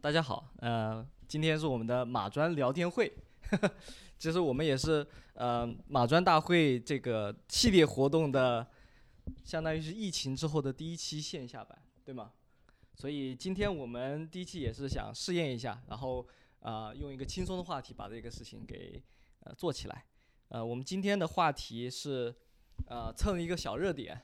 [0.00, 3.12] 大家好，呃，今天是我们的马专聊天会，
[4.16, 8.64] 其实我们也是呃马专大会这个系列活动的，
[9.42, 12.30] 相当于是疫情之后的第一期线下版，对吗？
[12.94, 16.24] 所以今天我们第一期也是想试验一下，然后
[16.60, 19.02] 呃用一个轻松的话题把这个事情给
[19.40, 20.04] 呃做起来。
[20.50, 22.32] 呃，我们今天的话题是
[22.86, 24.20] 呃蹭一个小热点，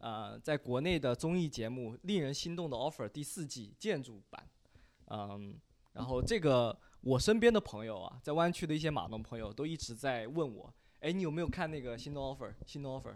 [0.00, 4.48] 呃，在国内的综艺节目《令人心动的 offer》第四季建筑版。
[5.10, 5.54] 嗯，
[5.92, 12.52] 然后这个我身边的朋友啊，在湾区的一些码农朋友都一直在问我，哎，你有没有看那个心动 offer？
[12.64, 13.14] 心动 offer？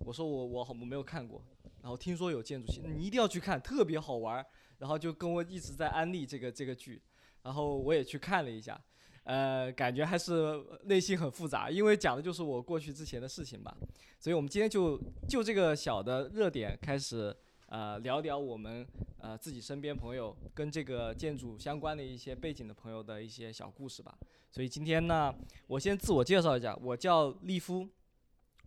[0.00, 1.42] 我说我我好我没有看过，
[1.80, 4.44] 然后听说有建筑系，你一定要去看，特别好玩。
[4.78, 7.02] 然后就跟我一直在安利这个这个剧，
[7.42, 8.80] 然后我也去看了一下，
[9.24, 13.76] 呃，感觉还是内心很复杂，因为讲的就是我过去之前的事情吧。
[14.20, 14.96] 所以我们今天就
[15.28, 17.36] 就这个小的热点开始。
[17.70, 18.86] 呃，聊聊我们
[19.18, 24.16] 呃自己身边朋友跟这个建筑相关的一些背景的朋友的一些小故事吧。
[24.50, 25.34] 所以今天呢，
[25.66, 27.86] 我先自我介绍一下，我叫利夫，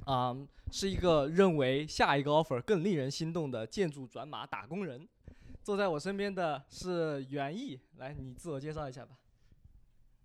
[0.05, 0.37] 啊，
[0.71, 5.09] 是一个认为下一个 offer 更令人心动的建筑转码打工人。
[5.63, 9.17] 坐在我身边的是袁毅，来，你自我介绍一下吧。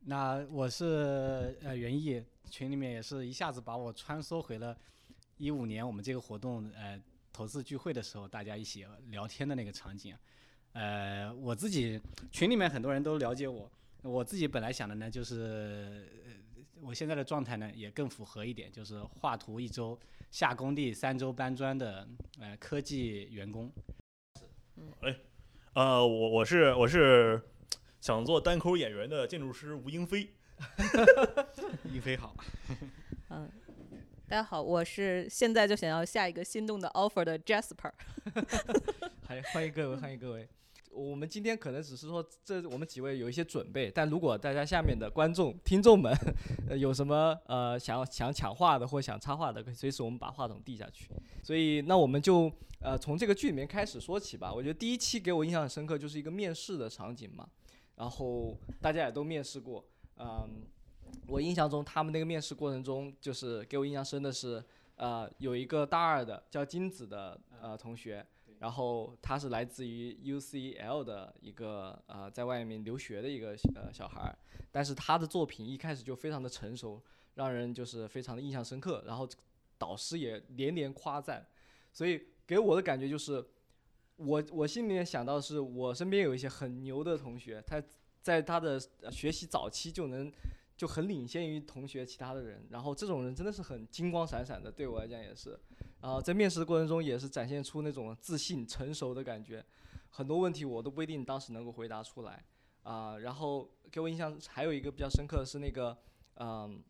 [0.00, 4.76] 那我是呃袁毅，群里面也是一下子把我穿梭回了
[5.38, 7.00] 一五年我们这个活动呃。
[7.36, 10.16] 投资聚会的时候，大家一起聊天的那个场景，
[10.72, 12.00] 呃，我自己
[12.32, 13.70] 群里面很多人都了解我。
[14.00, 16.08] 我自己本来想的呢，就是
[16.80, 22.08] 我现在的状态呢，也更符合一点，就是画图一周，下工地三周搬砖的
[22.40, 23.70] 呃科技员工。
[25.00, 25.14] 哎，
[25.74, 27.38] 呃，我我是我是
[28.00, 30.26] 想做单口演员的建筑师吴英飞。
[31.92, 32.34] 英飞好。
[33.28, 33.50] 嗯。
[34.28, 37.92] 大家好，我是现在就想要下一个心动的 offer 的 Jasper。
[39.24, 40.48] 欢迎欢迎各位，欢迎各位。
[40.90, 46.12] 我们今天可能只是说，这我们几位有一些准备，但如果大家下面的观众、听众们
[46.76, 51.08] 有什么呃想要想抢话的或想插话的，可以随时我们把话筒递下去。
[51.44, 52.50] 所以那我们就
[52.80, 54.52] 呃从这个剧里面开始说起吧。
[54.52, 57.48] 我觉得第一期给我印象很深刻，就是一个面试的场景嘛，
[57.94, 59.84] 然后大家也都面试过，
[60.18, 60.66] 嗯。
[61.28, 64.62] 我印象中，他们那个面试过程中，就是给我印象深的是，
[64.94, 68.24] 呃，有一个大二的叫金子的呃同学，
[68.60, 74.38] 然后他是来自于 UCL 的一个呃在外面留学的一个呃小孩儿，
[74.70, 77.02] 但是他的作品一开始就非常的成熟，
[77.34, 79.28] 让人就是非常的印象深刻，然后
[79.76, 81.44] 导师也连连夸赞，
[81.92, 83.44] 所以给我的感觉就是，
[84.16, 87.82] 我我心里面想到是我身边有一些很牛的同学，他
[88.22, 88.78] 在他的
[89.10, 90.32] 学习早期就能。
[90.76, 95.58] 就很领先于同学其他的人，然后这种人真的是很金光闪闪的，对我来讲也是。
[96.02, 99.64] 然后在面试的过程中也是展现出那种自信、成熟的感觉，
[100.10, 102.44] 很多问题我都不一定当时能够回答出来
[102.82, 103.18] 啊。
[103.18, 105.96] 然后给我印象还有一个比较深刻的是那个，
[106.34, 106.82] 嗯，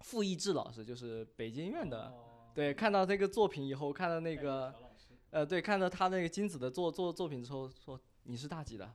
[0.00, 2.12] 傅艺志老师，就是北京院的，
[2.54, 4.72] 对，看到这个作品以后，看到那个，
[5.30, 8.94] 呃，对，看到他那个金子的作作作品之后，说你是大几的？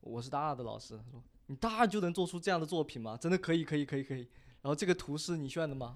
[0.00, 1.20] 我是大二的老师，他说。
[1.46, 3.16] 你大二就能做出这样的作品吗？
[3.20, 4.28] 真的可以，可以，可以，可以。
[4.62, 5.92] 然后这个图是你选的吗？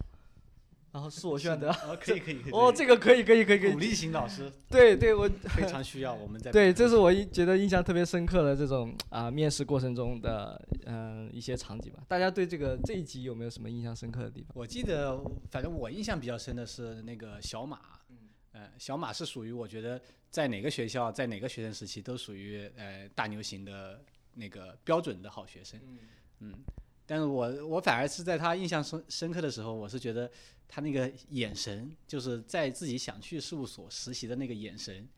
[0.91, 1.71] 然后是我选的。
[1.71, 2.53] 哦，可以，可以， 可以。
[2.53, 3.73] 哦，这个可以，可以，可以。
[3.73, 4.51] 鼓励型老师。
[4.71, 6.15] 对对，我 非常需要。
[6.15, 6.51] 我们在。
[6.51, 12.03] 对，这是我觉得印象特别深刻的这种啊面试过程中的嗯一些场景吧。
[12.09, 14.51] 大家对这个这一集有没有什么印象深刻的地方？
[14.55, 15.19] 我记得，
[15.51, 17.79] 反正我印象比较深的是那个小马。
[18.09, 18.17] 嗯。
[18.77, 20.01] 小马是属于我觉得
[20.31, 24.03] 在哪个学校，在哪个学生时期都属于呃大牛型的。
[24.39, 25.81] 那个标准的好学生，
[26.39, 26.55] 嗯，
[27.05, 30.31] 但是我我反而是在他印象深深刻的时候，我是觉得
[30.69, 35.09] 他那个眼神，就是在自己想去事务所实习的那个眼神，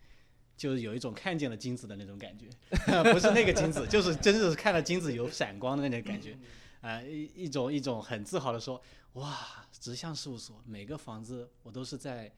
[0.56, 2.48] 就是有一种看见了金子的那种感觉，
[3.12, 6.38] 不是那个金子，就是真的是看到金子有闪光的那种感觉，
[6.81, 8.81] 啊，一一种一种很自豪的说，
[9.14, 12.32] 哇，直向事务所每个房子我都是在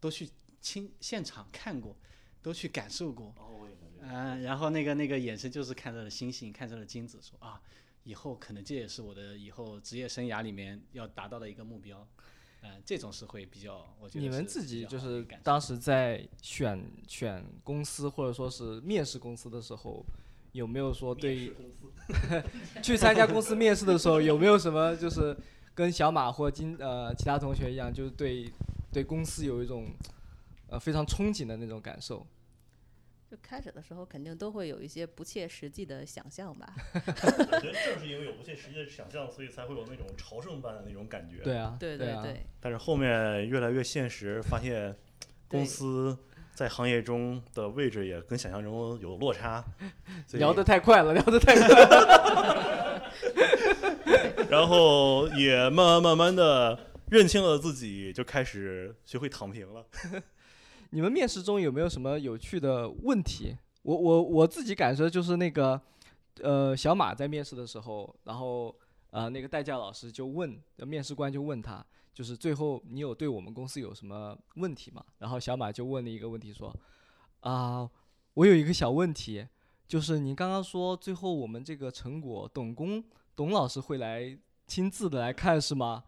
[0.00, 0.30] 都去
[0.60, 1.94] 亲现场看过，
[2.40, 3.34] 都去感受过。
[4.06, 7.60] 嗯，然后那个那个眼神就是看着了星星，看着了金子，说啊，
[8.02, 12.06] 以后可能这也是我的以后职业生涯里面要达到的一个目标，
[12.62, 20.04] 嗯，这种是会比较，我觉得你们自己就是当时在选选公司或者说是面试公司的时候，
[20.52, 21.52] 有没有说对
[22.82, 25.34] 去参加公司面试的时候有没有什么就是
[25.74, 28.52] 跟小马或金呃其他同学一样，就是对
[28.92, 29.86] 对公司有一种
[30.68, 32.26] 呃非常憧憬的那种感受？
[33.42, 36.74] 开始的时候肯定都会有一些不切实际的想象吧。
[36.94, 41.38] 我觉得正是因为有不切实际的想象，所以才会有那种朝圣般的那种感觉。
[41.42, 42.46] 对啊，对对对。
[42.60, 44.94] 但是后面越来越现实，发现
[45.48, 46.16] 公司
[46.54, 49.64] 在行业中的位置也跟想象中有落差，
[50.32, 53.02] 聊得太快了，聊得太快了。
[54.50, 56.78] 然后也慢慢慢慢的
[57.10, 59.84] 认清了自己，就开始学会躺平了。
[60.94, 63.56] 你们面试中有没有什么有趣的问题？
[63.82, 65.78] 我我我自己感受就是那个，
[66.40, 68.72] 呃，小马在面试的时候，然后
[69.10, 75.04] 呃那个代教老师就问面试官就问他，就是最后你有对我们公司有什么问题吗？
[75.18, 76.72] 然后小马就问了一个问题说，
[77.40, 77.90] 啊，
[78.34, 79.44] 我有一个小问题，
[79.88, 83.02] 就是你刚刚说最后我们这个成果董工
[83.34, 84.38] 董老师会来
[84.68, 86.04] 亲自的来看是吗？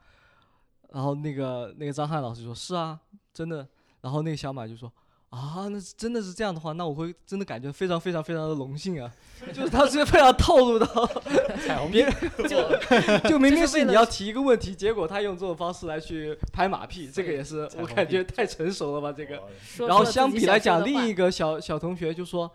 [0.90, 3.00] 然后那个那个张翰老师说是啊，
[3.34, 3.68] 真的。
[4.06, 4.92] 然后那个小马就说
[5.30, 9.12] 啊，那真的是这样的话，那我会真的感觉非常非常非常的荣幸啊，
[9.52, 10.86] 就是他是非常套路到
[11.90, 12.14] 别人
[12.48, 19.42] 就就明明是你要提一个问题，结果他用这种方式来去拍马屁，这个也是我感觉太成熟了吧这个。
[19.84, 22.48] 然后相比来讲，另一个小小同学就说。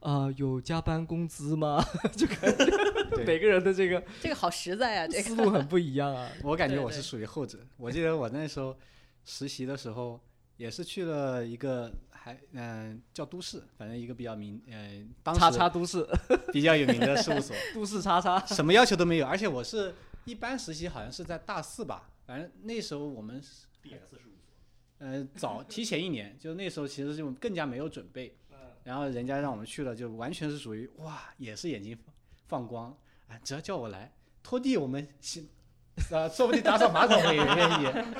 [0.00, 1.84] 呃，有加班工资吗？
[2.16, 6.30] 就感觉每个人的这个这个好实在啊，这思个路很不一样啊。
[6.44, 7.58] 我感觉我是属于后者。
[7.76, 8.76] 我记得我那时候
[9.24, 10.20] 实习的时候，
[10.58, 16.06] 也是去了一个还嗯、叫都市，反正一个比较名嗯、当叉时叉都市，
[16.52, 18.38] 比较有名的事务所， 都市叉叉。
[18.44, 19.26] 什么要求都没有。
[19.26, 19.94] 而且我是
[20.26, 24.36] 一般实习，好像是在大四吧，反正那时候我们是 DS 事务
[24.98, 28.36] 所，呃早提前一年，就那时候其实就更加没有准备。
[28.84, 31.98] 然后人家让我们去了，就完全是属于哇，也是眼睛
[32.46, 32.96] 放光
[33.26, 33.36] 啊！
[33.44, 34.10] 只要叫我来
[34.42, 35.46] 拖地，我们行，
[36.10, 38.16] 啊，说不定打扫马桶我也愿意。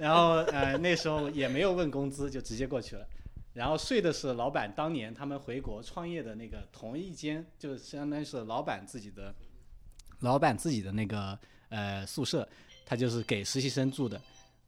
[0.00, 3.06] 然后呃那时候也没有问工资，就直接过去了。
[3.52, 9.34] 然后睡的是老板当年他们回国创业的那个同一间，就相当于是老板自己的，
[10.20, 11.38] 老板自己的那个
[11.68, 12.48] 呃宿舍，
[12.86, 14.18] 他就是给实习生住的。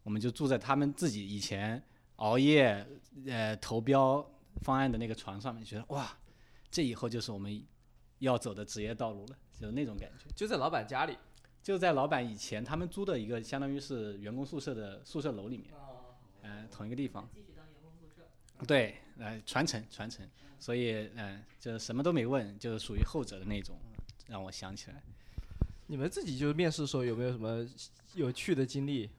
[0.03, 1.83] 我们就住在他们自己以前
[2.17, 2.87] 熬夜
[3.27, 4.23] 呃投标
[4.61, 6.15] 方案的那个床上面，觉得哇，
[6.71, 7.65] 这以后就是我们
[8.19, 10.27] 要走的职业道路了，就是那种感觉。
[10.37, 11.17] 就在老板家里。
[11.63, 15.67] 就在老板以前他们租的一个相当于是员工宿舍的宿舍楼里面，
[16.43, 17.29] 嗯，同一个地方。
[18.67, 20.29] 对，呃，传承传承，
[20.59, 23.77] 所以呃，就什么都没问，就是属于后者的那种，
[24.29, 25.03] 让我想起来。
[25.87, 27.67] 你们自己就是面试的时候有没有什么
[28.15, 29.11] 有趣的经历？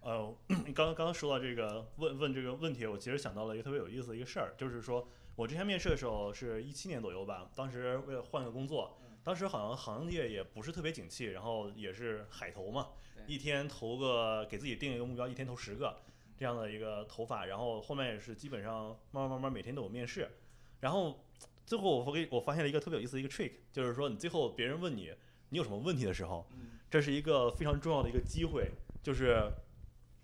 [0.00, 0.34] 呃，
[0.74, 12.90] 刚刚刚说到这个问问这个问题，我其实想到了一个特别有意思的一个事儿，就是说我之前面试的时候是一七年左右吧，当时为了换个工作，当时好像行业也不是特别景气，然后也是海投嘛，
[13.26, 15.96] 一天投个给自己定一个目标，一天投十个
[16.38, 20.30] 这样的一个投法，然后后面也是基本上慢慢慢慢每天都有面试，
[20.78, 21.24] 然后
[21.64, 25.12] 最后我给我发现了一个特别有意思的一个 trick，就是说你最后别人问你
[25.48, 26.46] 你有什么问题的时候，
[26.88, 28.70] 这是一个非常重要的一个机会，
[29.02, 29.50] 就是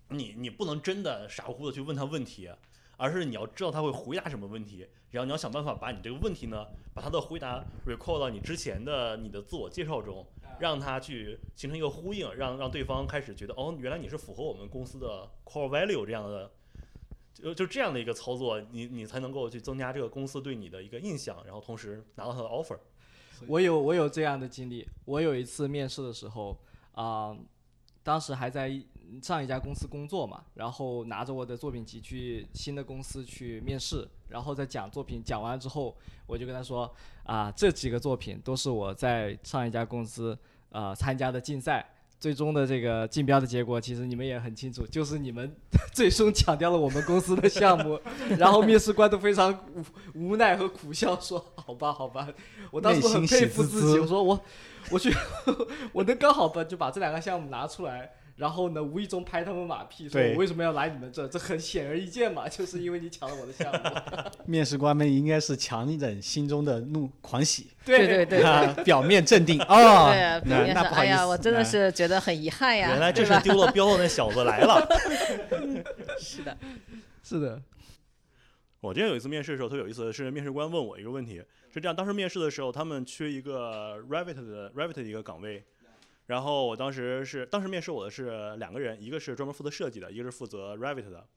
[0.07, 2.49] 你你不能真的傻乎乎的去问他问题，
[2.97, 10.25] 而是你要知道他会回答什么问题，然后你要想办法把你这个问题呢，把他的回答 recall 到你之前的你的自我介绍中，
[10.59, 16.51] 让他去形成一个呼应，让让对方开始觉得哦，原来你是符合我们公司的 core value 这样的。
[17.33, 22.77] 就就这样的一个操作，你你才能够去增加这个公司对你的一个印象，然后同时拿到他的 offer。
[23.47, 24.87] 我有我有这样的经历。
[25.05, 26.55] 我有一次面试的时候，
[26.91, 27.35] 啊、
[28.03, 28.85] 当时还在一
[29.21, 35.95] 上一家公司工作嘛，然后拿着我的作品集去新的公司去面试，然后再讲作品讲完之后，
[36.25, 36.91] 我就跟他说
[37.23, 40.37] 啊、这几个作品都是我在上一家公司
[40.69, 41.89] 呃参加的竞赛。
[42.19, 45.53] 最终的这个竞标的结果，其实你们也很清楚，就是你们
[45.91, 47.99] 最终抢掉了我们公司的项目，
[48.39, 52.29] 然后面试官都非常无无奈和苦笑说：“好吧，好吧。”
[52.71, 54.39] 我当时很佩服自己，我说我
[54.89, 55.13] 我去，
[55.91, 61.27] 我能刚好把就把这两个项目拿出来，然后呢无意中拍他们马屁，说对我为什么要来你们这？
[61.27, 63.79] 这很显而易见嘛， 就是因为你抢了我的项目。
[64.45, 72.89] 面试官们应该是强忍心中的怒狂喜，对对对啊， 表面镇定哦，对啊，表那不好意思，哎呀，我真的是觉得很遗憾呀。
[72.89, 74.83] 原来这是丢了标的那小子来了。
[76.19, 76.57] 是的，
[77.23, 77.61] 是的，
[78.81, 85.63] 我之前有一次面试的时候特别有意思，是面试官问我一个问题，是这样，当时面试的时候他们缺一个 Revit 的 Revit 的一个岗位，
[86.25, 91.27] 然后我当时是当时面试我的是两个人，一个是专门负责设计的，一个是负责 Revit 的，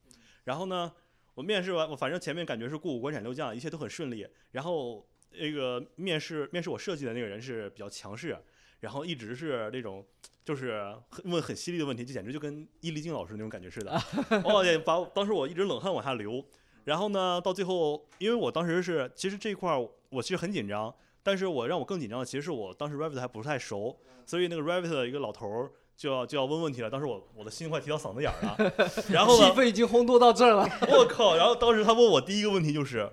[0.45, 0.93] 然后呢，
[1.35, 8.39] 我面试完，我反正前面感觉是过五关斩六将，一切都很顺利，然后那个面试面试我设计的那个人是比较强势，
[8.81, 10.05] 然后一直是那种。
[10.47, 14.01] 就是很问很犀利的问题，就简直就跟伊丽静老师那种感觉似的。
[14.47, 16.41] 哦，也把我当时我一直冷汗往下流，
[16.85, 20.95] 然后呢，到最后，因为我当时是，其实这一块儿我其实很紧张，
[21.27, 28.73] 但是我让我更紧张的，其实是我当时 Revit 还不是太熟，所以那个 Revit 的一个老头儿就要就要问问题了，当时我我的心快提到嗓子眼儿了，
[29.11, 30.69] 然后呢，气氛已经烘托到这儿了。
[30.89, 33.11] 我靠，然后当时他问我第一个问题就是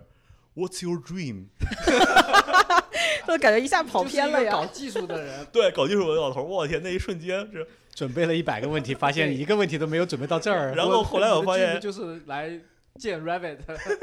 [0.56, 1.48] ，What's your dream？
[3.26, 4.66] 都感觉一下跑偏了就是搞。
[4.68, 7.66] 技术的人，对，搞技术的老头儿，我天，那一瞬间是，
[7.96, 10.76] 准备了一百个问题，发现一个问题都没有准备到这儿。
[10.76, 12.60] 然后后来我发现，就是来
[13.00, 13.60] 见 Rabbit，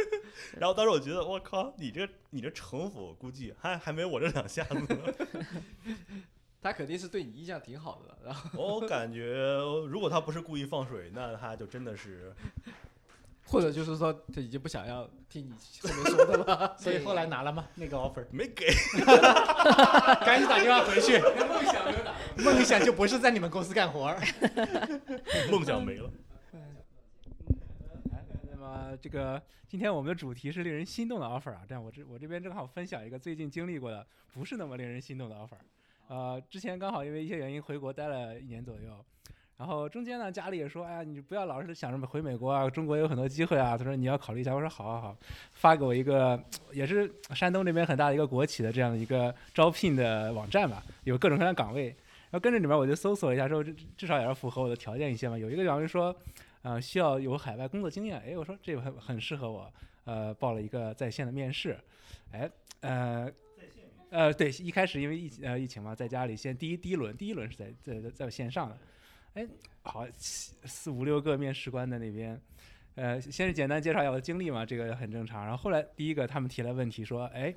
[0.58, 4.98] 然后当时我觉得，我靠，你这你这城府估计还还没我这两下子呢。
[6.62, 8.18] 他肯定是对你印象挺好的。
[8.24, 9.56] 然后我感觉，
[9.88, 12.34] 如果他不是故意放水，那他就真的是，
[13.46, 15.54] 或者就是说他已经不想要听你
[15.88, 16.76] 后面说的了。
[16.78, 17.66] 所以后来拿了吗？
[17.76, 18.66] 那个 offer，没给。
[20.26, 21.18] 赶紧打电话回去。
[21.18, 22.14] 梦想没有打。
[22.36, 24.20] 梦想就不是在你们公司干活儿。
[25.50, 26.10] 梦想没了。
[28.70, 35.58] 呃这个今天我们的主题是令人心动的 offer 啊，这样我这我这边正好分享一个最近经历过的不是那么令人心动的 offer。
[36.06, 39.04] 呃，之前刚好因为一些原因回国待了一年左右，
[39.56, 43.76] 然后中间呢家里也说，哎呀，你不要老是想着回美国啊，中国有很多机会啊。
[43.76, 45.16] 他说你要考虑一下，我说好好好，
[45.52, 46.40] 发给我一个
[46.72, 51.86] 也是山东这边很大的一个国企的这样的一个招聘的网站吧，有各种各样的岗位。
[52.30, 55.36] 然后跟着里面我就搜索了一下，之后至至少也要符合我的条件一些嘛。
[55.36, 56.14] 有一个岗位说，
[56.62, 59.72] 呃，需要有海外工作经验，哎，我说这个很很适合我，
[60.04, 61.78] 呃，报了一个在线的面试，
[62.32, 62.50] 哎，
[62.80, 63.32] 呃，
[64.10, 68.78] 呃，对，一开始因为疫呃疫情嘛，在家里先第一第一轮第一轮是在在在线上的，
[69.34, 69.46] 哎，
[69.82, 72.38] 好四四五六个面试官在那边，
[73.00, 75.40] 呃，先是简单介绍一下我的经历嘛，这个很正常。
[75.42, 77.50] 然后后来第一个他们提了问题说，哎，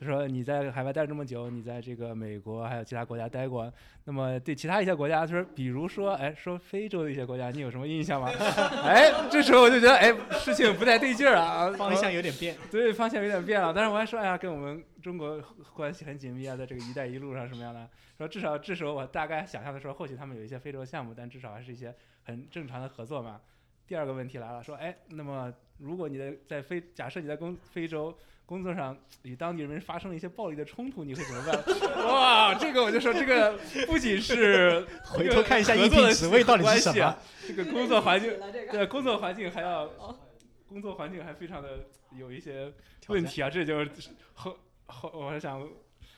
[0.00, 3.70] 就说你在海外待了这么久，你在这个美国还有其他国家待过，
[4.04, 8.30] 那么对其他一些国家，就是比如说，哎，说非洲的一些国家，你有什么印象吗？
[8.86, 12.56] 哎，这时候我就觉得，哎，事情不太对劲儿啊，方向有点变。
[12.70, 13.74] 对，方向有点变了。
[13.74, 15.38] 但是我还说，哎呀，跟我们中国
[15.74, 17.86] 关系很紧密啊，在这个“一带一路”上什么样的？
[18.16, 23.42] 说至少这时候我大概想象的说，或许他们有一些非洲项目，但至少还是一些很正常的合作嘛。
[23.86, 31.64] 第二个问题来了，说，哎，那么如果你的在非，假设你在工非洲工作上与当地人民发生了一些暴力的冲突，你会怎么办？
[32.04, 39.88] 哇，这个我就说，这个不仅是回头看一下合作的应聘职位到底是什么关系啊，这个工作环境 这个对，工作环境还要，
[40.68, 41.86] 工作环境还非常的
[42.18, 42.72] 有一些
[43.08, 43.90] 问题啊，这就是
[44.34, 45.64] 后后我还想，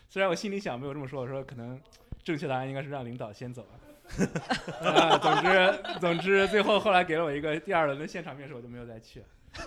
[0.08, 1.78] 虽然我心里想没有这么说，我说可能
[2.22, 3.76] 正确答案应该是让领导先走啊。
[4.81, 9.23] 啊， 总之总之最后后来给了我一个第二轮的现场面试，我就没有再去。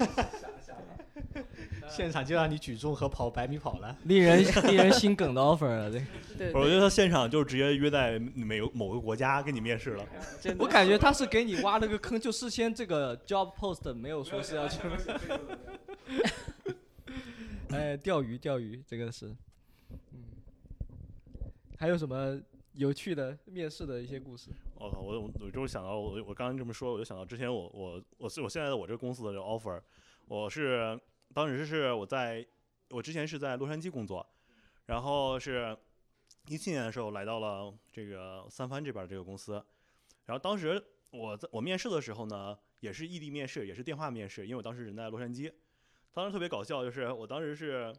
[1.89, 3.95] 现场就让你举重和跑百米跑了。
[4.03, 6.05] 令人令人心梗的 offer 了，这个
[6.37, 10.05] 对我觉得他现场就直接约在美某个国家跟你面试了。
[10.39, 14.79] 真的我感觉他是给你挖了个坑，就事先这个 job post 没有说是要去，
[17.71, 19.35] 哎，钓鱼钓鱼，这个是，
[20.13, 20.23] 嗯，
[21.77, 22.39] 还有什么
[22.73, 24.49] 有趣的面试的一些故事？
[24.75, 29.81] 我靠，我我就是想到我我刚刚这么说，我就想到之前我我我是我现在的我这个公司的这个 offer，
[30.27, 30.99] 我是
[31.33, 32.45] 当时是我在
[32.89, 34.25] 我之前是在洛杉矶工作，
[34.85, 35.77] 然后是
[36.47, 39.53] 一七年的时候来到了这个三藩这边这个公司，
[40.25, 45.51] 然后当时我在我面试的时候呢，也是异地面试，也是电话面试，因为我当时人在洛杉矶，
[46.13, 47.93] 当时特别搞笑，就是我当时是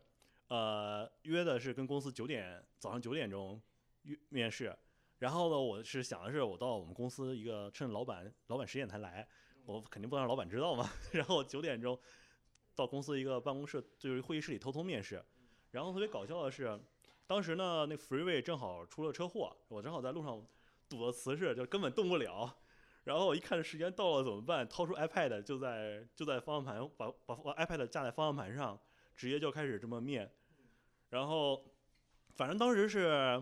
[0.48, 3.60] 呃约的是跟公司九点早上九点钟
[4.28, 4.76] 面试。
[5.18, 9.24] 然后呢，我是想的是，我到我们公司一个趁老板老板十点才来，
[9.64, 10.90] 我肯定不能让老板知道嘛。
[11.12, 11.96] 然后九点钟
[12.74, 15.24] 到公司一个办公室，就是会议室里偷偷面试。
[15.70, 16.76] 然后特别搞笑的是，
[17.24, 20.44] 当时呢，那 freeway 正好出了车祸，我正好在路上
[20.88, 22.52] 堵了瓷实，就根本动不了。
[23.04, 24.68] 然后我一看时间到了怎么办？
[24.68, 28.76] 掏出 iPad 就在就在方向盘把把 iPad 架在方向盘上，
[29.14, 30.28] 直接就开始这么面。
[31.10, 31.64] 然后
[32.34, 33.40] 反正当时是。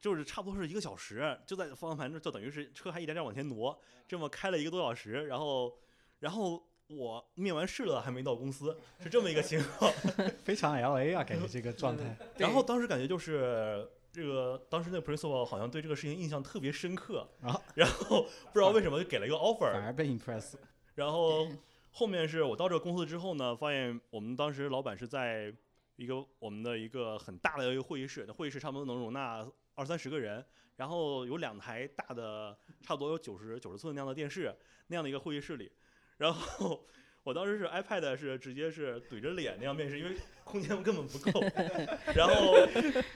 [0.00, 5.78] 就是差不多是一个小时，就在方向盘这，就等于是车还一点点往前挪，这么开了一个多小时，然后，
[6.20, 9.92] 然后我面完试了还没到公司，是这么一个情况。
[10.44, 12.16] 非常 L A 啊，感觉这个状态。
[12.38, 18.22] 然后当时感觉就是这个，当时那个 principal 好像对这个事情印象特别深刻 啊，然后
[18.52, 20.54] 不知道为什么就给了一个 offer，反而被 impress。
[20.94, 21.48] 然后
[21.90, 25.52] 后面是我到这个公司之后呢，发现我们当时老板是在
[25.96, 29.46] 一个我们的一个很大的一个会议室，那会议室差不多能容纳。
[29.76, 34.52] 二三十个人，然后有两台大的，差不多有九十九十寸那样的电视，
[34.88, 35.70] 那样的一个会议室里，
[36.16, 36.84] 然后
[37.26, 41.42] 我当时是 iPad 是直接是怼着脸那样面试，因为空间根本不够。
[42.14, 42.52] 然后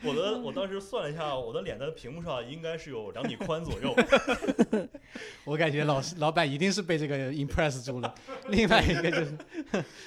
[0.03, 3.95] 我的我当时算了一下，我的脸在屏幕上应该是有两米宽左右。
[5.47, 8.13] 我感觉老师老板一定是被这个 impress 住了。
[8.51, 9.39] 另外一个就是，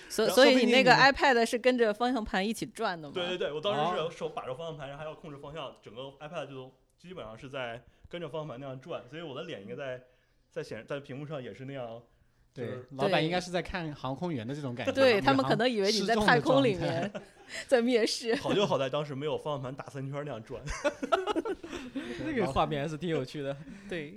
[0.09, 3.13] 所所以你那个 iPad 是跟着方向盘一起转的吗？
[3.15, 10.03] 对对对，我当时是手把着方向盘，然后还要控制方向，整个 iPad 就基本上是在跟着方向盘那样转，所以我的脸应该在
[10.51, 12.03] 在显在屏幕上也是那样。
[12.53, 14.91] 就对是，老板应该是在看航空员的这种感觉。
[14.91, 17.11] 对他们可能以为你在太空里面
[17.67, 18.35] 在面试。
[18.35, 20.61] 好就好在当时没有方向盘打三圈那样转。
[22.25, 23.57] 那个画面还是挺有趣的。
[23.89, 24.13] 对，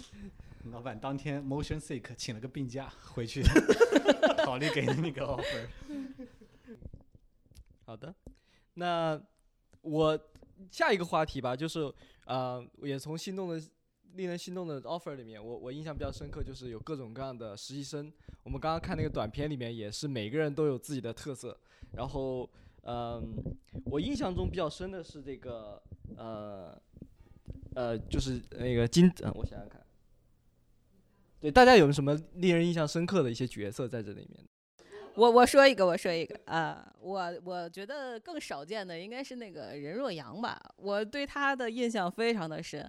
[0.71, 3.43] 老板当天 motion sick 请了个病假回去，
[4.45, 5.66] 考虑给那个 offer。
[7.85, 8.14] 好的，
[8.75, 9.21] 那
[9.81, 10.19] 我
[10.71, 11.93] 下一个话题吧，就是
[12.26, 13.62] 呃，也从心动的
[14.16, 18.12] 令人心动的 offer 里面，我我印象比较深刻，就是有各种各样的实习生。
[18.42, 21.56] 我们刚刚看那个短片里面，也是每个人都有自己的特色。
[21.92, 22.49] 然后，
[22.82, 23.35] 嗯、
[23.85, 25.82] 我印象中比较深的是这个
[26.16, 26.80] 呃
[27.75, 29.85] 呃，就是那个金，我想想看，
[31.38, 34.44] 对大家有什么令人印象深刻的一些角色在这里面？
[35.14, 42.87] 我我说一个，我说一个啊、我我觉得更少见的应该是那个任若阳吧，我对他的印象非常的深，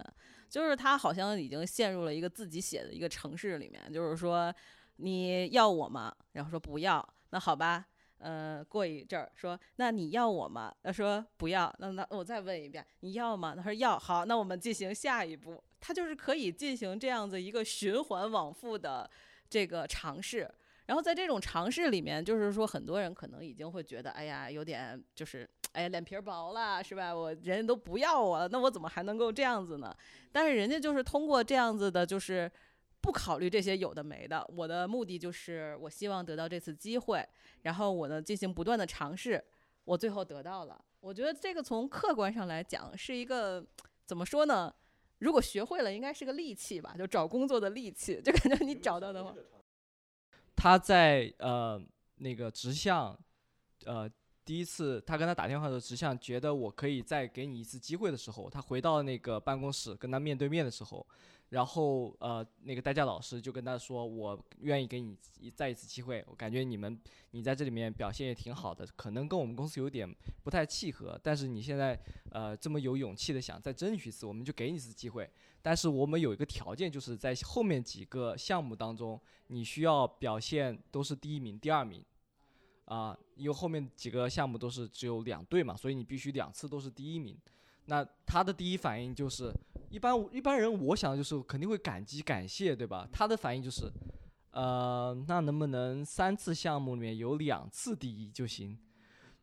[0.48, 4.54] 就是他好像已经陷入了一个自己写的一个城市里面，就是说
[4.96, 6.14] 你要我吗？
[6.32, 7.84] 然后说不要，那好吧。
[8.18, 10.74] 呃，过一阵儿说，那你要我吗？
[10.82, 13.54] 他说不要，那那我再问一遍，你要吗？
[13.54, 15.62] 他说要，好，那我们进行下一步。
[15.78, 19.08] 他就是可以进行这样子一个循环往复的
[19.48, 20.50] 这个尝试，
[20.88, 27.14] 然后在这种尝试里面，就是说很多人可能已经会觉得，哎呀，有点就是，哎呀，脸皮儿薄了，是吧？
[27.14, 29.94] 我人家都不要我了，那我怎么还能够这样子呢？
[30.32, 32.50] 但是人家就是通过这样子的，就是
[33.02, 34.42] 不考虑这些有的没的。
[34.56, 37.22] 我的目的就是，我希望得到这次机会，
[37.64, 39.44] 然后我呢进行不断的尝试，
[39.84, 40.82] 我最后得到了。
[41.00, 43.62] 我觉得这个从客观上来讲是一个
[44.06, 44.74] 怎么说呢？
[45.18, 49.34] 如果学会了，应该是个利器吧，就找工作的利器，就感觉你找到的话。
[50.58, 51.80] 他在呃
[52.16, 53.16] 那个直向，
[53.84, 54.10] 呃
[54.44, 61.06] 第一次他跟他打电话的时候，直向觉得我可以再给你一次机会的时候，他回到那个办公室跟他面对面的时候，
[61.50, 67.00] 然后呃那个代驾老师就跟他说，我愿意给你一再一次机会，我感觉你们
[67.30, 70.08] 你在这里面表现也挺好的，可能跟我们公司有点
[70.42, 71.98] 不太契合，但是你现在
[72.30, 75.28] 呃这么有勇气的想再争取一次，我们就给你一次机会。
[75.60, 82.02] 但是我们有一个条件，就是在后面几个项目当中，你需要表现都是第一名、第二名，
[82.84, 87.36] 啊、因为后面几个项目都是只有两队嘛，所以你必须两次都是第一名。
[87.86, 89.52] 那他的第一反应就是，
[89.90, 93.08] 一般一般人我想就是肯定会感激感谢，对吧？
[93.12, 93.90] 他的反应就是，
[94.50, 98.78] 呃，那能不能三次项目里面有两次第一就行？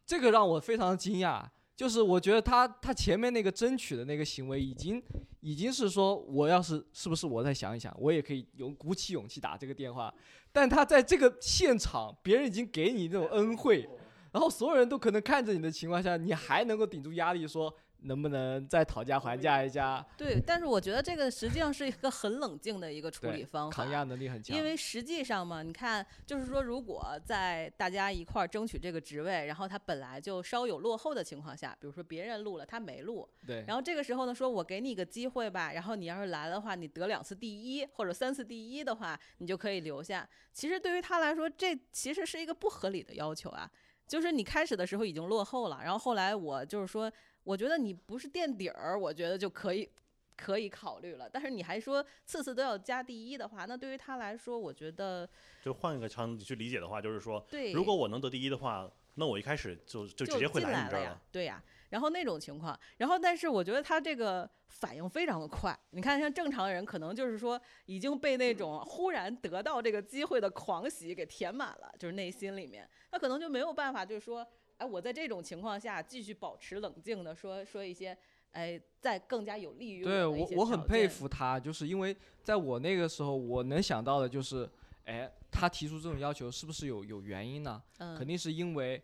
[0.05, 1.43] 这个让我非常惊讶。
[1.75, 5.03] 就是我觉得他他前面那个争取的那个行为已经
[5.41, 10.13] 已经是说，我要是是不是我再想一想，我也可以勇鼓起勇气打这个电话。
[10.53, 13.85] 但他在这个现场，别人已经给你那种恩惠，
[14.31, 17.75] 然后所有人都可能看着你的情况下，你还能够顶住压力说
[18.05, 20.05] 能不能再讨价还价一下？
[20.17, 23.75] 对，但是我觉得这个实际上是一个很冷静的一个处理方法。
[23.75, 24.55] 抗压能力很强。
[24.55, 40.27] 因为实际上嘛，你看，就是说，如果在大家一块儿争取这个职位，然后他本来就稍有落后的情况下，比如说别人录了，他没录，对，然后这个时候呢，说我给你一个机会吧，然后你要是来的话，你得两次第一或者三次第一的话，你就可以留下。
[40.53, 43.69] 其实对于他来说，这其实是一个不合理的要求啊。
[44.07, 47.11] 就是你开始的时候已经落后了，然后后来我就是说，
[47.45, 49.89] 我觉得你不是垫底儿，我觉得就可以
[50.35, 51.29] 可以考虑了。
[51.29, 55.29] 但是你还说次次都要加第一的话，那对于他来说，我觉得
[55.63, 57.71] 就换一个场景去理解的话，就是说，对。
[57.71, 61.63] 如果我能得第一的话，那我一开始就就就直接会进来你这儿了。，对呀。
[61.89, 65.77] 然后那种情况，然后但是我觉得他这个反应非常的快。
[65.91, 74.45] 你看，像正常人可能就是说已经被那种忽然得到这个机会的狂喜给填满了，就是内心里面，他可能就没有办法，就是说，
[74.77, 78.17] 哎，我在这种情况下继续保持冷静的说说一些，
[78.51, 81.07] 哎，在更加有利于对我的一些我很佩。
[81.07, 84.69] 服他，就是因为在我那个时候，我能想到的就是，
[85.05, 87.81] 哎，他提出这种要求是不是有有原因呢？
[87.99, 89.01] 嗯，肯定是因为，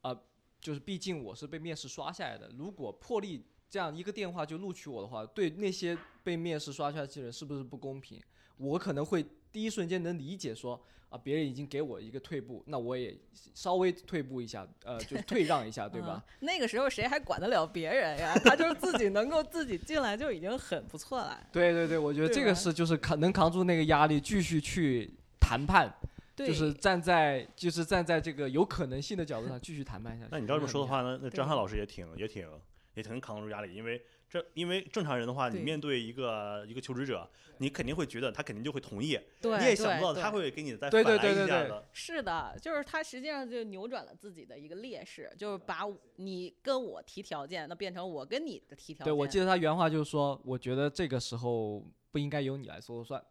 [0.00, 0.18] 呃，
[0.60, 2.50] 就是毕竟我是被面试刷下来的。
[2.56, 8.20] 如果破例这样一个电话就录取我的话，对那些被面试刷下来的人是不是不公平？
[8.56, 13.14] 我可能会第一瞬间能理解说，啊，别人已经给我一个退步，那我也
[13.54, 16.24] 稍微退步一下，呃，就是退让一下， 对吧？
[16.40, 16.46] 嗯？
[16.46, 18.34] 那个时候谁还管得了别人呀？
[18.42, 21.38] 他就是自己能够自己进来就已经很不错了。
[21.52, 25.92] 对对对，我觉得这个是就是扛能扛住那个压力，继续去谈判，
[26.34, 30.30] 就是站在就是站在这个有可能性的角度上继续谈判下去。
[30.32, 32.48] 那你这么说的话呢，那张翰老师也挺也挺
[32.94, 41.86] 也挺扛得住压力，因为这因为正常人的话，你面对一个一个求职者，你肯定会觉得他肯定就会同意，对，你也想不到他会给你再对反来对对对对一下的。
[41.92, 45.80] 是的，就是他实际上就扭转了自己的一个劣势，就是把
[46.16, 49.04] 你跟我提条件，那变成我跟你的提条件。
[49.04, 53.22] 对，我记得他原话就是说，我觉得这个时候不应该由你来说了算，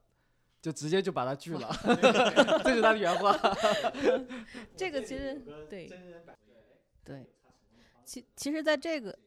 [0.61, 1.75] 就直接就把他拒了，
[2.63, 3.35] 这是他的原话。
[4.77, 5.89] 这个其实对
[7.03, 7.25] 对，
[8.05, 9.17] 其其实在这个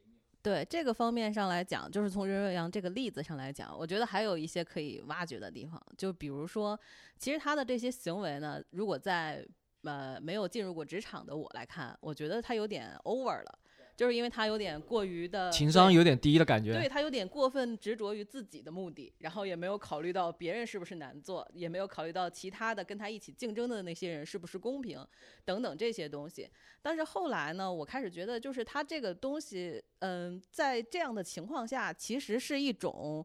[0.45, 5.81] 对这个方面上来讲，就是从任瑞阳这个例子上来讲，我觉得还有一些可以挖掘的地方。
[5.97, 6.79] 就比如说，
[7.19, 9.43] 其实他的这些行为呢，如果在
[9.85, 13.59] 呃没有进入过职场的我来看，我觉得他有点 over 了，
[13.97, 16.73] 就是因为他有点过于的情对商有点低的感觉。
[16.73, 25.05] 对他有点过分执着于自己的目的，然后也没有考虑到别人是不是难做，也没有考虑到其他的跟他一起竞争的那些人是不是公平，
[25.45, 26.49] 等等这些东西。
[26.83, 33.25] 但是后来呢，我开始觉得，就是他这个东西，嗯，在这样的情况下，其实是一种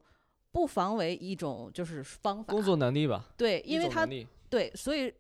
[0.52, 2.54] 不妨为一种就是方法。
[2.54, 4.08] 工作能力吧，对，因为他
[4.50, 5.14] 对，所以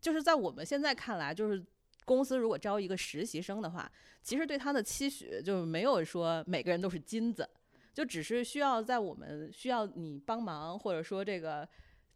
[0.00, 1.64] 就是在我们现在看来，就是
[2.10, 3.88] 公司如果招一个实习生的话，
[4.20, 7.48] 其实对他的期许就没有说每个人都是金子，
[7.94, 11.68] 就只是需要在我们需要你帮忙，或者说这个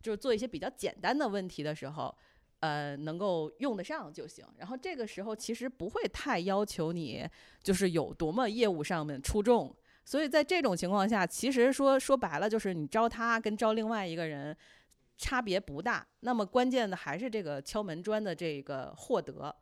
[0.02, 2.12] 就是做一些比较简单的问题的时候。
[2.61, 4.42] 呃，能够用得上就行。
[4.57, 7.28] 然后这个时候其实不会太要求你，
[7.62, 9.76] 就是有多么业务上面出众。
[10.02, 14.57] 所以在这种情况下，其实说说白了，就是你招他跟招另外一个人，
[15.18, 16.07] 差别不大。
[16.20, 19.54] 那么关键的还是这个敲门砖的这个获得。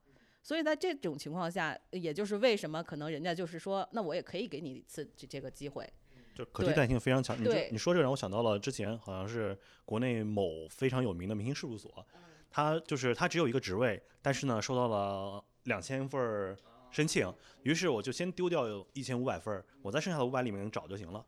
[0.42, 5.88] 所以在这种情况下，也就是为什么可能人家就是说，那我也可以给你一次这这个机会。
[6.34, 7.38] 就可替代性非常强。
[7.38, 16.56] 你这你说这让我想到了之前好像是国内某非常有名的明星事务所，嗯他就是他只有一个职位，但是呢收到了两千份儿
[16.90, 17.30] 申请，
[17.62, 21.24] 于是我就先丢掉一千五百份儿，我在剩下的五百里面找就行了。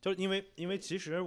[0.00, 1.20] 就是因为因为其实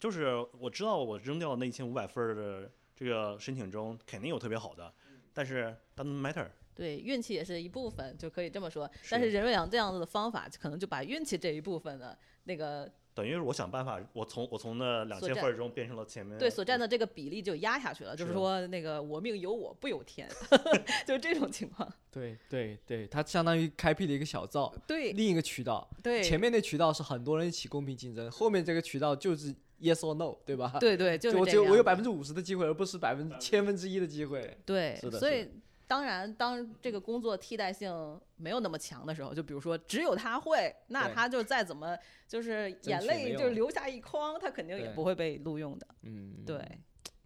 [0.00, 4.92] 就是我知道我扔掉那一千五百份儿的这个申请中肯定有特别好的，
[5.34, 6.48] 但是 doesn't matter。
[6.74, 8.90] 对，运气也是一部分，就可以这么说。
[9.10, 20.26] 但是任瑞阳这样子的方法，可能就把运气这一部分的那个等于是我想办法，我从我从那两千份中变成了前面对所占的这个比例就压下去了，就是是说那个我命由我不由天，
[21.06, 21.86] 就是这种情况。
[22.10, 25.86] 对对对，他相当于开辟了一个小灶，对另一个渠道。
[26.02, 30.78] 对，前面那渠道是很多人一起公平竞争，后面这个渠道就是 yes or no，对吧？
[30.80, 34.56] 对对，就是我只有我有百分之五十的机会，而不是百分之千分之一的机会。
[34.64, 35.46] 对是，的所以
[35.92, 41.94] 当然，当这个工作替代性没有那么强的时候，就比如说只有他会，那他就再怎么
[42.26, 45.86] 就是眼泪就是留下一筐，他肯定也不会被录用的。
[46.04, 46.66] 嗯，对，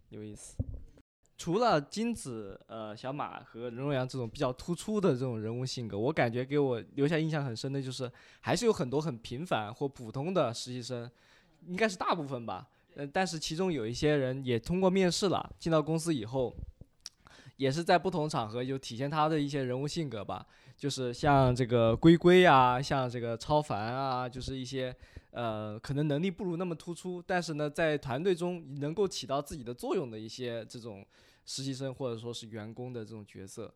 [0.09, 0.57] 有意思。
[1.37, 11.09] 除了金子、呃小马和任荣阳这种比较突出的这种人物性格，我感觉给我留下印象很深的就是，还是有很多很平凡或普通的实习生，
[11.67, 12.67] 应该是大部分吧。
[12.95, 16.53] 呃，但是其中有一些人也通过面试了，进到公司以后，
[17.57, 20.47] 也是在不同场合有体现他的一些人物性格吧。
[20.77, 24.95] 就是像这个龟龟啊，像这个超凡啊，就是一些
[25.31, 31.03] 呃可能能力不如那么突出，但是呢在团队中能够起到自己的作用的一些这种
[31.45, 33.73] 实习生或者说是员工的这种角色。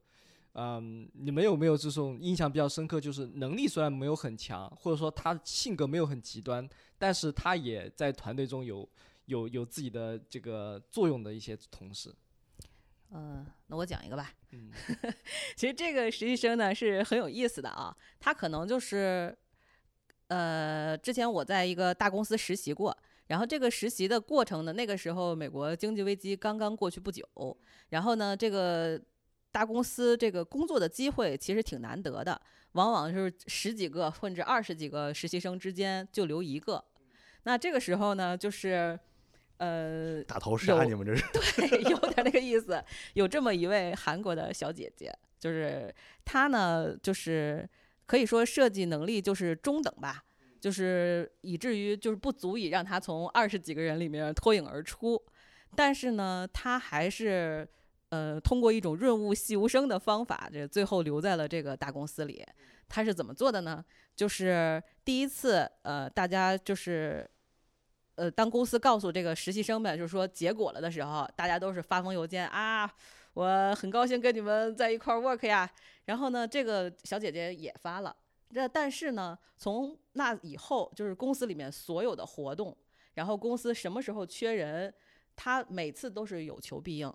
[0.54, 3.02] 嗯，你们有没有这种印象比较深刻？
[3.02, 8.88] 就是能力虽然没有很强，或者说他性格没有很极端，但是他也在团队中有
[9.26, 12.14] 有有自己的这个作用的一些同事。
[13.14, 14.32] 嗯，那我讲一个吧。
[14.52, 14.72] 嗯
[15.56, 19.38] 其实这个实习生呢是很有意思的啊，他可能就是，
[20.28, 22.98] 呃，之前我在一个大公司实习过，
[23.28, 27.26] 然后这个实习的过程呢，那个时候美国经济危机刚刚过去不久，
[27.90, 29.00] 然后呢，这个
[29.52, 32.42] 大公司这个工作的机会其实挺难得的，
[32.74, 36.84] 往往是十几个甚至二十几个实习生之间就留一个，
[37.44, 38.98] 那这个时候呢，就是，
[39.62, 41.24] 呃，大头杀，有你们这是？
[41.32, 42.84] 对， 有点那个意思。
[43.14, 45.94] 有这么一位韩国的小姐姐，就是
[46.26, 47.70] 她呢，就是
[48.08, 50.24] 可以说设计能力就是中等吧，
[50.60, 55.22] 就是以至于就是不足以让她从二十几个人里面脱颖而出。
[55.76, 57.68] 但是呢，她还是
[58.10, 62.44] 呃通过一种润物细无声的方法，这最后留在了这个大公司里。
[62.90, 63.86] 她是怎么做的呢？
[64.16, 67.30] 就是第一次，呃，大家就是
[68.16, 72.90] 呃，当公司告诉这个实习生们，就是说结果了的时候，大家都是发封邮件啊，
[73.34, 75.70] 我很高兴跟你们在一块儿 work 呀。
[76.06, 78.16] 然后呢，这个小姐姐也发了。
[78.54, 82.76] 这但是呢，从那以后，就是公司里面所有的活动，
[83.14, 84.94] 然后公司什么时候缺人，
[85.36, 87.14] 她每次都是有求必应。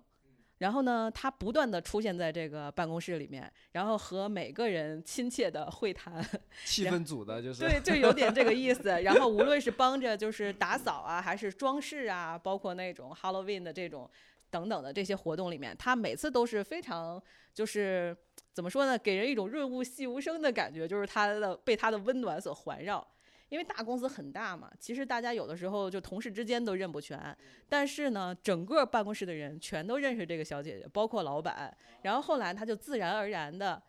[0.59, 6.25] 然后呢，他不断的出现在这个办公室里面，然后和每个人亲切的会谈，
[6.65, 8.89] 气氛组的就是对，就有点这个意思。
[9.03, 14.11] 然后无论是帮着就是打扫啊，还是装饰啊，包括那种 Halloween 的这种
[14.51, 18.17] 等等的这些活动里面，他每次都是非常就是
[18.53, 23.07] 怎么说呢，给人一种润物细无声的感觉，就是他的被他的温暖所环绕。
[23.49, 27.37] 因为大公司很大嘛，其实大家有的时候就同事之间都认不全，
[27.69, 31.73] 但是呢，整个办公室的人全都认识这个小姐姐，包括老板。
[32.03, 33.81] 然后后来她就自然而然的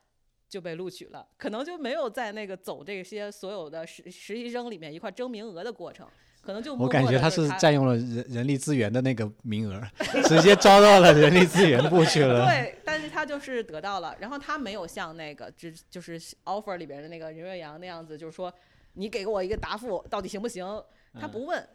[0.48, 6.08] 就被录取了，可能就没有在那个走这些所有的实实习生里面一块争名额的过程，
[6.42, 9.82] 可能就我感觉他是占用了人人力资源的那个名额，
[10.30, 12.46] 直接招到了人力资源部去了。
[12.46, 18.54] 对，但是他就是得到了，然后他没有像那个只就是 offer 里边的那个任瑞阳那样子，就是说
[18.98, 20.66] 你给我一个答复，到底行不行？
[21.14, 21.70] 他嗯不问，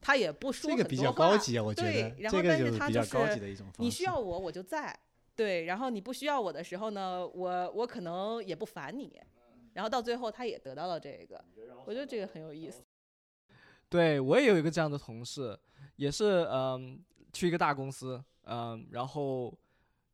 [0.00, 3.82] 他也不说这个比较很多话高级啊，我觉对得然后但这个就是他就比较高是级的一种方式。
[3.82, 4.98] 你需要我，我就在。
[5.34, 9.18] 对，然后你不需要我的时候呢，我我可能也不烦你。
[9.72, 11.42] 然后到最后，他也得到了这个，
[11.86, 12.82] 我觉得这个很有意思。
[13.88, 15.58] 对我也有一个这样的同事，
[15.96, 19.58] 也是嗯去一个大公司，嗯，然后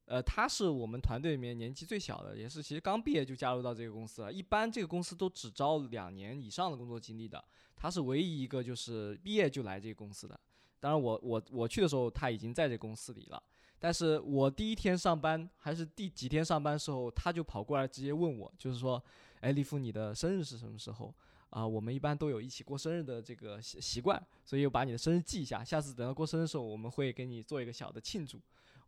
[0.09, 4.33] 呃他是我们团队里面年纪最小的，也是其实刚毕业就加入到这个公司了。
[4.33, 7.45] 一般这个公司都只招两年以上的工作经历的，
[7.77, 10.41] 他是唯一一个就是毕业就来这个公司的。
[10.81, 13.43] 当然我我我去的时候他已经在这公司里了，
[13.79, 19.03] 但是我第一天上班还是第几天上班的时候，他就跑过来直接问我，就是说，
[19.41, 21.15] 哎，利夫你的生日是什么时候？
[21.51, 28.39] 啊、我们一般都有一起过生日的这个习习惯，所以我把你的生日记一下，下次等到过生日的时候，我们会给你做一个小的庆祝。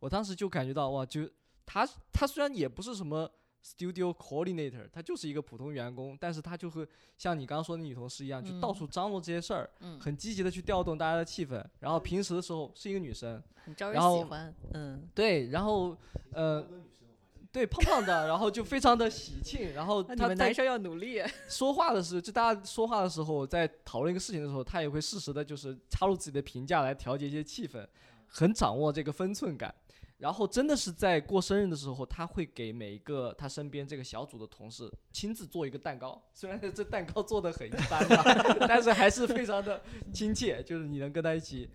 [0.01, 1.21] 我当时就感觉到哇，就
[1.65, 3.31] 他他虽然也不是什么
[3.63, 6.85] studio coordinator，他就是一个普通员工，但是他就会
[7.17, 11.63] 像你刚刚说的女同事一样，就到嗯处张罗这些事儿，嗯，很积极的去调动大家的气氛。
[11.79, 14.53] 然后平时的时候是一个女生，很招人喜欢。
[14.73, 15.95] 嗯，对，然后
[16.33, 16.67] 呃。
[17.53, 21.21] 对，胖胖的，然后就非常的喜庆，然后他在们男生要努力。
[21.49, 27.85] 说话的时候，就大家说话的时候，在讨论一个事情的时候，他也会适时的，就是插入自己的评价来调节一些气氛，
[28.25, 29.75] 很掌握这个分寸感。
[30.21, 38.23] 然后真的是在过生日的时候，他会给每一个他身边这个小组的同事亲自做一个蛋糕，虽然这蛋糕做的很一般吧，
[38.69, 39.81] 但是还是非常的
[40.13, 41.67] 亲切，就是你能跟他一起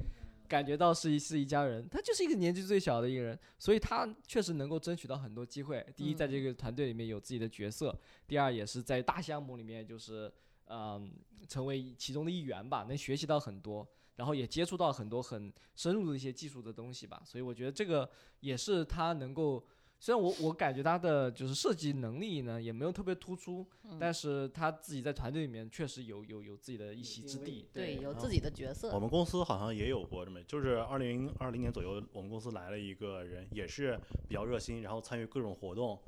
[0.47, 1.89] 感觉到是一是一家人。
[1.89, 5.85] 他就是一个年纪最小的一个人，所以他确实能够争取到很多机会。
[5.97, 7.91] 第一，在这个团队里面有自己的角色；
[8.29, 10.33] 第二，也是在大项目里面就是
[10.69, 11.13] 嗯
[11.49, 13.85] 成为其中的一员吧，能学习到很多。
[14.17, 19.65] 然后也接触到很多很深入的一些技术的东西吧，所以我觉得这个也是他能够，
[19.99, 23.67] 虽然我我感觉他的就是设计能力呢也没有特别突出，
[23.99, 27.69] 但是他自己在团队里面确实有有有自己的一席之地。
[27.73, 29.01] 对，有自己的角色我。
[29.01, 33.99] 们公司好像也有过这么，就是二零二零年左右，我们公司来了一个人，也是
[34.29, 36.01] 比较热心，然后参与各种活动，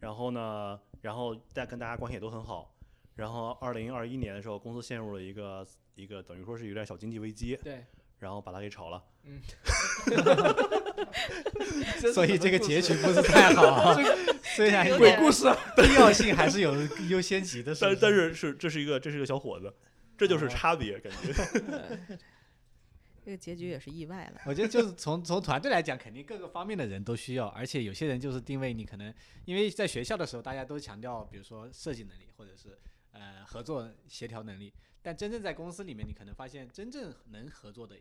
[0.00, 2.74] 然后呢，然后大跟大家关系也都很好。
[3.16, 5.66] 然后二零二一年的时候，公司陷入了一个
[5.98, 7.84] 一个等于说是有点小经济危机，对，
[8.20, 9.02] 然后把他给炒了。
[9.24, 9.40] 嗯
[12.14, 13.96] 所以这个结局不是太好啊。
[14.56, 15.44] 虽然鬼故事，
[15.76, 16.72] 必要性还是有
[17.08, 19.74] 优先级的，但不但是是这是一个这是一个小伙子，
[20.16, 21.32] 这就是哦差别感觉。
[23.24, 24.40] 这个结局也是意外了。
[24.46, 29.12] 我觉得就是从从团队来讲，肯定各个方面的人都需要，而且有些人就是定位你可能，
[29.44, 32.78] 因为在学校的时候大家都强调，比如说设计能力或者是
[33.12, 34.72] 呃合作协调能力，
[35.08, 37.96] 但真正在公司里面，你可能发现真正能合作的、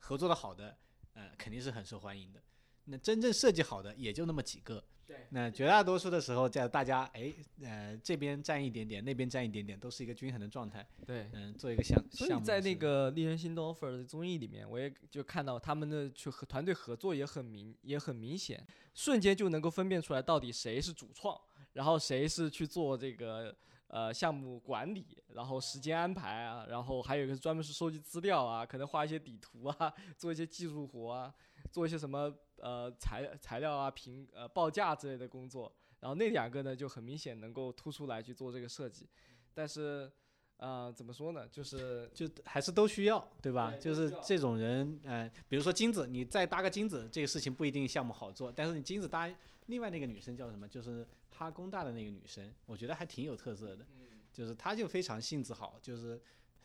[0.00, 0.76] 合作的好的，
[1.14, 2.42] 呃肯定是很受欢迎的。
[2.86, 10.84] 那真正设计好的也就那么几个，对那绝大多数的时候，在大家哎呃这边占一点点，那边占一点点，都是一个均衡的状态。
[11.06, 11.30] 对。
[11.32, 21.40] 嗯，做一个项所以在那个《令人心动 offer》的综艺里面，我也就看到他们的去和团队合作也很明也很明显，瞬间就能够分辨出来到底谁是主创，
[21.74, 23.56] 然后谁是去做这个
[23.92, 31.32] 呃项目管理，然后时间安排啊，然后还有一个专门是收集资料啊，可能画一些底图啊， 做一些技术活啊，
[31.70, 39.08] 做一些什么呃材材料啊评呃报价之类的工作，然后那两个呢就很明显能够突出来去做这个设计，
[39.54, 40.10] 但是。
[40.58, 41.48] 呃，怎么说呢？
[41.48, 43.70] 就是就还是都需要，对吧？
[43.72, 49.28] 对就是这种人，呃，比如说金子，你再搭个金子，这个事情不一定项目好做，但是你金子搭
[49.66, 50.68] 另外那个女生叫什么？
[50.68, 53.84] 就是哈工大的那个女生，我觉得还挺有特色的，
[54.32, 56.20] 就是她就非常性子好，就是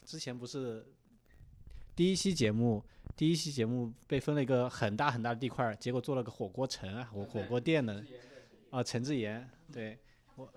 [0.06, 0.86] 之前不是
[1.96, 2.84] 第一期节目，
[3.16, 8.06] 第一期节目被分了一个很大很大的地块儿，结果做了个火锅城啊，火火锅店的，
[8.70, 9.98] 啊，陈志妍，对，
[10.36, 10.54] 我，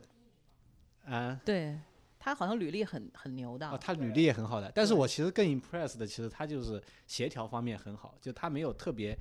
[1.07, 1.41] 啊。
[1.43, 1.79] 对
[2.21, 3.69] 他好像履历很很牛的。
[3.69, 9.19] 哦，他履历也很好的，但是我其实更 impress 的，其实他就是协调方面很好，就他没有特别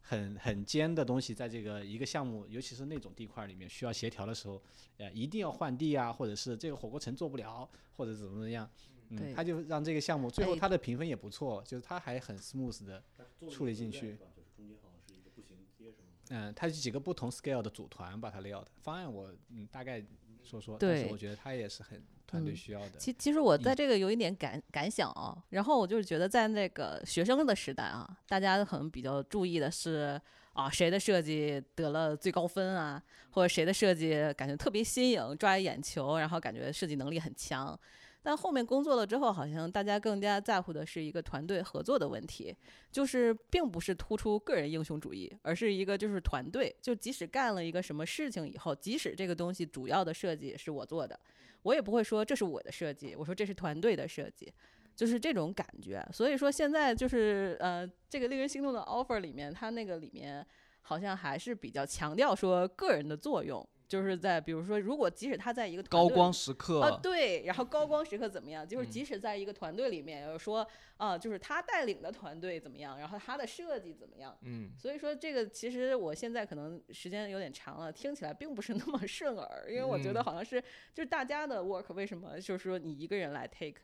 [0.00, 4.62] 很很尖的东西，在这个一个项目，尤其是那种地块里面需要协调的时候，
[4.98, 8.70] 呃，一定要换地啊，或者是这个火锅城做不了，或者怎么怎么样，
[9.08, 13.02] 嗯，他就让这个项目最后哎他的评分也不错，就是他还很 smooth 的，
[13.50, 14.16] 处理进去。
[16.28, 20.04] 嗯，他是几个不同 scale 的组团把它 layout 方案我嗯大概
[20.46, 22.96] 说说，但是对我觉得他也是很团队嗯需要的。
[22.98, 30.20] 其其实我在这个有一点感感想啊，然后我就是觉得在那个学生的时代啊，大家可能比较注意的是
[30.52, 37.78] 啊谁的设计得了最高分啊，或者谁的设计感觉特别新颖，抓眼球，然后感觉设计能力很强。
[38.26, 42.52] 但后面工作了之后，好像大家更加在乎的是一个团队合作的问题，
[42.90, 46.74] 就是并不是突出个人英雄主义，而是一个就是团队。
[46.82, 51.16] 就即使干了一个什么事情以后，即使这个东西主要的设计是我做的，
[51.62, 54.52] 我也不会说这是我的设计，我说这是团队的设计，
[54.96, 56.04] 就是这种感觉。
[56.12, 60.44] 所以说现在就是呃，这个令人心动的 offer 里面，它那个里面
[60.82, 68.66] 好像还是比较强调说个人的作用，就是在比如说，如果即使他在一个高光时刻，啊，对，然后高光时刻怎么样？
[68.66, 74.36] 就是嗯即使在一个团队里面，要说啊，就是他带领的团队怎么样，然后他的设计怎么样。
[74.42, 80.60] 嗯，所以说这个其实我现在可能时间有点长了，听起来并不是那么顺耳，因为我觉得嗯好像是
[80.92, 83.80] 就是大家的 work 为什么就是说你一个人来 take，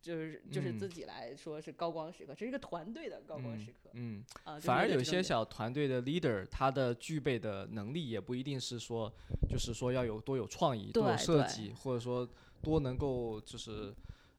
[0.00, 4.54] 就是就是嗯自己来说是高光时刻，这是一个团队的高光嗯时刻嗯，啊。
[4.54, 9.12] 就是反而有些小团队的 leader，他的具备的能力也不一定是说，
[9.48, 12.28] 就是说要有多有创意、多有设计，或者说
[12.62, 13.92] 多能够就是，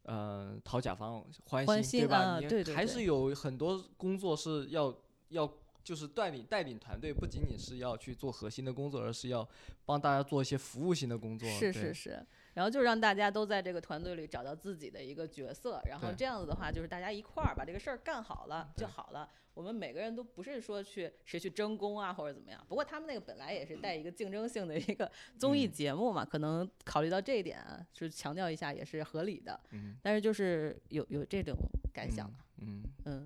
[0.03, 2.39] 呃，讨甲方欢欢心，对吧？
[2.39, 4.95] 你啊对对对还是有很多工作是要
[5.29, 5.51] 要
[5.83, 9.47] 就是带领带领团队，不仅仅是要去做核心的工作，而是要
[9.85, 11.49] 帮大家做一些服务性的工作。
[11.49, 12.25] 是对是是，
[12.59, 19.29] 然后就让大家都在这个团队里找到自己的一个角色，然后这样子的话，就是大家一块儿把这个事儿干好了就好了。
[19.53, 29.57] 我们每个人都不是说去谁去争功啊或者怎么样，不过他们那个本来也是带一个竞争性的一个综艺嗯节目嘛，可能考虑到这一点啊，就是强调一下也是合理的。
[29.71, 31.55] 嗯但是就是有有这种
[31.93, 33.25] 感想，嗯，嗯，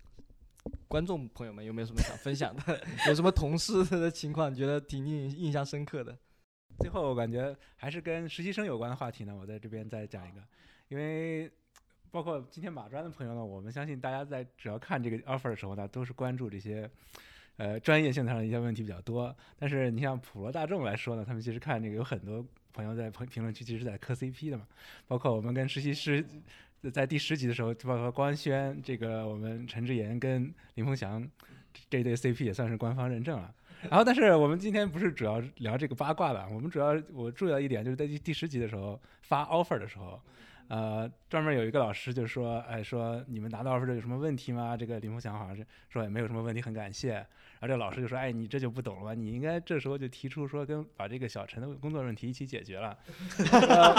[0.86, 2.78] 观众朋友们有没有什么想分享的？
[3.08, 6.14] 有什么同事的情况，你觉得挺印印象深刻的？
[6.78, 10.42] 最后我感觉还是跟实习生有关的话题呢，我在这边再讲一个，
[10.88, 11.50] 因为
[12.10, 16.88] 包括今天马专的朋友呢，我们相信大家在只要看这个 offer 的时候呢，都是关注这些
[17.56, 19.34] 呃专业性上的一些问题比较多。
[19.58, 24.66] 但是你像普罗大众来说呢，他们其实看这个有很多朋友在评评论区其实在磕 CP 的嘛，
[25.06, 26.24] 包括我们跟实习师。
[26.92, 31.26] 在第十集的时候，包括官宣这个我们陈志妍跟林凤祥
[31.88, 33.54] 这对 CP 也算是官方认证了。
[33.82, 40.18] 然后，但是我们今天不是主要聊这个八卦的，我们主要我注意到一点，就是在第十集的时候发 offer 的时候，
[40.68, 44.74] 呃，专门有一个老师就说，哎，说你们拿到 offer 有什么问题吗？
[44.74, 47.12] 这个林凤祥好像是说也没有什么问题，很感谢。
[47.12, 49.14] 然后这个老师就说，哎，你这就不懂了吧？
[49.14, 52.96] 你应该这时候就提出说跟把这个小陈的工作问题一起解决了。
[53.52, 53.92] 呃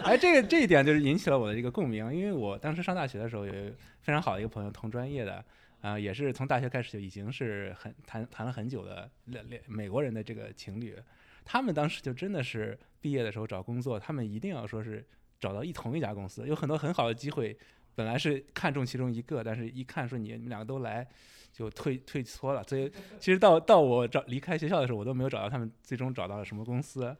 [0.08, 3.52] 哎，这个这一点就是引起了我的一个共鸣，因为我当时上大学的时候有
[4.00, 5.44] 非常好的一个朋友，同专业的。
[5.80, 10.96] 啊、也是从大学开始就已经是很谈谈了很久的两两美国人的这个情侣，
[11.44, 15.06] 他们当时就真的是毕业的时候找工作，他们一定要说是
[15.38, 17.56] 找到一同一家公司，有很多很好的机会，
[17.94, 21.06] 本来是看中其中一个，但是一看说你们两个都来，
[21.52, 22.64] 就退退缩了。
[22.64, 27.16] 所以其实到到我找离开学校的时候，我都没有找到他们最终找到了什么公司。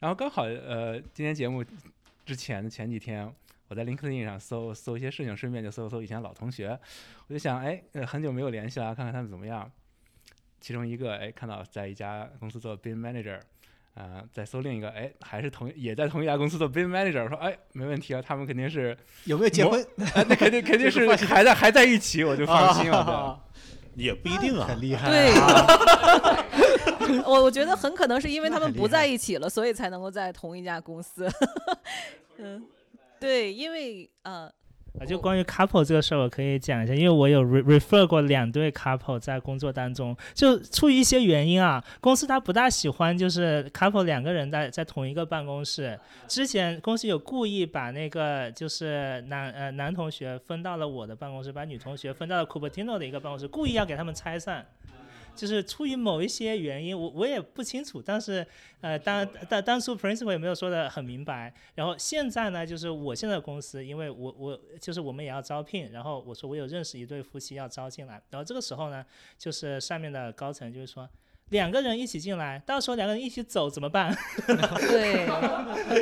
[0.00, 1.64] 然后刚好呃，今天节目
[2.26, 3.32] 之前的前几天。
[3.70, 6.76] 我在 LinkedIn 上搜搜一些事情，顺便就搜搜以前老同学，
[7.28, 9.70] 我就想，哎，呃很久没有联系了，看看他们怎么样。
[10.60, 13.38] 其中一个，哎，看到在一家公司做 b i n manager，
[13.94, 19.80] 啊、再搜另一个，哎，还是同也在同一家公司做 b i n manager，说，哎，没问题啊，他们肯定是，有没有结婚？
[20.14, 23.40] 哎那肯定肯定是还在还在一起，我就放心了。
[23.94, 24.66] 也不一定啊。
[24.68, 25.08] 很厉害。
[25.08, 25.32] 对，
[27.24, 31.28] 我我觉得很可能是因为他们不在一起了，所以才能够在同一家公司。
[32.38, 32.62] 嗯，
[33.20, 34.50] 对，因为呃，
[34.98, 46.00] 啊，就关于 couple 这个事儿，我可以讲一下，因为我有 re refer 过两对 couple 在工作当中，就出于一些原因啊，公司他不大喜欢就是 couple 两个人在在同一个办公室。
[46.26, 54.66] 之前公司有故意把那个就是男呃男同学分到了我的办公室，把女同学分到了 Cupertino 的一个办公室，故意要给他们拆散。
[55.40, 58.46] 就是出于某一些原因，我我也不清楚，但是
[58.82, 61.50] 呃，当当当初 principle 也没有说的很明白。
[61.74, 69.02] 然后现在呢，就是我现在的公司，因为我我就是我们也要招聘，然后我说我有认识一对夫妻要招进来，然后这个时候呢，
[69.38, 71.08] 就是上面的高层就是说。
[71.48, 74.16] 两个人一起进来，到时候两个人一起走怎么办？
[74.46, 75.26] 对，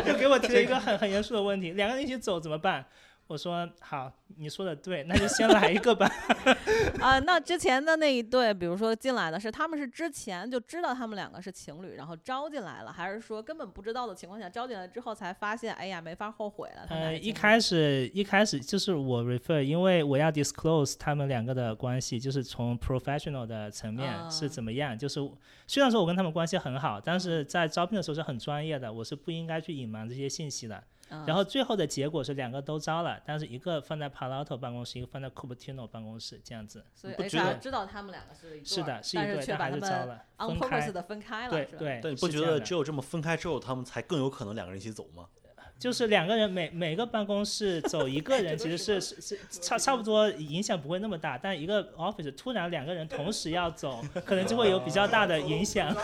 [0.04, 2.84] 就 给我提了一个很很严肃的问题：两个人一起走怎么办？
[3.28, 6.10] 我说好，你说的对，那就先来一个吧。
[6.98, 16.86] 啊，那之前的那一对，比如说进来的是他们是之前就知道他们两个是情侣，然后招进来了，还是说根本不知道的情况下招进来之后才发现，哎呀，没法后悔了？
[16.88, 24.96] 呃，一开始一开始就是我 refer，因为我要 disclose 他们两个的关系，就是从 professional 的层面啊是怎么样。
[24.96, 25.20] 就是
[25.66, 30.82] 虽然说我跟他们关系很好，但是在招聘的时候是很专业的，我是不应该去隐瞒这些信息的。
[31.10, 36.84] 嗯然后最后的结果是两个都招了，但是一个放在 Palo Alto 办公室，一个放在 Cupertino 办公室，这样子。
[36.94, 40.92] 所以不觉 HR 得知道他们两个是一是的，是一对，但是却但还是招把他们了，on 分 purpose 开。
[40.92, 45.26] 的分开了，对对，但你不觉得只有这么分开之后，他们才更有可能两个人一起走吗？
[45.78, 55.94] 就是两个人每每个办公室走一个人， 其实是是是差差不多影响不会那么大，但一个 office 突然两个人同时要走，可能就会有比较大的影响。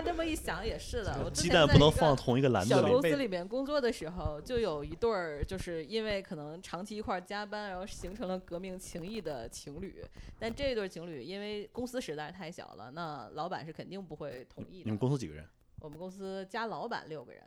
[0.00, 2.80] 他这么一想也是的，我之鸡前在一个蛋不能放同一个篮子里。
[2.80, 10.02] 小公司里面工作的时候，就有一对儿，就是因为可能长期一块儿加班，然后形成了革命情谊的情侣。
[10.38, 14.98] 但这对情侣因为公司实在是太小了，那老板是肯定不会同意你们的。
[14.98, 15.44] 公司几个人？
[15.80, 17.42] 我们公司加老板六个人，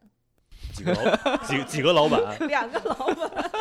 [0.73, 2.37] 几个老几几个老板？
[2.47, 3.51] 两个老板。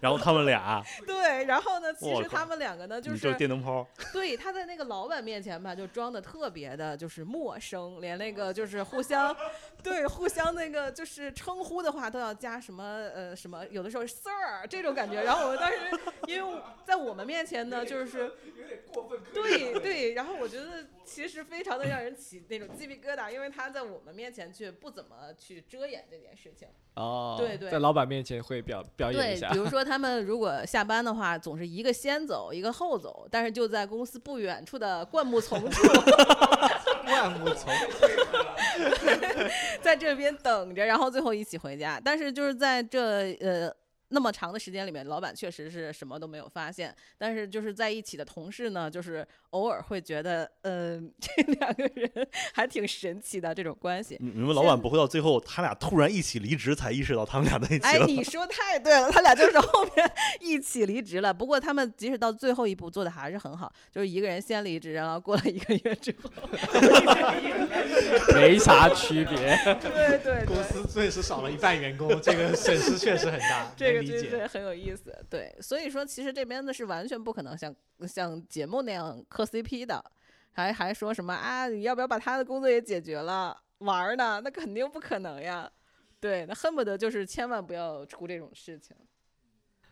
[0.00, 9.34] 然后他们俩， 对，然后呢，其实他们两个呢，就是电灯泡，对他在那个老板面前吧，就装的特别的，就是陌生，连那个就是互相，
[9.82, 15.22] 对互相那个就是称呼的话都要加什么呃什么，有的时候 sir 这种感觉。
[15.22, 15.76] 然后我们当时
[16.26, 18.20] 因为在我们面前呢，就是
[18.56, 26.68] 有点过分对对，然后我觉得其实非常的让人起那种鸡皮疙瘩，因为他在我们面前却不怎么去遮掩这件事情。
[26.94, 29.58] 哦，对对在老板面前会表表演一下，对比。
[29.58, 35.88] 如说他们如果下班的话，总是一个先走，一个后走，但是就在公司不远处的灌木丛处，
[37.06, 37.72] 灌木丛，
[39.80, 42.00] 在这边等着，然后最后一起回家。
[42.04, 43.72] 但是就是在这呃。
[44.10, 49.26] 那么长的时间里面，老板确实是什么都没有发现，但是就是在一起的同事呢，就是
[49.56, 52.10] 偶尔会觉得，嗯、 这两个人
[52.52, 54.18] 还挺神奇的这种关系。
[54.20, 61.32] 你你们老板不会到最后他俩突然一起离职才意识到他们俩在一起哎，你说太对了，他俩就是后面一起离职了。
[61.32, 66.30] 不过他们即使到最后一步做的还是很好，就是一个人先离职，然后过了一个月之后，
[68.34, 69.56] 没啥区别。
[69.80, 74.30] 对对公，司顿时少了一半员工，这个损失确实很大，这 个能理解。
[74.30, 75.16] 真是很有意思。
[75.30, 77.74] 对，所以说其实这边的是完全不可能像
[78.06, 80.04] 像节目那样磕 CP 的，
[80.52, 83.56] 还还说什么啊，你要不要把他的工作也解决了？
[83.78, 84.40] 玩呢？
[84.42, 85.70] 那肯定不可能呀。
[86.18, 88.96] 对，那恨不得就是千万不要出这种事情。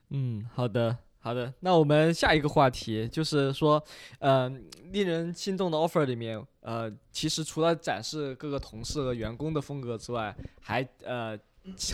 [0.09, 1.53] 嗯，好的，好的。
[1.61, 3.83] 那我们下一个话题就是说，
[4.19, 4.49] 呃，
[4.91, 11.39] 令人心动的 offer 里面，呃，其实除了展示各个同事和员工的风格之外，还呃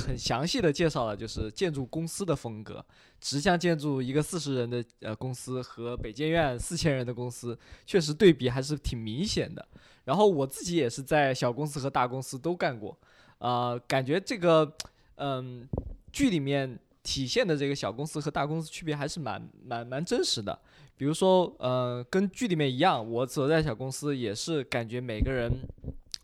[0.07, 2.85] 很详细的介绍了就是建筑公司的风格。
[3.21, 9.67] 直向建筑一个四十人的呃公司和北建院四千人的公司，确实对比还是挺明显的。
[10.05, 12.99] 然后我自己也是在小公司和大公司都干过，
[13.39, 14.73] 呃，感觉这个
[15.17, 15.69] 嗯
[16.11, 20.59] 剧里面体现的这个小公司和大公司区别还是蛮蛮蛮真实的。
[20.97, 25.51] 比如说，呃，跟剧里面一样，我所在小公司也是感觉每个人，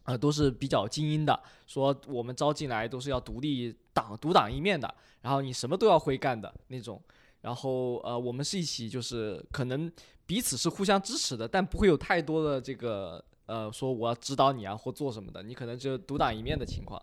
[0.05, 7.01] 呃，都是比较精英的，说我们招进来都是要独立挡独当一面的，然后你什么都要会干的那种。
[7.41, 9.91] 然后呃，我们是一起就是可能
[10.27, 17.01] 彼此是互相支持的，但不会有太多的这个呃说我要指导你啊或做什么的，你可能就独当一面的情况。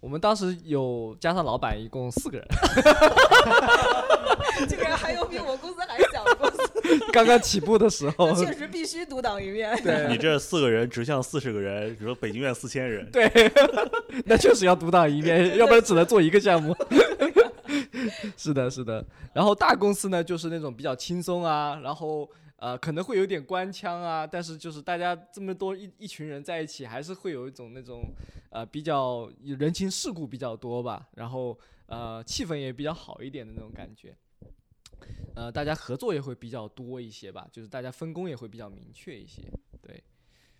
[0.00, 2.46] 我们当时有加上老板一共四个人，
[4.68, 5.96] 竟然还有比我公司还，
[7.12, 9.76] 刚刚起步的时候，确实必须独当一面。
[9.82, 13.30] 对你这四个人直向四十个人，比如说北京院四千人，对，
[14.26, 16.76] 那确实要独当一面，要不然只能做一个项目。
[18.36, 19.04] 是的，是的。
[19.32, 28.02] 然后大公司呢，就是那种比较轻松啊，然后呃可能会有点官腔啊，但是就是大家这么多一一群人在一起，还是会有一种那种
[28.50, 31.56] 呃比较人情世故比较多吧，然后
[31.86, 34.14] 呃气氛也比较好一点的那种感觉。
[35.34, 39.42] 呃，大家合作也会比较多一些吧，就是大家分工也会比较明确一些。
[39.80, 40.02] 对，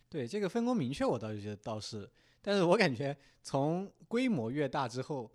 [0.09, 2.09] 对这个分工明确，我倒是觉得倒是，
[2.40, 5.30] 但是我感觉从规模越大之后，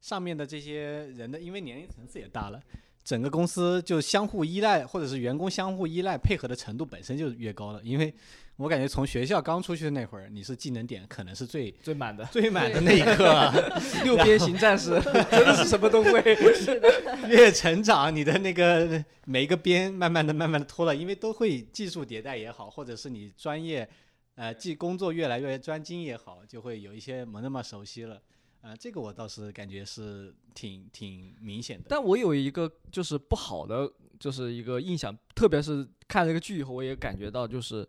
[0.00, 2.62] 上面的这些人的，因为年龄层次也大了，
[3.02, 7.82] 整个公司就相互依赖，或者是员工相互依赖配合的程度本身就越高了。
[7.82, 8.14] 因为
[8.58, 13.54] 我感觉从学校刚出去的那会儿，你是技能点可能是最最满的最满的那一刻啊，
[14.02, 14.90] 六边形战士，
[15.30, 16.36] 真的是什么都会。
[17.30, 23.88] 越成长，你的那个每一个边慢慢的、慢慢的脱了，因为都会技术迭代也好，或者是你专业，
[24.34, 28.20] 呃，技工作越来越专精也好，就会有一些没那么熟悉了。
[28.60, 31.84] 啊、这个我倒是感觉是挺挺明显的。
[31.88, 33.88] 但我有一个就是不好的，
[34.18, 37.86] 就是一个印象，特别是看这个剧以后，我也感觉到，就是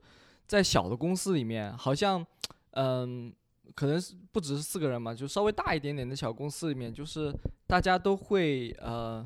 [0.50, 2.26] 在小的公司里面，好像，
[2.72, 3.32] 嗯，
[3.76, 7.32] 可能是不只是四个人嘛，就稍微大一点点的小公司里面，就是
[7.68, 9.24] 大家都会呃，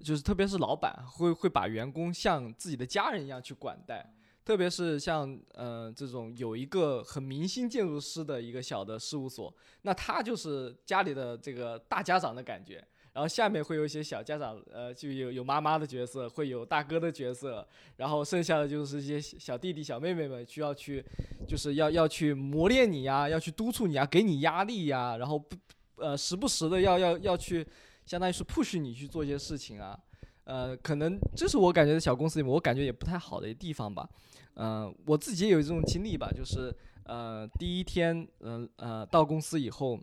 [0.00, 4.12] 就是特别是老板会会把员工像自己的家人一样去管待。
[4.44, 12.84] 特别是像呃这种有一个很明星建筑师的一个小的事务所，那他就是家里的这个大家长的感觉，
[13.18, 17.66] 然后下面会有一些小家长，呃，就有有妈妈的角色，会有大哥的角色，
[17.96, 21.04] 然后剩下的就是一些小弟弟小妹妹们需要去，
[21.44, 25.56] 就是要要去磨练你呀，要去督促你呀，给你压力呀，然后不
[25.96, 27.66] 呃时不时的要要要去，
[28.06, 29.98] 相当于是 push 你去做一些事情啊，
[30.44, 34.08] 呃，可能这是我感觉在小公司里面我感觉也不太好的地方吧。
[34.54, 39.98] 嗯，我自己也有这种经历吧，就是呃，第一天，嗯呃，到公司以后，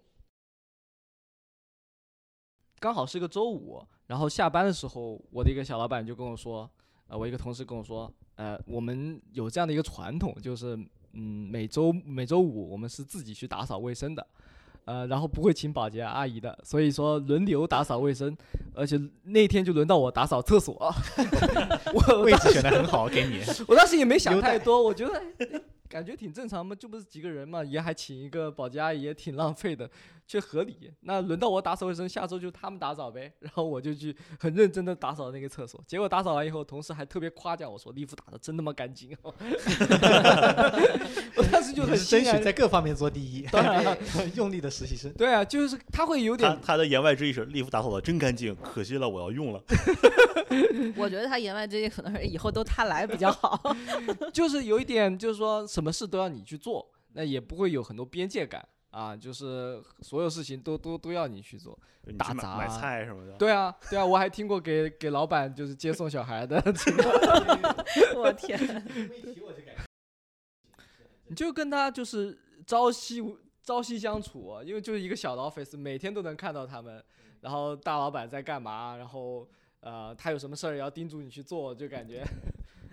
[2.85, 6.69] 刚好是个周五，然后下班的时候，我的一个小老板就跟我说，
[7.07, 10.77] 呃，我一个同事跟我说，呃，我们有这样的一个传统，就是
[11.13, 14.27] 嗯，每周每周五我们是自己去打扫卫生的，
[14.85, 18.37] 呃，然后不会请保洁阿姨的，所以说轮流打扫卫生，
[18.75, 20.75] 而且那天就轮到我打扫厕所，
[21.91, 23.41] 我位置选的很好，给你。
[23.67, 29.89] 我当时也没想太多，我觉得哎感觉挺正常嘛，就不是几个人嘛，也还请一个保洁阿姨也挺浪费的，
[30.27, 30.91] 却合理。
[31.01, 35.83] 那轮到我打扫卫生，下周就他们打扫呗，然后我就去很认真的打扫那个厕所。
[35.87, 39.33] 结果打扫完以后，同事还特别夸奖我说：“衣服打的真他妈干净哦。
[41.37, 43.97] ”我当时就很争取在各方面做第一，当然
[44.35, 45.11] 用力的实习生。
[45.13, 49.61] 对啊，就是他会有点他的言外之意是利服打扫的真干净，可惜了我要用了。
[50.95, 53.75] 我觉得他言外之意可能是以后都他来比较好。
[54.31, 58.65] 就是有一点，就是说什么事都要你去做，那也不会有很多边界感
[58.95, 61.77] 啊，就是所有事情都都都要你去做。
[62.17, 63.33] 打杂啊菜什么的。
[63.33, 67.85] 对啊，对啊，我还听过给给老板就是接送小孩的这 个，
[68.15, 68.57] 我天，
[71.27, 73.21] 你就跟他就是朝夕
[73.63, 77.03] 朝夕相处啊，因为就是一个小的 office，每天都能看到他们，
[77.41, 79.45] 然后大老板在干嘛，然后
[79.81, 82.23] 呃他有什么事儿也要叮嘱你去做，就感觉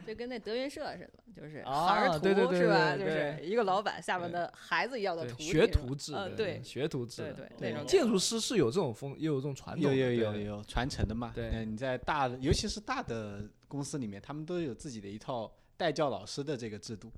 [0.06, 2.96] 就跟那德云社似的，就是啊孩儿徒是吧？
[2.96, 11.32] 就是一个老板下面的孩子一样的徒弟，学徒制，嗯，对，学徒制，对对对那种建筑师是有这种风，也有这种传统，有有有有传承的嘛？
[11.34, 17.10] 对嗯，你在大的，尤其是大的公司里面，他们都有自己的一套带教老师的这个制度。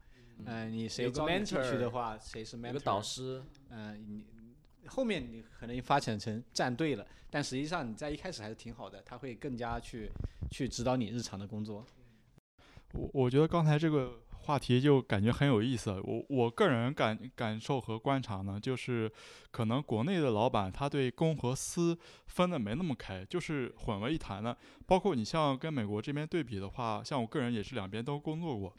[0.45, 2.67] 嗯，你谁招你进去的话，谁是 mentor？
[2.69, 4.25] 有个导师，嗯，你
[4.89, 10.11] 后面你可能发展成战队了，但实际上你在一开始还是挺好的，他会更加去
[10.51, 11.87] 去指导你日常的工作。
[12.95, 16.01] 我我觉得刚才这个话题就感觉很有意思。
[16.05, 19.11] 我我个人感感受和观察呢，就是
[19.51, 24.57] 可能国内的老板他对公和私分的没那么开，就是混为一谈的。
[24.87, 28.73] 包括你像跟美国这边对比的话，像我个人也是两边都工作过。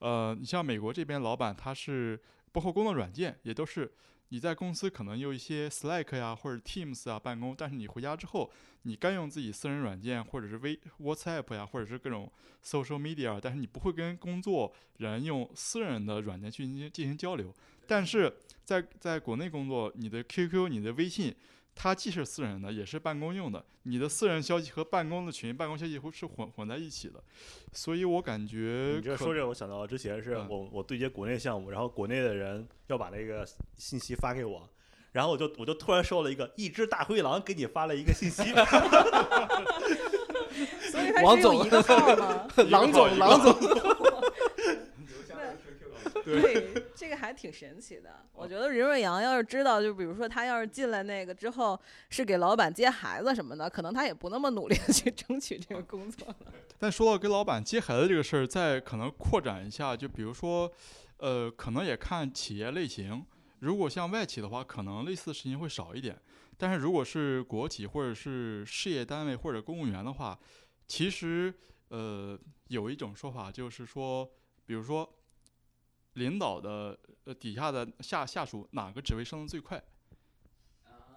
[0.00, 2.20] 呃，你像美国这边老板他是
[2.52, 3.90] 包括工作软件也都是。
[4.32, 8.50] 你在公司可能用一些 Slack 呀或者 Teams 啊办公，但是你回家之后，
[8.84, 12.32] 你该用自己私人软件或者是微 WhatsApp 呀，或者是各种
[12.64, 17.54] social media，但是你不会跟工作人用私人的软件去进行进行交流。
[17.86, 21.34] 但是在在国内工作，你的 QQ、你的微信，
[21.74, 23.64] 它既是私人的，也是办公用的。
[23.84, 27.22] 你的私人消息和办公的群、办公消息会是混混在一起的。
[27.72, 33.44] 所以我感觉你这说这，我想到之前是嗯我我对接国内项目，然后国内的人要把那个
[33.76, 34.68] 信息发给我，
[35.10, 38.42] 然后我就我就突然收了一个一只大灰狼给你发了一个信息，
[40.90, 42.46] 所以他王总只有一个号吗？
[42.70, 43.52] 狼总，狼总，
[46.24, 48.24] 对，这个还挺神奇的。
[48.32, 51.78] 我觉得任瑞阳要是知道，就比如说他要是进来那个之后
[52.10, 56.36] 是给老板接孩子什么的，可能他也不那么努力的去争取这个工作了。
[56.78, 60.70] 但说到给老板接孩子这个事儿，再可能扩展一下，就比如说，
[61.18, 63.24] 呃，可能也看企业类型。
[63.60, 66.20] 如果像外企的话，可能类似的事情会少一点。
[66.58, 70.38] 但是如果是国企或者是事业单位或者公务员的话，
[70.86, 71.52] 其实
[71.88, 74.28] 呃有一种说法就是说，
[74.66, 75.08] 比如说
[76.14, 79.82] 领导的呃底下的下下属哪个职位升得最快？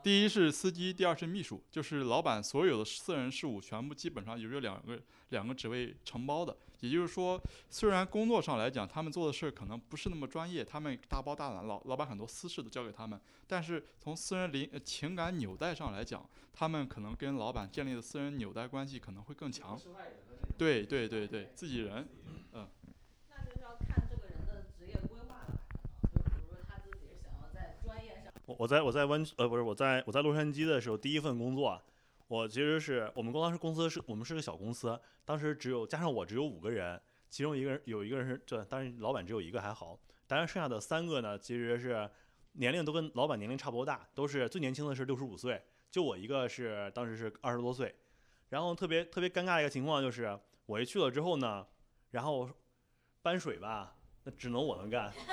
[0.04, 6.56] 第一是司机，第二是秘书，就是老板所有的私人事务全部基本上由这两个两个职位承包的。
[6.82, 7.42] 也就是说，
[7.72, 19.80] 虽然工作上来讲，他们做的事儿可能不是那么专业，他们大包大揽，老老板很多私事都交给他们，但是从私人灵呃情感纽带上来讲，他们可能跟老板建立的私人纽带关系可能会更强。
[20.56, 22.08] 对对对对，自己人。
[22.52, 25.62] 那就是要看这个人的职业规划了，
[26.14, 31.82] 就比如说他自己想要在专业上我我在我在湾呃不是我在我在洛杉矶的时候，第一份工作，
[32.28, 42.10] 我其实是我们公当时公司是我们是个小公司，当时只有加上我只有五个人，其中一个人有一个人是这，当然老板只有一个还好，当然剩下的三个呢，其实是
[42.54, 47.96] 年龄都跟老板年龄差不多大，都是最年轻的是六十五岁，就我一个是当时是二十多岁，
[48.50, 51.66] 然后特别特别尴尬的一个情况就是我一去了之后呢，
[52.12, 52.50] 然后
[53.22, 53.96] 搬水吧，
[54.26, 55.14] 那只能我能干。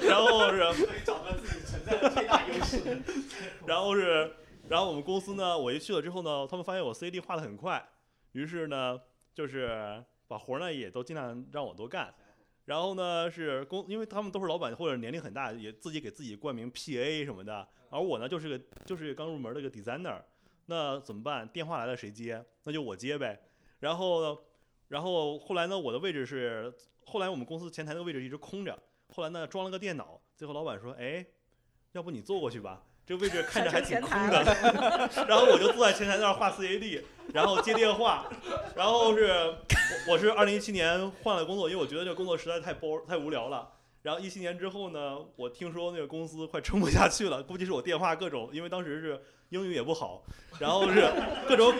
[0.00, 0.58] 然后是
[1.04, 3.02] 找到自己存在的最大优势。
[3.66, 4.32] 然后是，
[4.68, 7.86] 然后我们公司呢，我一去了之后呢，他们发现我 CD 画的很快，
[8.32, 8.98] 于是呢，
[9.34, 12.12] 就是把活儿呢也都尽量让我多干。
[12.64, 20.18] 然后呢是公，因为他们都是老板或者年龄很大，也自己给自己冠名 PA 什么的，而我呢就是个就是刚入门的一个 designer，
[20.66, 21.46] 那怎么办？
[21.48, 22.42] 电话来了谁接？
[22.62, 23.38] 那就我接呗。
[23.80, 24.38] 然后呢，
[24.88, 26.72] 然后后来呢，我的位置是，
[27.04, 28.78] 后来我们公司前台那个位置一直空着，
[29.08, 31.24] 后来呢装了个电脑，最后老板说，哎，
[31.92, 34.44] 要不你坐过去吧，这个位置看着还挺空的。
[35.28, 38.30] 然后我就坐在前台那儿画 CAD，然后接电话，
[38.76, 39.26] 然后是
[40.06, 43.70] 我我是二零一七年换了工作，因为我觉得这个工作实在太 bore 太无聊了。
[44.02, 49.22] 然后一七年之后呢，我听说那个公司快撑不下去了，估计是我电话各种，因为当时是
[49.54, 50.20] 英语也不好，
[50.58, 51.08] 然后是
[51.46, 51.72] 各种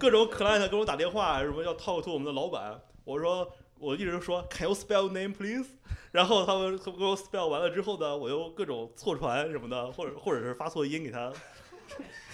[0.00, 5.68] 各种 client 给我打电话，什么要 talk to 我们的老板，我说我一直说 Can you spell name please？
[6.10, 11.32] 然后他们给我 spell 完了之后呢，我又各种错传什么的，或者或者是发错音给他，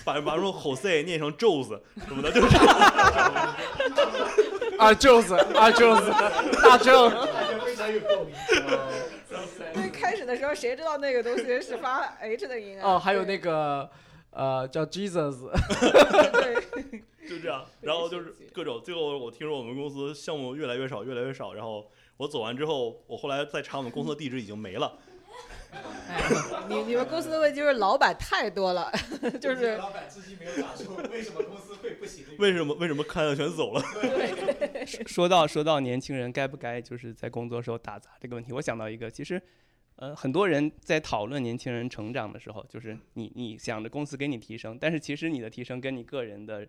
[0.02, 2.56] 把把什么 Jose 念成 Jose 什么的，就是
[4.78, 6.10] 啊，就是啊，就是
[6.62, 7.10] 大正。
[7.62, 8.34] 非常有共鸣。
[9.74, 12.94] 最开始的时候，谁知道那个东西是发 H 的音啊？
[12.94, 13.90] 哦，还有那个
[14.34, 15.48] 呃叫 Jesus，
[16.32, 24.98] 对， 就这样，然后就是各种，最后我听说我们公司项目越来越少，越来越少，然后我走完之后，我后来再查我们公司的地址已经没了。
[26.68, 28.92] 你你们公司的问题就是老板太多了，
[29.40, 32.24] 就是老板至今没有打出为什么公司会不行。
[32.38, 33.82] 为什么为什么看了全走了？
[35.06, 39.42] 说到说到年轻人该不该就是在工作时候打杂这个问题，我想到一个，其实，
[39.96, 46.66] 呃，很多人在讨论年轻人成长的时候，就是你你想着公司给你提升，但是其实你的提升跟你个人的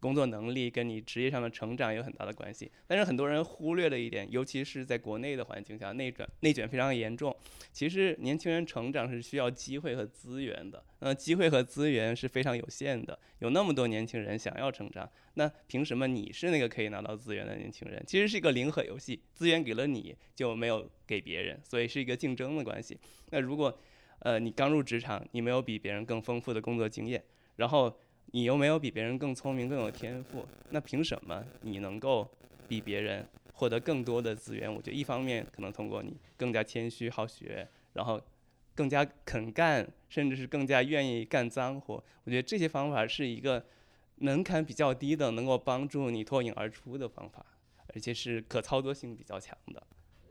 [0.00, 2.70] 工作能力跟你职业上的成长有很大的关系。
[2.86, 7.34] 但是很多人忽略了一点，尤其是在国内的环境下，内卷内卷非常严重。
[7.72, 13.18] 其实年轻人成长是需要机会和资源的，那，机会和资源是非常有限的。
[13.40, 18.02] 有那么多年轻人想要成长，那凭什么你是那个可以拿到资源的年轻人？
[18.06, 22.98] 其实是一个零和游戏，资源给了你就没有给别人，所以是一个竞争的关系。
[23.30, 23.78] 那如果
[24.20, 27.22] 呃你刚入职场，你没有比别人更丰富的工作经验，
[27.56, 27.96] 然后
[28.32, 32.28] 你又没有比别人更聪明、更有天赋，那凭什么你能够
[32.68, 34.72] 比别人获得更多的资源？
[34.72, 38.20] 我觉得一方面可能通过你更加谦虚好学，然后
[38.74, 41.94] 更加肯干，甚至是更加愿意干脏活。
[42.24, 43.64] 我觉得这些方法是一个
[44.16, 47.44] 门槛比较低的，能够帮助你脱颖而出的方法，
[47.94, 49.82] 而且是可操作性比较强的。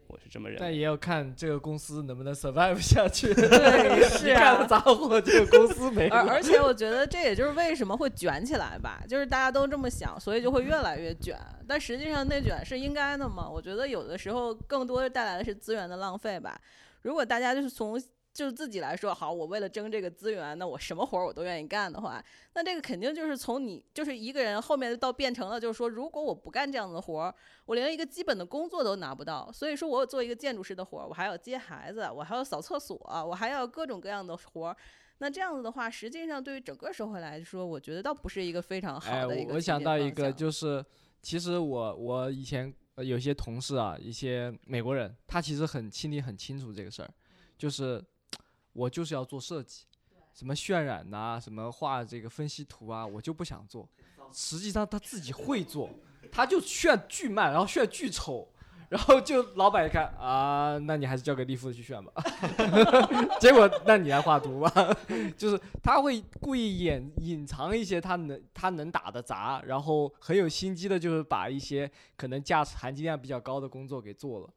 [0.07, 0.59] 我是这么认为。
[0.59, 3.31] 但也要看这个公司能不能 survive 下去。
[3.35, 6.07] 对是啊了杂活，这个公司没。
[6.09, 11.37] 而而且我觉得这也就是为什么会卷起来吧，就是大家都这么想，所以就会越来越卷。
[11.67, 13.49] 但实际上内卷是应该的嘛？
[13.49, 16.59] 我觉得有的时候更多带来的是资源的浪费吧。
[17.03, 18.01] 如果大家就是从
[18.37, 22.23] 就是自己来说，好，我为了争这个资源，那我什么活儿我都愿意干的话，
[22.53, 27.33] 那这个肯定就是从你就是一个人后面到变成了，就是说，如果我不干这样的活儿，
[27.65, 29.51] 我连一个基本的工作都拿不到。
[29.51, 32.95] 所以说我做一个建筑师的活儿，我还要接孩子，我还要扫厕所，
[33.27, 34.77] 我还要各种各样的活儿。
[35.17, 40.85] 那这样子的话，实际上对于整个社会来说，我觉得倒不是一个非常好哎，的一个、我我想到一个，就是
[41.23, 47.09] 其实我我以前呃有些同事啊，一些美国人，他其实很心里很清楚这个事儿，
[47.57, 47.99] 就是
[48.77, 49.85] 我就是要做设计，
[50.33, 53.89] 什么渲染呐、什么画这个分析图啊，我就不想做。
[54.31, 55.89] 实际上他自己会做，
[56.31, 58.47] 他就炫巨慢，然后炫巨丑。
[58.89, 62.13] 然后就老板一看啊，那你还是交给利夫去炫吧。
[63.37, 64.71] 结果那你来画图吧，
[65.35, 74.49] 就是他会故意掩隐藏一些他能他能打的杂，然后很有心机的，就是把一些可能价值含金量比较高的工作给做了。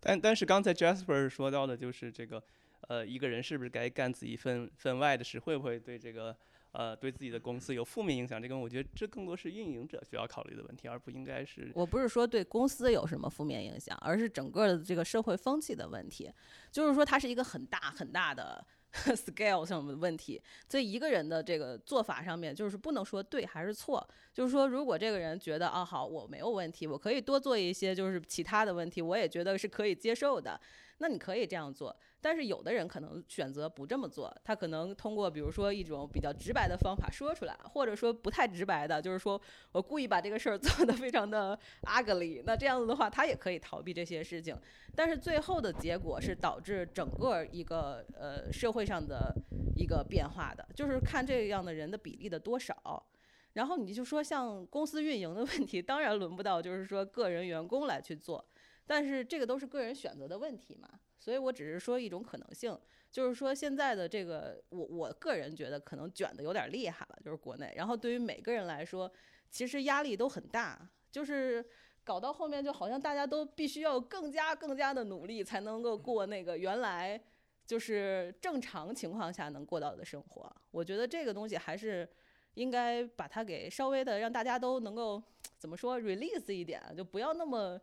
[0.00, 2.42] 但但是刚才 Jasper 说到的就是这个，
[2.88, 6.36] 呃，一个人是不是该干自己分分外的事，会不会对这个
[6.72, 8.40] 呃对自己的公司有负面影响？
[8.40, 16.32] 这个我觉得这更多是运营者需要考虑的问题，而不应该是我不是说对公司有什么负面影响，而是整个的这个社会风气的问题。
[16.70, 20.42] 就是说，它是一个很大很大的 scale 上的问题。
[20.66, 24.06] 在一个人的这个做法上面，就是不能说对还是错。
[24.32, 30.60] 就是说，如果这个人觉得啊好，我没有问题，我可以多做一些就是其他的问题，我也觉得是可以接受的。
[30.98, 31.94] 那你可以这样做。
[32.20, 39.40] 但是有的人可能选择不这么做，他可能通过比如说一种比较直白的方法说出来，或者说不太直白的，就是说
[39.72, 42.42] 我故意把这个事儿 做得非常的 ugly。
[42.46, 44.56] 那这样子的话，他也可以逃避这些事情。
[44.94, 49.34] 但是最后的结果是导致整个一个呃社会上的
[49.76, 53.04] 一个变化的，就是看这样的人的比例的多少。
[53.52, 58.44] 然后你就说像公司运营的问题，当然轮不到就是说个人员工来去做，
[58.86, 60.88] 但是这个都是个人选择的问题嘛。
[61.18, 62.78] 所以我只是说一种可能性，
[63.10, 67.72] 就是说现在的这个，我我个人觉得可能卷的有点厉害了，就是国内。
[67.76, 69.10] 然后对于每个人来说，
[69.50, 71.64] 其实压力都很大，就是
[72.04, 77.18] 搞到后面就好像大家都必须要更加更加的努力，才能够过那个原来
[77.66, 80.54] 就是正常情况下能过到的生活。
[80.70, 82.06] 我觉得这个东西还是
[82.52, 85.22] 应该把它给稍微的让大家都能够
[85.56, 87.80] 怎么说 release 一点，就不要那么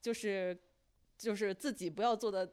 [0.00, 0.58] 就是
[1.16, 2.50] 就是自己不要做的。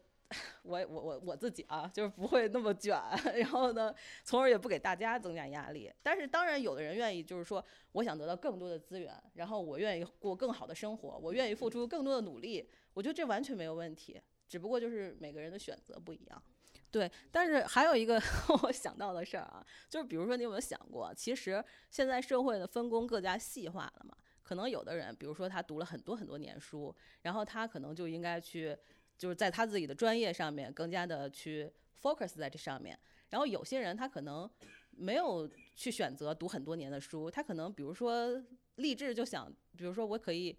[0.63, 3.01] 我我我我自己啊，就是不会那么卷，
[3.37, 3.95] 然后呢，
[4.25, 5.89] 从而也不给大家增加压力。
[6.03, 14.21] 但是当然，有的人愿意，就是说，我想得到更多的资源，然后我愿意过更好的生活，我愿意付出更多的努力，我觉得这完全没有问题。
[14.49, 16.43] 只不过就是每个人的选择不一样。
[16.91, 18.21] 对，但是还有一个
[18.63, 24.17] 我想到的事儿啊，就是比如说，你有没有想过，其实现在社会的分工更加细化了嘛？
[24.47, 28.77] 可能有的人，比如说他读了很多很多年书，然后他可能就应该去。
[29.17, 31.67] 就是在他自己的专业上面更加的去
[31.99, 32.95] focus 在这上面，
[33.31, 34.47] 然后有些人他可能
[34.91, 38.39] 没有去选择读很多年的书，他可能比如说
[38.75, 40.55] 立志就想，比如说我可以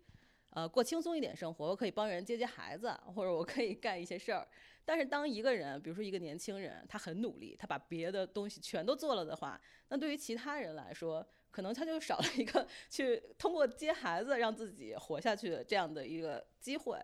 [0.51, 4.45] 呃过轻松一点生活，我可以帮人接接孩子，或者我可以干一些事儿。
[4.85, 16.99] 但是当一个人，比如说一个年轻人，他很努力，他把别的东西全都做了的话，那对于其他人来说，可能他就少了一个去通过接孩子让自己活下去这样的一个机会。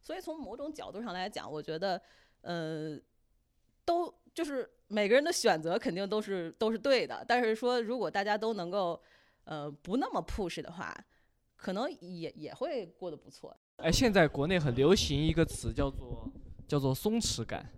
[0.00, 2.00] 所以从某种角度上来讲，我觉得，
[2.40, 2.98] 呃，
[3.84, 7.24] 都就是每个人的选择肯定都是都是对的。
[7.26, 8.98] 但是说，如果大家都能够，
[9.44, 10.96] 呃，不那么 push 的话，
[11.56, 13.54] 可能也也会过得不错。
[13.76, 16.30] 哎，现在国内很流行一个词叫做
[16.66, 17.70] 叫做松弛感，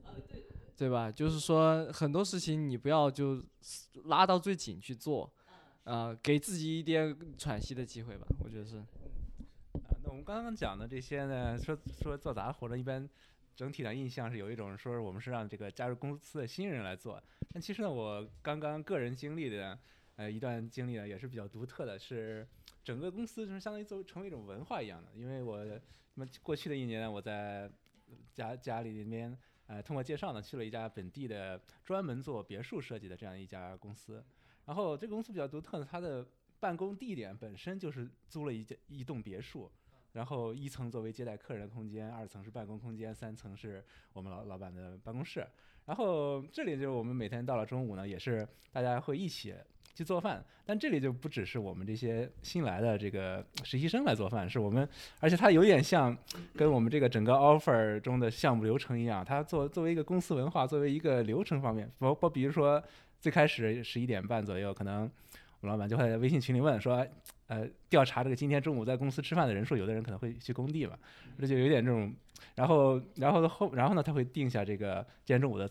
[0.77, 1.11] 对吧？
[1.11, 3.43] 就是说很多事情你不要就
[4.05, 5.33] 拉到最紧去做，
[5.85, 8.27] 啊，给自己一点喘息的机会吧。
[8.39, 8.77] 我觉得是。
[8.77, 13.09] 啊，那我们刚刚讲的这些呢，说说做杂活的，一般
[13.57, 17.23] 整体的印象是有一种说我们是让这个加入公司的新人来做。
[17.53, 19.79] 但其实呢，我刚刚个人经历的
[20.17, 22.47] 呃一段经历呢，也是比较独特的，是
[22.85, 25.11] 整个公司就是相当于做成为一种文化一样的。
[25.15, 27.71] 因为我那么过去的一年呢，我在
[28.35, 34.23] 家家里里面呃通过介绍呢，去了一家本地的专门做别墅设计的这样一家公司。
[34.71, 36.25] 然后这个公司比较独特的，它的
[36.61, 39.69] 办公地点本身就是租了一间一栋别墅。
[40.13, 45.45] 然后一层作为接待客人的空间，二层是办公空间，三层是我们老老板的办公室。
[45.87, 49.53] 然后这里就是我们每天到了中午呢，也是大家会一起
[49.93, 50.45] 去做饭。
[50.65, 56.17] 但这里就不只是我们这些新来的这个实习生来做饭，是我们，而且它有点像
[56.55, 62.83] 跟我们这个整个 offer 中的项目流程一样，它作作为一个公司文化，作为一个流程方面，包包比如说
[63.21, 65.03] 最开始十一点半左右，可能
[65.61, 67.07] 我们老板就会在微信群里问说。
[67.51, 70.97] 呃，调查这个今天中午在公司吃饭的人数，有的人可能会去工地嘛，
[71.37, 72.15] 这就有点这种，
[72.55, 75.69] 然后，然后后，然后呢，他会定下这个今天中午的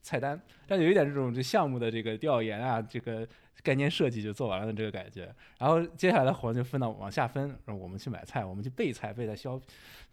[0.00, 3.26] 菜单，但有一点这种这项目的这个调研啊，这个
[3.62, 9.60] 概念设计就做完了的这个感觉，然后接下来的活就分到往下分，我们去买菜，我们去备菜，备菜削，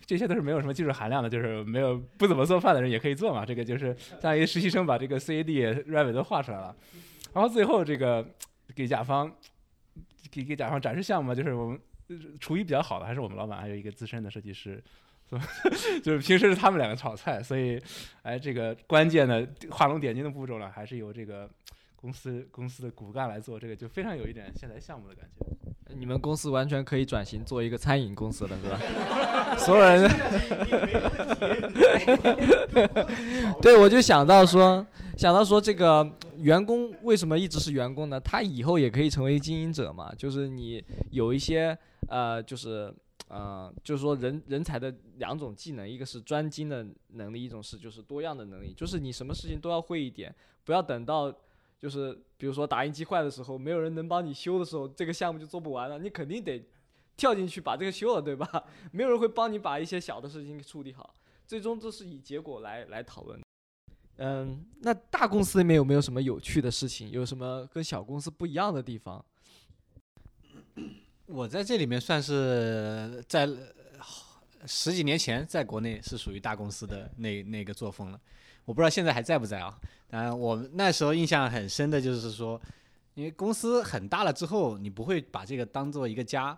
[0.06, 6.76] 这些都是没有什么技术含量的，就是没有不怎么做饭的人也可以做嘛，这个就是相当于实习生把这个 CAD、Revit 都画出来了，
[7.34, 8.26] 然后最后这个
[8.76, 9.32] 给甲方。
[10.32, 11.80] 给给甲方展示项目嘛，就是我们
[12.42, 14.84] 厨艺比较好的，还是我们老板，还有一个资深的设计师，
[16.04, 17.82] 就是平时是他们两个炒菜，所以，
[18.22, 21.50] 哎，这个关键的画龙点睛的步骤呢，还是由这个
[22.06, 25.46] 公司公司的骨干来做，这个就非常有一点现在项目的感觉。
[25.96, 28.80] 你们公司完全可以转型做一个餐饮公司的，是吧？
[29.58, 30.08] 所有人，
[33.60, 34.86] 对，我就想到说，
[35.18, 36.08] 想到说这个。
[36.38, 38.20] 员工为什么一直是员工呢？
[38.20, 40.14] 他以后也可以成为经营者嘛？
[40.18, 41.76] 就是你有一些
[42.10, 42.94] 呃，就是
[43.30, 48.74] 呃，就是说人人才的两种技能，一个是专精的能力，一种是就是多样的能力。
[48.76, 50.36] 就是你什么事情都要会一点，
[50.66, 51.34] 不要等到
[51.86, 56.00] 就是比如说打印机坏的时候，没有人能帮你修的时候，这个项目就做不完了。
[56.00, 56.68] 你肯定得
[57.16, 58.64] 跳进去把这个修了，对吧？
[58.92, 61.14] 没有人会帮你把一些小的事情处理好。
[61.46, 63.40] 最终这是以结果来来讨论。
[64.18, 67.12] 嗯，那大公司里面有没有什么有趣的事情？
[67.12, 69.24] 有什么跟小公司不一样的地方？
[71.28, 73.48] 我在这里面算是在
[74.66, 78.20] 十几年前在国内是属于大公司的那那个作风了，
[78.66, 79.80] 我不知道现在还在不在啊。
[80.10, 82.60] 当然，我那时候印象很深的就是说，
[83.14, 86.58] 因为公司很大了之后，你不会把这个当做一个家，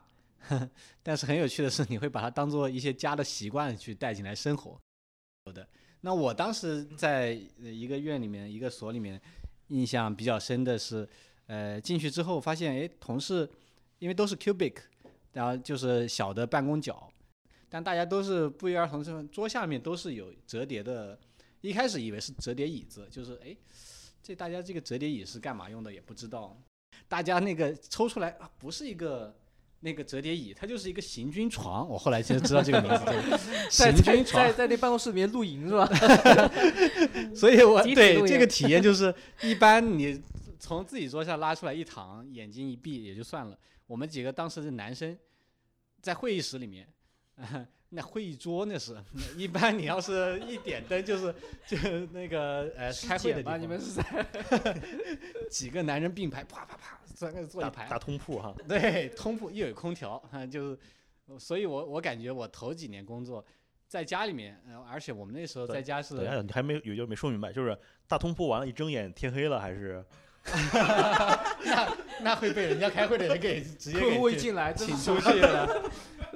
[1.04, 4.80] 但是很有趣的是，你会把它当做一些家的习惯去带进来生活。
[5.46, 5.68] 有的。
[6.02, 9.20] 那我当时在一个院里面，一个所里面，
[9.68, 11.08] 印象比较深的是，
[11.48, 13.50] 呃，进去之后发现，哎，同事
[14.00, 14.76] 因为都是 cubic，
[15.34, 17.12] 然后就是小的办公角，
[17.68, 21.20] 但大家都是不约而同是桌下面都是有折叠的，
[21.62, 23.56] 一开始以为是折叠椅子，就是哎，
[24.22, 26.58] 这大家这个折叠椅是干嘛用的也不知道，
[27.08, 29.36] 大家那个抽出来啊，不是一个。
[29.82, 31.88] 那个折叠椅，它就是一个行军床。
[31.88, 33.06] 我后来才知道这个名字，
[33.70, 34.52] 在行军床在。
[34.52, 35.88] 在那办公室里面露营是吧？
[37.36, 40.20] 所以我 对这个体验就是，一般你
[40.60, 43.56] 从自己桌上拉出来一躺，眼睛一闭也就算了。
[43.86, 45.16] 我们几个当时是男生，
[46.02, 46.92] 在会议室里面，
[47.90, 48.98] 那会议桌那是，
[49.38, 51.34] 一般你要是一点灯就是
[51.66, 51.78] 就
[52.08, 53.52] 那个呃开会的地吧？
[53.52, 54.04] 方，你们是在
[55.50, 60.78] 几个男人并排，啪啪啪，在那坐一排，大大通铺哈，对，通铺又有空调，哈，就是，
[61.40, 63.44] 所以我我感觉我头几年工作
[63.88, 70.04] 在家里面，呃，而且我们那时候在家是等一下，你还没有就没说明白，就是大通铺完了，一睁眼天黑了，还是
[71.64, 75.90] 那那会被人家开会的人给直接客户一给进来，请出去了。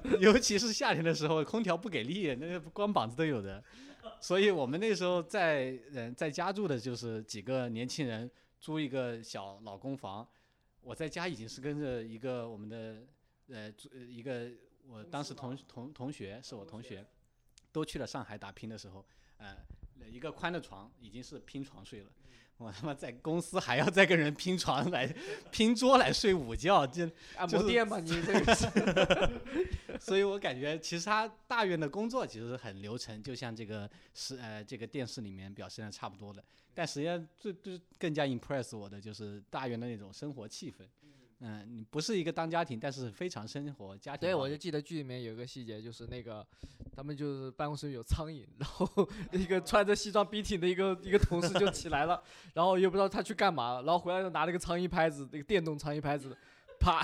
[0.20, 3.64] 尤其是夏天的时候，空调不给力，那个光膀子都有的。
[4.20, 8.30] 所以我们那时候在呃在家住的就是几个年轻人
[8.60, 10.28] 租一个小老公房。
[10.82, 13.04] 我在家已经是跟着一个我们的
[13.50, 14.50] 呃租呃一个
[14.88, 17.06] 我当时同同同学是我同学，
[17.72, 19.06] 都去了上海打拼的时候，
[19.38, 19.56] 呃
[20.10, 22.12] 一个宽的床已经是拼床睡了。
[22.62, 25.08] 我他妈在公司还要再跟人拼床来
[25.52, 28.00] 拼桌来睡午觉，这按摩 店嘛？
[28.00, 28.68] 你这个是
[30.00, 36.44] 所以我感觉其实他大院的工作其实很流程，就像这个是呃这个电视里面表现的差不多的。
[36.74, 40.86] 但实际上最最更加 impress 我的就是大院的那种生活气氛。
[41.44, 44.18] 嗯，你不是一个当家庭，但是非常生活家庭化。
[44.18, 46.46] 对，我就记得剧里面有一个细节，就是那个
[46.96, 48.88] 他们就是办公室有苍蝇，然后
[49.34, 52.22] 一个穿着西装笔挺的一个一个同事就起来了，
[52.54, 56.38] 然后又不知道他去干嘛了，然后回来就拿了个苍蝇拍子，那个电动苍蝇拍子，
[56.80, 57.02] 啪，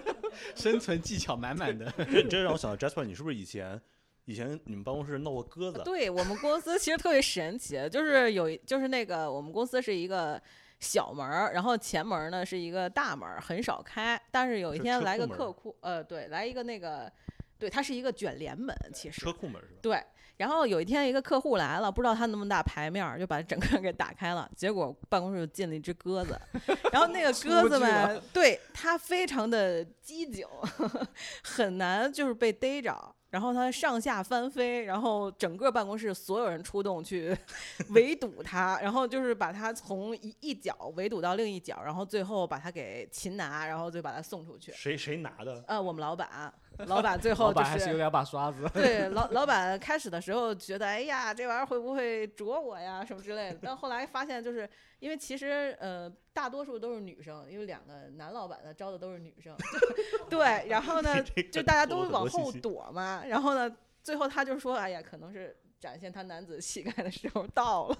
[0.54, 1.90] 生存技巧满满的。
[1.96, 3.80] 这这让我想到 Jasper，你是不是以前
[4.26, 5.80] 以前你们办公室闹过鸽子？
[5.82, 10.38] 对我们公司其实特别神奇，就是有一就是那个我们公司是一个
[10.80, 14.20] 小门儿，然后前门儿呢是一个大门儿，很少开。
[14.30, 17.10] 但是有一天来个客户，呃，对，来一个那个，
[17.58, 19.78] 对，它是一个卷帘门，其实车库门是吧？
[19.82, 20.02] 对。
[20.36, 26.40] 然后有一天一个客户来了，不知道他那么大牌面儿，就把整个给打开了，结果办公室就进了一只鸽子，
[26.92, 30.46] 然后那个鸽子出去了们，对它非常的机警，
[31.42, 33.16] 很难就是被逮着。
[33.30, 37.36] 然后他上下翻飞，然后整个办公室所有人出动去
[37.90, 44.72] 围堵他，然后就是把他从一一角围堵到另一角，然后最后把他给擒拿，然后就把他送出去。
[44.72, 45.62] 谁谁拿的？
[45.66, 46.52] 呃，我们老板，
[46.86, 48.68] 老板最后就老板还是有两把刷子。
[48.72, 53.58] 对，老老板开始的时候觉得，哎呀，这玩意儿会不会啄我呀，什么之类的。
[53.62, 54.68] 但后来发现，就是
[55.00, 59.56] 因为其实呃，大多数都是女生，因为两个男老板呢招的都是女生，
[60.30, 60.68] 对。
[60.68, 61.22] 然后呢，
[61.52, 63.22] 就大家都往后躲嘛。
[63.26, 67.96] 然后呢，最后他就说，哎呀，可能是展现他男子气概的时候到了。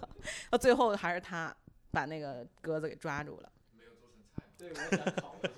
[0.51, 1.55] 到最后还是他
[1.91, 3.51] 把那个鸽子给抓住了。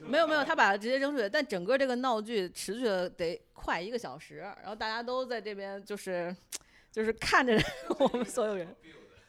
[0.00, 1.28] 没有没有，他把它直接扔出去。
[1.28, 6.34] 但整个这个闹剧持续了得快一个小时，然后大家都在这边就是
[6.92, 7.58] 就是看着
[7.98, 8.74] 我们所有人，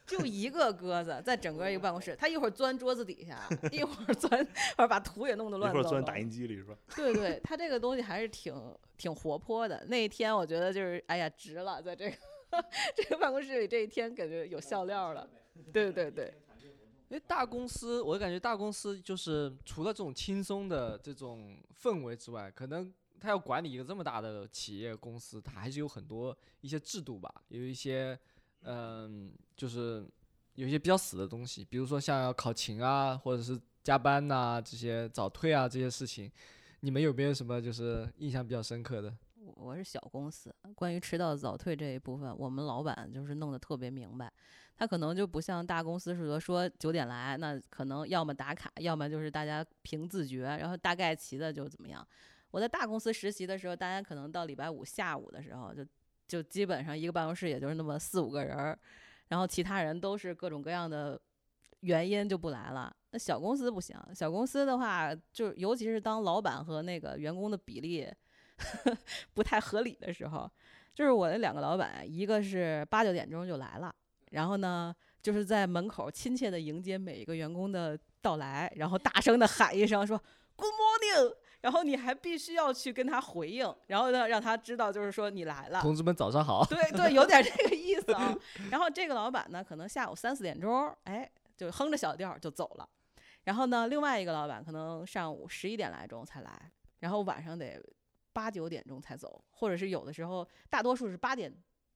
[0.05, 3.39] 就一个鸽子在整个一个办公室，他一会儿钻桌子底下，
[3.71, 4.45] 一会儿钻，
[4.75, 6.19] 或者把图也弄得一乱糟糟会儿钻打。
[6.19, 6.75] 印机里是吧？
[6.95, 8.53] 对对，他这个东西还是挺
[8.97, 9.85] 挺活泼的。
[9.87, 12.15] 那一天我觉得就是哎呀值了，在这个
[12.95, 15.25] 这个办公室里这一天感觉有笑料了。
[15.71, 16.33] 对对对。
[17.11, 22.89] 因为大公司，我感觉大公司就是除了这种轻松的这种氛围之外，可能
[23.19, 28.17] 他要管理一个这么大的企业公司，他还是有很多一些制度吧，有一些
[28.61, 30.07] 嗯，就是
[30.55, 36.31] 有一些比较死的东西，比如说像要考勤啊，或者是加班呐、这些早退啊这些事情，
[36.79, 39.13] 你们有没有什么就是印象比较深刻的？
[39.43, 44.31] 我是小公司，关于迟到早退这一部分，我们老板就是弄得特别明白。
[44.77, 52.07] 他可能就不像大公司似的说九点来，那可能要么打卡，要么就是大家凭自觉，然后大概齐的就怎么样。
[52.51, 55.85] 我在大公司实习的时候，大家可能到礼拜五下午的时候，就
[56.27, 58.77] 就基本上一个办公室也就是那么四五个人儿，
[59.29, 61.19] 然后其他人都是各种各样的
[61.81, 62.95] 原因就不来了。
[63.11, 68.07] 那小公司不行，小公司的话，就尤其是当老板和那个员工的比例
[69.33, 70.49] 不太合理的时候，
[70.93, 73.93] 就是我的两个老板，一个是八九点钟就来了，
[74.31, 80.21] 然后呢，就是在门口亲切的迎接每一个员工的到来，然后大声的喊一声说
[80.55, 85.81] “Good morning”，然后你还必须要去跟他回应，然后呢让他知道就是说你来了。
[85.81, 86.65] 同志们早上好。
[86.65, 88.35] 对对，有点这个意思啊。
[88.69, 92.87] 然后这个老板呢，可能下午三四点钟，哎，就哼着小调就走了。
[93.43, 97.83] 然后呢，另外一个老板可能上午十一点来钟才来，然后晚上得
[98.33, 101.53] 八九点钟才走，或者是有的时候大多数是八点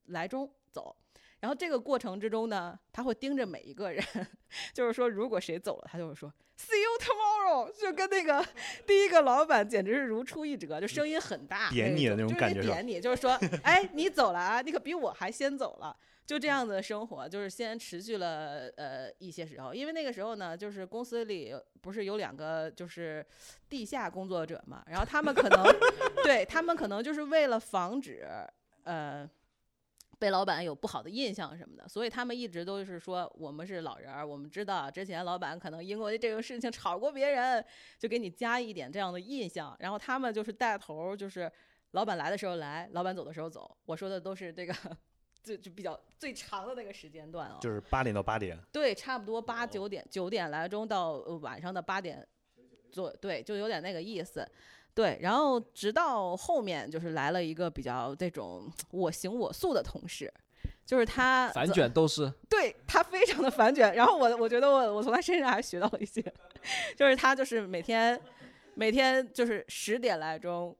[0.07, 0.95] 来钟走。
[1.41, 4.03] 然后这个过程之中呢，他会盯着每一个人，
[4.73, 8.43] 就是说如果谁走了，他就会说 “See you tomorrow”，就跟那个
[8.87, 13.31] 第一个老板简直是如出一辙，就声音很大，点你的那种就是感觉是点你，就是说，
[13.61, 15.95] 哎，你走了啊，你可比我还先走了。
[16.25, 23.23] 就这样子的生活，就是先持续了呃一些时候，因为那个时候呢，就是公司里不是有两个就是
[23.69, 25.63] 地下工作者嘛，然后他们可能
[26.25, 28.27] 对他们可能就是为了防止
[28.85, 29.29] 呃
[30.17, 37.63] 被老板有不好的印象什么的，所以他们一直都是说我们是老人儿，我们知道之前老板可能因为这个事情吵过别人，
[37.99, 41.51] 就给你加一点这样的印象，然后他们就是带头儿，就是
[41.91, 43.77] 老板来的时候来，老板走的时候走。
[43.85, 44.73] 我说的都是这个。
[45.45, 52.27] 就就比较最长的那个时间段啊、就是八点到八点，对，差不多八九点九点来钟到呃晚上的八点
[52.91, 54.47] 左，对，就有点那个意思。
[54.95, 60.33] 对，然后直到后面就是来了一个比较这种我行我素的同事，
[60.85, 63.93] 就是他反卷斗士，对他非常的反卷。
[63.93, 66.21] 然后我我觉得我我从他身上还学到了一些，
[66.97, 68.19] 就是他就是每天
[68.73, 70.75] 每天就是十点来钟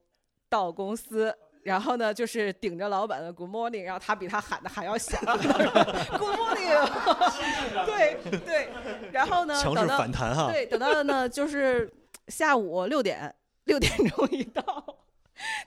[0.48, 1.32] 到公司。
[1.66, 8.68] 然后呢，就是顶着老板的 Good morning，然后他比他喊的还要响， Good morning，对对，
[9.10, 10.48] 然后呢，强势等到反弹哈。
[10.52, 11.92] 对，等到呢就是
[12.28, 14.62] 下午六点六点钟一到，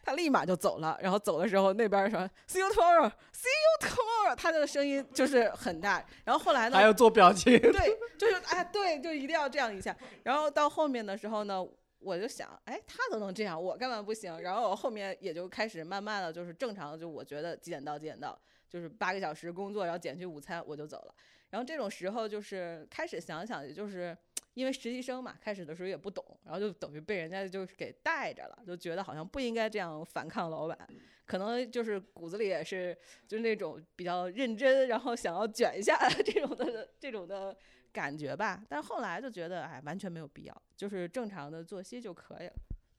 [0.02, 0.98] 他立马就走了。
[1.02, 6.02] 然后走的时候，那边说 See you tomorrow，See you tomorrow，他的声音就是很大。
[6.24, 7.60] 然后后来呢，还要做表情。
[7.60, 9.94] 对，就是哎，对，就一定要这样一下。
[10.24, 11.62] 然后到后面的时候呢，
[12.00, 14.40] 我就想，哎，他都能这样，我干嘛不行？
[14.42, 18.40] 然后我后面也就开始慢慢的就是正常，就我觉得几点到几点到，
[18.70, 21.14] 就是八个小时工作，然后减去午餐，我就走了。
[21.50, 24.16] 然后这种时候就是开始想想，也就是
[24.54, 30.78] 因为实习生嘛，开始的时候也不懂，然后就等于被人家就是给带着了，就觉得好像不应该这样反抗老板，
[31.26, 32.96] 可能就是骨子里也是
[33.28, 37.58] 就是那种比较认真，然后想要卷一下 这种的这种的
[37.92, 38.64] 感觉吧。
[38.68, 42.54] 但后来就觉得哎，完全没有必要，就是正常的作息就可以了，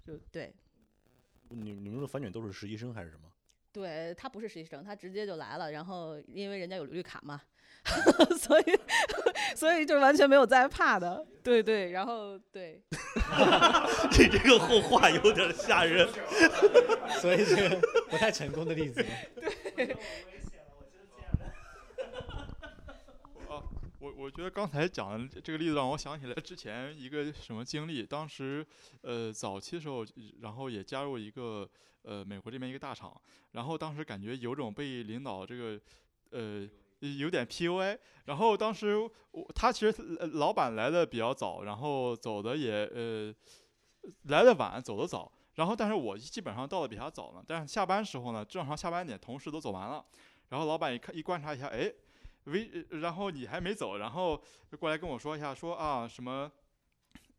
[0.05, 0.55] 就对。
[1.49, 3.23] 你你们说的反卷都是实习生还是什么？
[3.73, 7.41] 对他不是实习生，他直接就来了，然后因为人家有绿卡嘛，
[8.39, 8.65] 所以
[9.55, 12.83] 所以就完全没有在怕的，对对，然后对，
[14.19, 16.09] 你这个后话有点吓人。
[17.21, 19.03] 所以这个不太成功的例子。
[19.03, 19.07] 啊，
[24.21, 28.05] 我觉得刚才讲的这个例子让我想起来之前一个什么经历。
[28.05, 28.65] 当时，
[29.01, 30.05] 呃，早期的时候，
[30.43, 31.67] 然后也加入一个
[32.03, 33.19] 呃美国这边一个大厂，
[33.53, 35.81] 然后当时感觉有种被领导这个
[36.33, 36.69] 呃
[36.99, 37.99] 有点 PUA。
[38.27, 38.95] 然后当时
[39.31, 40.03] 我他其实
[40.35, 43.35] 老板来的比较早，然后走的也呃
[44.25, 45.33] 来的晚，走的早。
[45.55, 50.05] 然后但是我基本上到的比他早呢，但是下班时候呢，正常下班点，同事都走完了。
[50.51, 51.91] 然后老板一看一观察一下，哎，
[52.45, 56.51] 微，然后你还没走，然后就过来跟我说一下，说啊什么，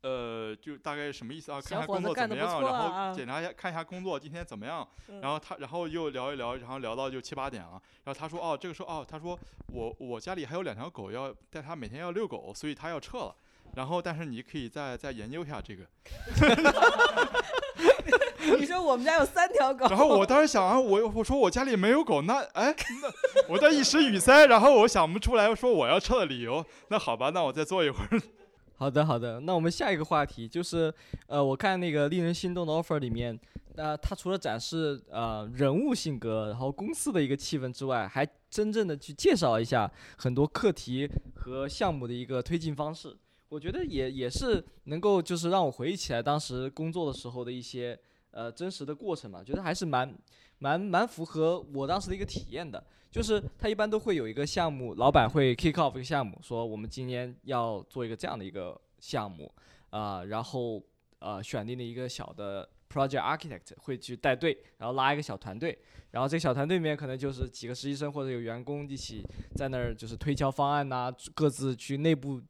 [0.01, 1.61] 呃，就大概什么意思啊？
[1.61, 4.87] 看看工作怎么样，然后检查一下，看一下工作今天怎么样。
[5.09, 7.81] 嗯然后他，然后又聊一聊，然后聊到就七八点了。
[8.03, 9.37] 然后他说，哦，这个时候哦，他说
[9.67, 13.35] 我我家里还有两条狗要带他每天要遛狗，所以他要撤了。
[13.75, 15.85] 然后，但是你可以再再研究一下这个。
[18.59, 26.63] 你说我们家有三条狗，然后我当时想啊，我我说我家里没有狗，那哎，那我在一时语塞，然后我想不出来说我要撤的理由。
[26.89, 28.21] 那好吧，那我再坐一会儿。
[28.77, 29.39] 好的，好的。
[29.41, 30.91] 那我们下一个话题就是，
[31.27, 33.39] 呃，我看那个令人心动的 offer 里面，
[33.75, 43.15] 那、它除了展示呃人物性格，然后公司的一个气氛之外，还真正的去介绍一下很多课题和项目的一个推进方式。
[43.51, 47.99] 我觉得也也是能够就是让我回忆起来当时工作的时候的一些
[48.31, 50.17] 呃真实的过程嘛，觉得还是蛮
[50.59, 52.81] 蛮蛮符合我当时的一个体验的。
[53.11, 59.53] 就是他一般都会有一个项目，老板会 kick off 一个项目，说我们今年要做一个这样的一个项目
[59.89, 60.81] 啊、然后
[61.19, 65.77] 呃选定了一个小的 project architect 会去带队，然后拉一个小团队，
[66.11, 69.21] 然后这个小团队里面可能就是几个实习生或者有员工一起
[69.57, 72.41] 在那儿就是推敲方案呐、各自去内部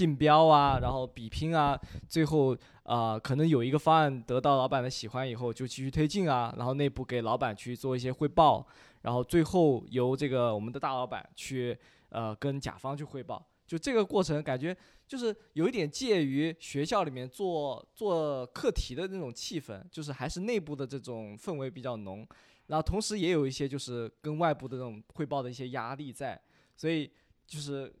[0.00, 1.78] 竞标啊，然后比拼啊，
[2.08, 8.66] 最后啊、可能有一个方案得到老板的喜欢以后就继续推进啊，然后内部给老板去做一些汇报，
[9.02, 11.76] 然后最后由这个我们的大老板去
[12.08, 14.74] 呃跟甲方去汇报，就这个过程感觉
[15.06, 22.26] 就是有一点介于学校里面做做课题的那种气氛，就是还是内部的这种氛围比较浓，
[22.68, 26.40] 然后同时也有一些就是跟外部的这种汇报的一些压力在，
[26.74, 27.10] 所以
[27.46, 27.92] 就是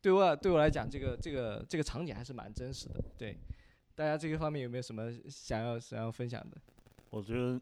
[0.00, 3.02] 对我对我来讲，这个这个这个场景还是蛮真实的。
[3.16, 3.36] 对，
[3.94, 6.56] 大家这个方面有没有什么想要想要分享的？
[7.10, 7.60] 我觉得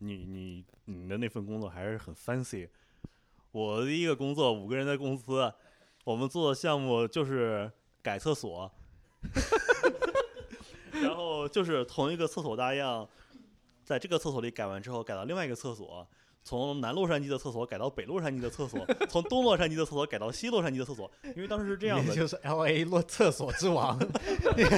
[0.00, 2.68] 你你你的那份工作还是很 fancy。
[3.52, 5.50] 我的一个工作，五个人在公司，
[6.04, 7.70] 我们做的项目就是
[8.02, 8.70] 改厕所，
[10.92, 13.08] 然后就是同一个厕所大样，
[13.84, 16.06] 在这个厕所里改完之后，改到另外一个厕所，
[16.44, 23.98] 从南洛杉矶的厕所改到北洛杉矶的厕所， 从东洛杉矶的厕所改到西洛杉矶的厕所，因为当时是这样的，就是 L A 洛厕所之王，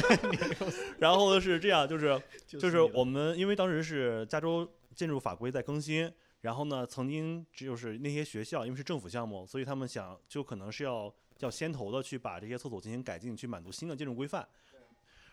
[0.98, 14.46] 然后是这样，就是就是我们因为当时是加州建筑法规在更新，然后呢，曾经只有是那些学校，因为是政府项目，所以他们想就可能是要要先头的去把这些厕所进行改进，去满足新的建筑规范。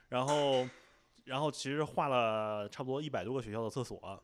[0.09, 0.65] 然后，
[1.25, 4.23] 然后其实画了差不多一百多个学校的厕所，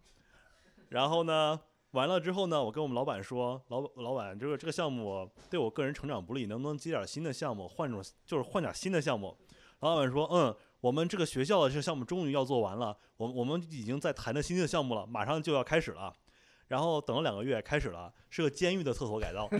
[0.88, 1.60] 然后呢，
[1.94, 9.38] 完了之后呢，我跟我们老板说，老老板，这个这个项目对我个人成长不利，能不能接点新的项目，换种就是换点新的项目？
[9.80, 16.12] 老板说，嗯，我们这个学校的这个项目终于要做完了，我我们已经在谈的新的项目了，马上就要开始了。
[16.68, 19.48] 然后等了两个月，开始了，是个监狱的厕所改造。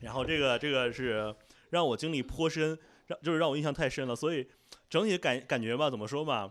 [0.00, 1.34] 然后这个这个是
[1.70, 4.48] 让我经历颇深，让就是让我印象太深了，所以
[4.88, 6.48] 整体感感觉吧，怎么说吧，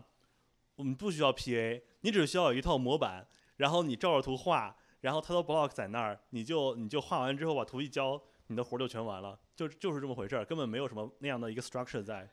[0.76, 12.28] 我们不需要 PA，你只需要有一套模板，然后你照着图画，然后它的 block 在那儿，你就你就画完之后把图一交，你的活儿就全完了，就就是这么回事儿，根本没有什么那样的一个 structure 在。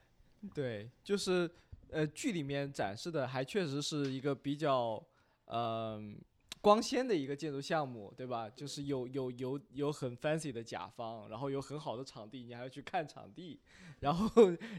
[0.54, 1.50] 对，就是
[1.90, 5.04] 呃，剧里面展示的还确实是一个比较
[5.46, 6.02] 呃
[6.62, 8.50] 光鲜的一个建筑项目，对吧？
[8.50, 13.60] 就是有有有有很 fancy 的甲方，然后有很好的场地，你还要去看场地，
[14.00, 14.30] 然后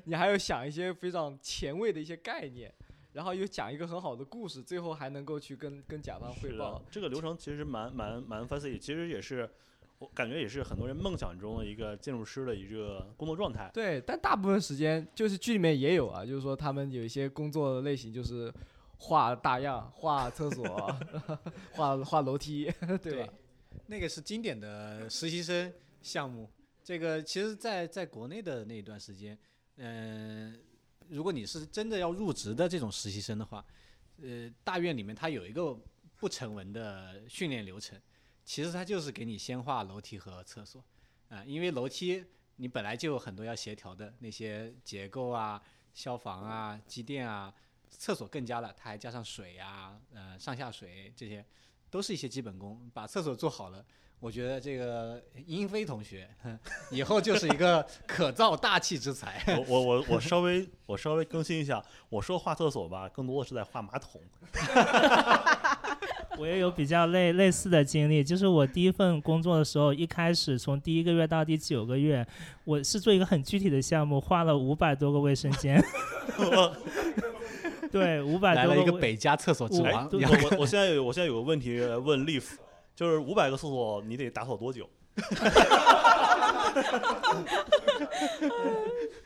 [0.04, 2.72] 你还要想一些非常前卫的一些概念，
[3.12, 9.48] 然后又讲一个很好的故事，最后还能够去跟跟甲方汇报。，这个流程其实蛮蛮蛮 fancy，其实也是
[9.98, 13.70] 我感觉也是很多人梦想中的一个建筑师的一个工作状态。
[13.74, 18.52] 对，但大部分时间就是剧里面也有啊，就是说他们有一些工作的类型就是
[18.96, 20.64] 画大样、画厕所、
[21.72, 23.32] 画画楼梯， 对吧？
[23.86, 26.48] 那个是经典的实习生项目。
[26.82, 29.38] 这个其实在，在国内的那一段时间，
[29.76, 30.58] 嗯、
[31.10, 33.64] 如果你是真的要入职的这种实习生的话，
[34.22, 35.76] 呃，大院里面它有一个
[36.16, 38.00] 不成文的训练流程，
[38.44, 40.84] 其实它就是给你先画楼梯和厕所，
[41.28, 42.24] 啊、因为楼梯
[42.56, 45.60] 你本来就有很多要协调的那些结构啊、
[45.92, 47.52] 消防啊、机电啊，
[47.88, 51.44] 厕所更加了，它还加上水啊、呃上下水这些，
[51.90, 52.88] 都是一些基本功。
[52.94, 53.84] 把厕所做好了，
[54.20, 56.28] 我觉得这个英飞同学
[56.90, 59.42] 以后就是一个可造大器之才。
[59.56, 64.20] 我我我我稍微 我稍微更新一下，我说画厕所吧，更多的是在画马桶。
[66.38, 72.26] 我也有比较类类似的经历，就是我第一份工作的时候，一开始从第一个月到第九个月，
[72.64, 75.82] 我是做一个很具体的项目，画了五百多个卫生间，
[77.90, 82.44] 对，五百来了一个北加厕所之我王，对我我我现在有我现在有个问题问 Leaf，
[83.00, 84.86] 就是五百个厕所你得打扫多久？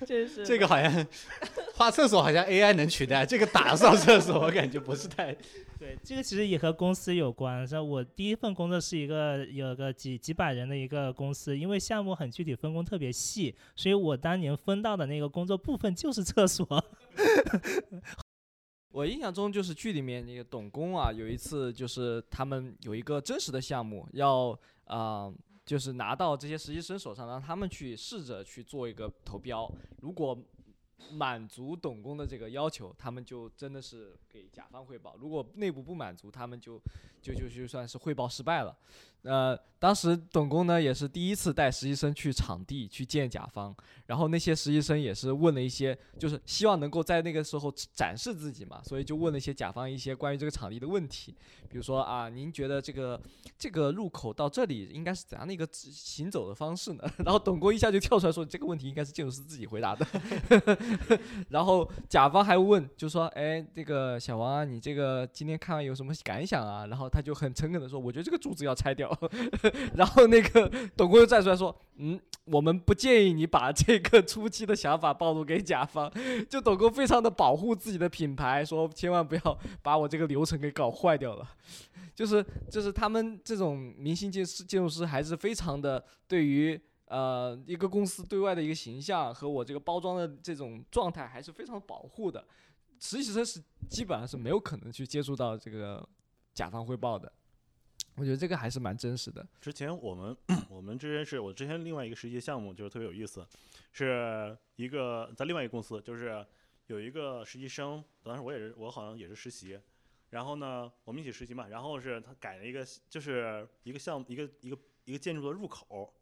[0.07, 1.05] 真是这个好像
[1.75, 5.37] 画厕所好像 AI 能取代，这个打扫厕所我感觉不是太。
[5.77, 7.66] 对，这个其实也和公司有关。
[7.66, 16.64] 像我第一份工作是一个有个几几百人的一个公司，因为项目很具体，分工特别细，所以我当年分到的那个工作部分就是厕所。
[18.95, 25.33] 我印象中就是剧里面那个董工啊，有一次就是他们有一个真实的项目要啊、
[25.67, 29.69] 就是拿到这些实习生手上，让他们去试着去做一个投标，
[30.01, 30.39] 如果
[31.13, 36.81] 满足董工的这个要求，他们就真的是给甲方汇报；如果内部不满足，他们就
[37.23, 38.77] 就就就算是汇报失败了。
[39.23, 51.35] 呃，当时董工呢也是第一次带实习生去场地去见甲方，然后那些实习生也是问了一些，就是希望能够在那个时候展示自己嘛，所以就问了一些甲方一些关于这个场地的问题，
[51.71, 53.19] 比如说啊，您觉得这个
[53.57, 57.03] 这个入口到这里应该是怎样的一个行走的方式呢？
[57.25, 60.07] 然后董工一下就跳出来说，这个问题应该是建筑师自己回答的。
[61.51, 69.11] 然后甲方还问，就说：“哎，这个小王啊，你这个今天看完有什么感想啊？”然后他就很诚恳的说：“我觉得这个柱子要拆掉。
[69.94, 76.11] ”然后那个董工又站出来说：“嗯，我们不建议你把这个初期的想法暴露给甲方。
[76.48, 81.48] ”就董工非常的保护自己的品牌，说千万不要把我这个流程给搞坏掉了。
[82.15, 86.81] 就是就是他们这种明星建建筑师还是非常的对于。
[87.06, 92.44] 呃，一个公司对外的一个形象和我这个包装的这种状态还是非常保护的。
[92.98, 96.09] 实习生是基本上是没有可能去接触到这个
[96.55, 97.31] 甲方汇报的。
[98.16, 99.47] 我觉得这个还是蛮真实的。
[99.60, 100.35] 之前我们
[100.70, 103.47] 我们之前是我之前另外一个实习项目就是特别有意思，
[103.93, 106.47] 是一个在另外一个公司，就是
[106.86, 109.78] 有一个实习生，当时我也是我好像也是实习，
[110.31, 116.14] 然后呢我们一起实习嘛，然后是他改了一个就是一个项目一个一个一个建筑的入口。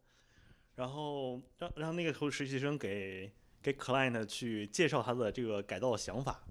[0.82, 3.30] 然后让让那个头实习生给
[3.62, 6.42] 给 client 去介绍他的这个改造的想法，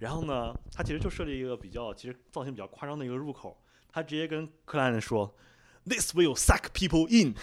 [0.00, 3.56] 然后呢，他其实就设立一个比较其实造型比较夸张的一个入口，
[3.92, 5.32] 他直接跟 client 说
[5.84, 7.36] ，This will suck people in，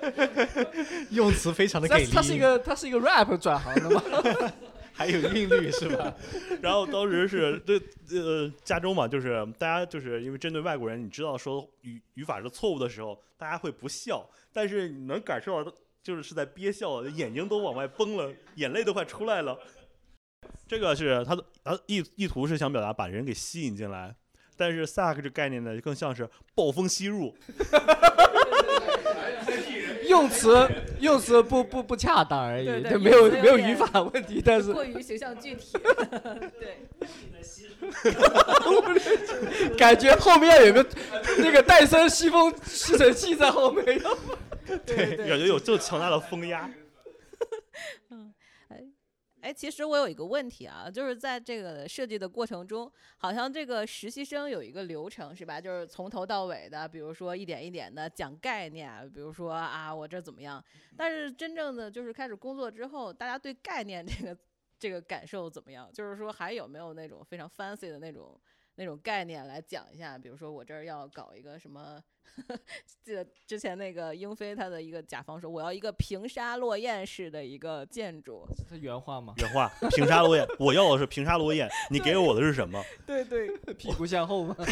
[1.12, 2.10] 用词非常的给力。
[2.10, 4.02] 他是一个他是一个 rap 转行的吗？
[4.92, 6.14] 还有韵律是吧？
[6.62, 7.78] 然后当时是这
[8.20, 19.58] 呃加州嘛，就是大家就是因为针对外国人，你知道说语语法是错误的时候，大家会不笑，但是你能感受到就是是在憋笑，眼睛都往外崩了，眼泪都快出来了。
[20.66, 24.14] 这个是他的他意意图是想表达把人给吸引进来，
[24.62, 27.34] 但是 suck 这概念呢，更像是暴风吸入。
[30.08, 30.68] 用词
[31.00, 35.76] 用词不不不恰当而已，就没有没有语法问题，但是过于形象具体，
[36.60, 36.78] 对。
[39.76, 40.86] 感觉后面有个
[41.38, 43.84] 那个戴森吸风吸尘器在后面，
[44.86, 46.70] 对，感觉有这么强大的风压。
[49.42, 55.60] 哎，其实我有一个问题啊，就是在这个设计的过程中，好像这个实习生有一个流程是吧？
[55.60, 60.64] 就是从头到尾的，比如说一点一点的讲概念，比如说啊，我这怎么样？
[60.96, 64.38] 但是真正的就是开始工作之后，大家对概念这个
[64.78, 65.90] 这个感受怎么样？
[65.92, 68.40] 就是说还有没有那种非常 fancy 的那种
[68.76, 70.16] 那种概念来讲一下？
[70.16, 72.00] 比如说我这儿要搞一个什么？
[73.04, 79.34] 记得之前那个英飞他的一个甲方说，我要一个平沙落雁式的一个建筑，是原话吗？
[79.38, 82.82] 原话，平沙落雁，我要的是平沙落雁，你给我的是什么？
[83.06, 84.56] 对对，屁股向后吗？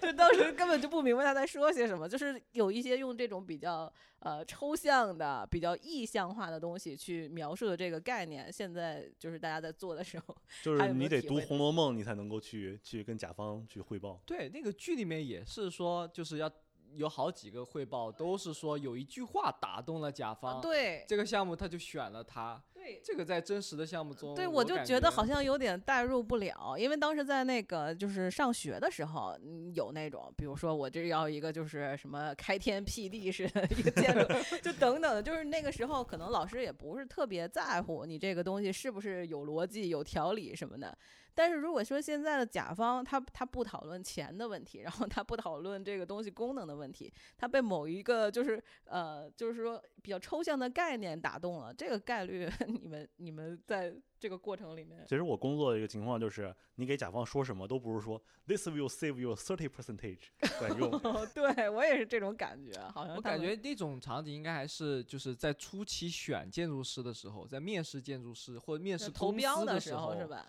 [0.00, 14.20] 就当时根本就不明白他在说些什么，就是有一些用这种比较呃抽象的、比较意象化的东西去描述的这个概念，现在就是大家在做的时候，就是你得读《红楼梦》，你才能够去去跟甲方去汇报。
[14.26, 16.09] 对，那个剧里面也是说。
[16.12, 16.50] 就是要
[16.94, 22.62] 有好几个汇报，都是说有一句话打动了甲方，对这个项目他就选了他。
[22.80, 29.38] 对，这个在真实的项目中，对我就觉得好像有点代入不了，因为当时在那个就是上学的时候，
[29.74, 34.26] 有那种，比如说我这要一个就是什么开天辟地式的一个建筑，
[34.62, 40.96] 就等等，就是那个时候可能老师也不是特别在乎你这个东西是不是有逻辑、有条理什么的。
[41.32, 60.28] 但是如果说现在的甲方他他不讨论钱的问题，然后他不讨论这个东西功能的问题，他被某一个就是呃就是说比较抽象的概念打动了，这个概率你们你们在这个过程里面，其实我工作的一个情况就是，你给甲方说什么都不是说 this will save you thirty percentage
[60.58, 60.90] 管用。
[61.34, 70.46] 对我也是这种感觉，好像我感觉那种场景应该还是就是在初期选建筑师的时候，在面试建筑师或者面试投标的时候是吧？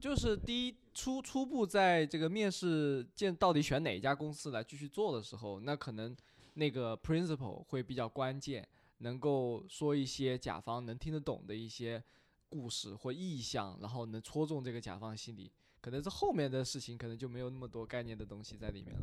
[0.00, 6.14] 就是第一初初步在这个面试见到底选哪一家公司来继续做的时候，那可能
[6.54, 8.68] 那个 principle 会比较关键，
[9.04, 12.02] 能够说一些甲方能听得懂的一些
[12.48, 15.52] 故事或意向，然后能戳中这个甲方心里。
[15.80, 19.00] 可能是后面的事情可能就没有那么多概念的东西在里面了。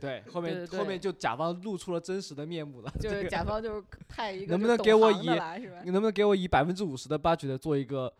[0.00, 2.90] 对，后面后面就甲方露出了真实的面目了。
[2.98, 5.28] 就是甲方就是派一个 能不能给我以
[5.84, 8.12] 你能不能给我以百分之五十的 budget 做一个？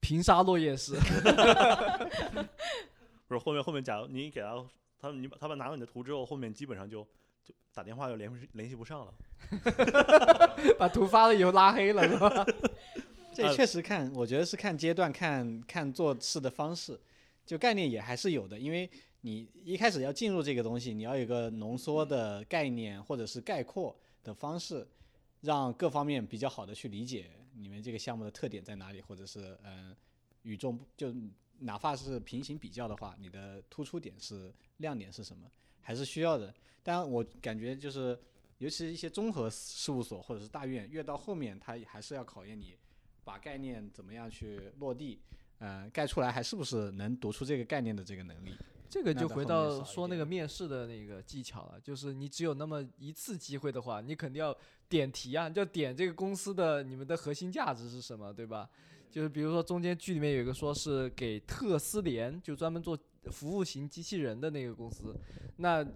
[0.00, 0.94] 平沙落叶式
[3.28, 4.66] 不是后面后面，假如你给他，
[4.98, 7.06] 他你他把拿到你的图之后，后面基本上就
[7.44, 9.14] 就打电话又联系联系不上了，
[10.78, 12.46] 把图发了以后拉黑了是吧？
[13.34, 17.00] 这确实看，我觉得是看阶段，看看做事的方式，
[17.46, 18.88] 就概念也还是有的，因为
[19.22, 24.86] 你一开始要进入这个东西，你要有个浓缩的概念或者是概括的方式，
[25.40, 27.30] 让各方面比较好的去理解。
[27.54, 29.00] 你们这个项目的特点在哪里？
[29.00, 29.96] 或者是嗯，
[30.42, 31.14] 与众就
[31.60, 35.50] 哪怕是平行比较的话，你的突出点是亮点是什么？
[35.82, 36.54] 还是需要的。
[36.82, 38.18] 但我感觉就是
[38.58, 42.74] 尤其是一些综合事务所或者是大院，越到后面，它还是要考验你
[43.24, 45.20] 把概念怎么样去落地，
[45.58, 48.54] 呃，盖出来还是不是能读出这个概念的这个能力。
[48.88, 54.54] 这个就回到说那个面试的那个技巧了，就是你只有那么一次机会的话，你肯定要
[54.86, 58.68] 点题啊，你就要点这个公司的你们的核心价值是什么，对吧？
[59.10, 62.98] 就是比如说中间剧里面有一个说是给特斯联，就专门做
[63.30, 65.14] 服务型机器人的那个公司，
[65.56, 65.86] 那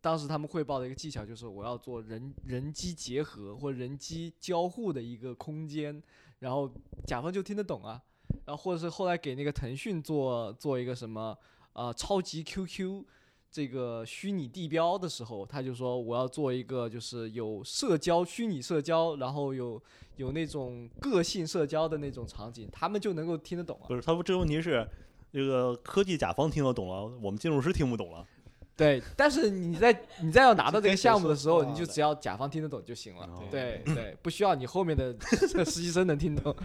[0.00, 6.02] 当时他们汇报的一个技巧就是我要做人人机结合或人机交互的一个空间，
[6.40, 6.70] 然后
[7.06, 8.02] 甲方就听得懂啊，
[8.44, 11.36] 然后或者是后来给那个腾讯做做一个什么。
[11.78, 13.04] 呃超级 QQ
[13.50, 19.78] 这个虚拟地标的时候，他就说我要做一个就是有社交虚拟社交，然后有
[20.16, 23.94] 有那种个性社交的那种场景，他们就能够听得懂啊不。
[23.94, 24.88] 是，他们这个问题是，
[25.36, 28.26] 这个科技甲方听得懂了，我们建筑师听不懂了。
[28.74, 33.26] 对，但是你在你在要拿到这个 项目的时候，你就只要甲方听得懂就行了。
[33.26, 36.56] 哦对对，不需要你后面的实习生能听懂。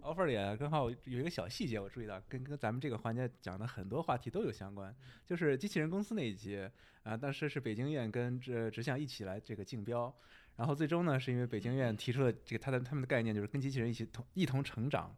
[0.00, 4.94] offer 里啊刚好有一个小细节，我注意到，跟跟咱们这个环节讲的很多话题都有相关，
[5.26, 6.66] 就是机器人公司那一集
[7.02, 10.10] 啊，当时是北京院跟这直向一起来这个竞标，
[10.56, 15.14] 然后最终呢是因为北京院提出了这个他的他们的概念就是跟机器人一起同一同成长，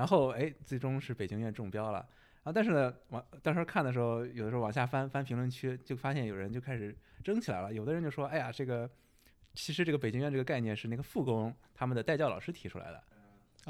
[0.00, 1.98] 然后哎最终是北京院中标了。
[2.42, 7.70] 啊，但是呢，往当时看的时候，有的时候往下翻翻评论区，就发现有人就开始争起来了。
[7.70, 8.88] 有的人就说：“哎呀，这个
[9.52, 13.02] 其实这个北京院这个概念是那个复工他们的代教老师提出来的。”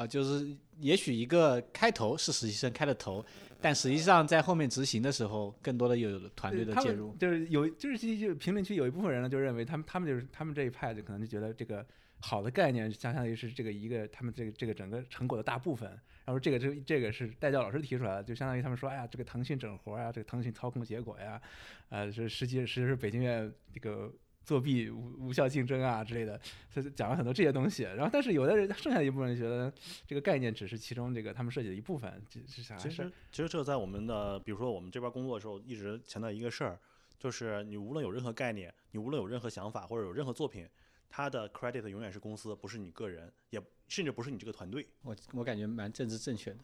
[0.00, 3.26] 啊，就是也许一个开头是实习生开的头，
[3.60, 7.12] 但实际上在后面执行的时候，更多的有团队的介入。
[7.16, 11.84] 就是有，就是就评论区有一部分人呢，就认为他们他们就是他们这一派就可能就觉得这个
[12.20, 15.88] 好的概念相当于是这个一个他们这个这个整个成果的大部分，
[16.24, 21.40] 然后这个这这个是代教老师提出来的，就相当于他们说，哎呀，这个腾讯整活呀，这个腾讯操控结果呀，
[21.88, 24.12] 呃，是实际实际是北京院这个。
[24.42, 26.40] 作弊、无无效竞争啊之类的，
[26.74, 27.82] 他讲了很多这些东西。
[27.82, 29.72] 然后，但是有的人，剩下一部分人觉得
[30.08, 36.76] 这个概念只是其中这个他们设计的一部分，这这啥其实，其实这在我们的，比如说我们这边工作的时候，一直强调一个事儿，
[37.16, 40.66] 就是你无论有任何概念，你无论有任何想法或者有任何作品，
[41.10, 44.86] 它的 credit 永远是公司，不是你个人，也甚至不是你这个团队。
[45.02, 46.58] 我我感觉蛮政治正确的，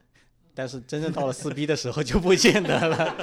[0.55, 3.17] 但是真正到了撕逼的时候就不见得了。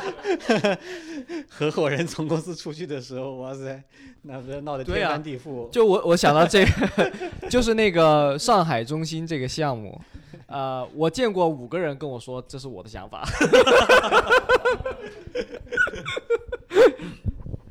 [1.50, 3.82] 合伙人从公司出去的时候，哇塞，
[4.24, 5.70] 那不是闹得天翻地覆。
[5.70, 7.12] 就我我想到这个，
[7.50, 10.00] 就是那个上海中心这个项目，
[10.48, 13.24] 呃，我见过五个人跟我说这是我的想法，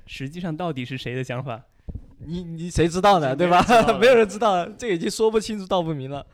[0.06, 1.62] 实际上到底是谁的想法？
[2.26, 3.34] 你你谁知道呢？
[3.34, 3.62] 对吧
[3.98, 6.26] 没有人知道，这个已经说不清楚道不明了。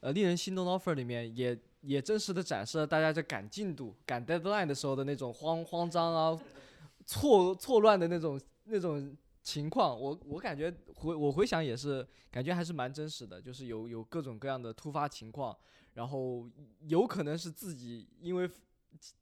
[0.00, 6.38] 呃，令人心动的 offer 里面也也真实的展示了大家在赶进度、赶 deadline 的时候的那种慌慌张啊、
[7.06, 9.98] 错错乱的那种那种情况。
[9.98, 15.56] 我我感觉回我回想也是感觉还是蛮真实的，就是有有各种各样的突发情况，
[15.94, 16.46] 然后
[16.86, 18.50] 有可能是自己因为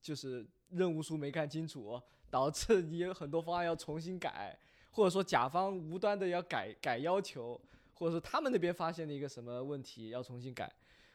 [0.01, 4.59] 就是任务书没看清楚，导致你有很多方案要重新改。
[4.93, 7.61] 或者说甲方无端的要改改要求，
[7.95, 10.73] 或者说他们那边发现了一个什么问题要重新改，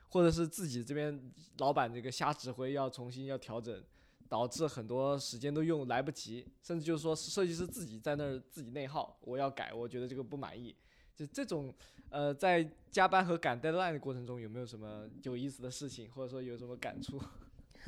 [0.09, 3.83] 或者是自己这边老板这个瞎指挥要重新要调整，
[4.27, 10.75] 导致很多时间都用来不及，甚至就是说设计师自己在那儿自己内耗，我要改，我觉得这个不满意，
[11.15, 11.73] 就这种
[12.09, 17.21] 呃在加班和赶 deadline 的过程中有没有什么有意思的事情，或者说有什么感触？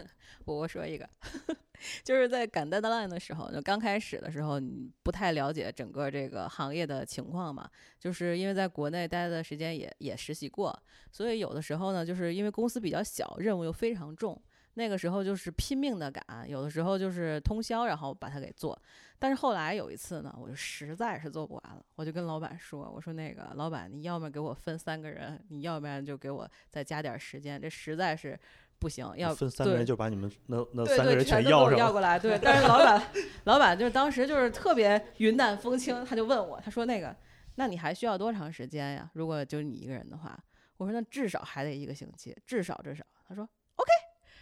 [0.45, 1.07] 我我说一个，
[2.03, 7.69] 就是在赶 deadline 的时候，就刚开始的时候，你不太了解整个这个行业的情况嘛，
[7.99, 10.77] 就是因为在国内待的时间也也实习过，
[11.11, 14.39] 所以有的时候呢，就是因为公司比较小，任务又非常重，
[14.73, 18.79] 那个时候就是拼命的赶，有的时候就是通宵，然后把它给做。
[19.21, 28.39] 但是后来有一次呢，我就实在是做不完了，我就跟老板说：“我说那个老板，你要么给我分三个人，你要不然就给我再加点时间，这实在是
[28.79, 32.17] 不行，要对分三个人就把你们那那三个人全要上要过来。
[32.17, 33.03] 对， 但是老板，
[33.43, 37.15] 老板就是当时就是特别云淡风轻，他就问我，他说那个，
[37.55, 39.09] 那你还需要多长时间呀？
[39.13, 40.37] 如果就你一个人的话，
[40.77, 43.03] 我说那至少还得一个星期，至少至少。
[43.27, 43.43] 他说
[43.75, 43.91] OK，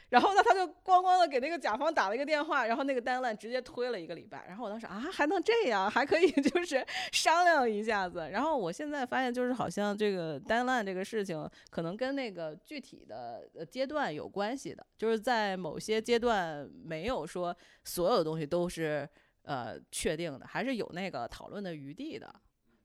[0.10, 4.46] 然后呢，他就咣咣的给那个甲方打了一个电话，然后那个 deadline 直接推了一个礼拜。
[4.48, 8.30] 然后我当时啊，还能这样，还可以 就是商量一下子。
[8.32, 19.08] 然后我现在发现，就是好像这个 deadline 这个事情，可能跟那个具体的呃阶段有关系的，就是在某些阶段没有说所有东西都是
[19.44, 22.34] 呃确定的，还是有那个讨论的余地的。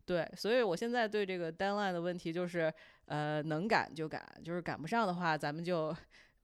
[0.04, 2.72] 对，所以我现在对这个 deadline 的问题就是，
[3.06, 5.96] 呃，能赶就赶，就是赶不上的话，咱们就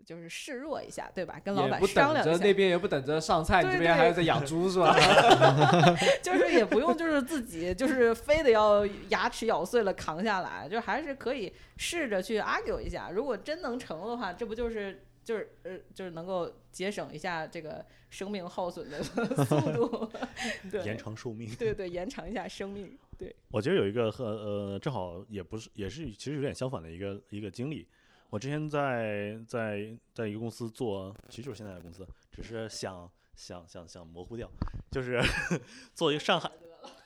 [0.04, 1.40] 就是示弱一下，对吧？
[1.44, 4.94] 跟老板商量一下，那边也不等着上菜，你对这边还在养猪是吧？
[6.22, 13.10] 就是也不用就是自己就是非得要牙齿咬碎了扛下来，就还是可以试着去 argue 一下。
[13.10, 20.10] 如果真能成的话，这不就是就是呃就是能够节省一下这个生命耗损的速度，
[20.70, 21.50] 对，延长寿命。
[21.56, 27.86] 对对延长一下生命，对，我觉得有一个和呃，正好也不是，也是其实有点相反的一个一个经历。
[28.30, 34.50] 我之前在在在一个公司做，其实就是现在的公司，只是想想想想模糊掉，
[34.90, 35.18] 就是
[35.94, 36.50] 做一个上海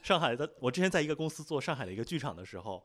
[0.02, 0.52] 上海的。
[0.58, 2.84] 我之前在一个公司做上海的一个剧场的时候，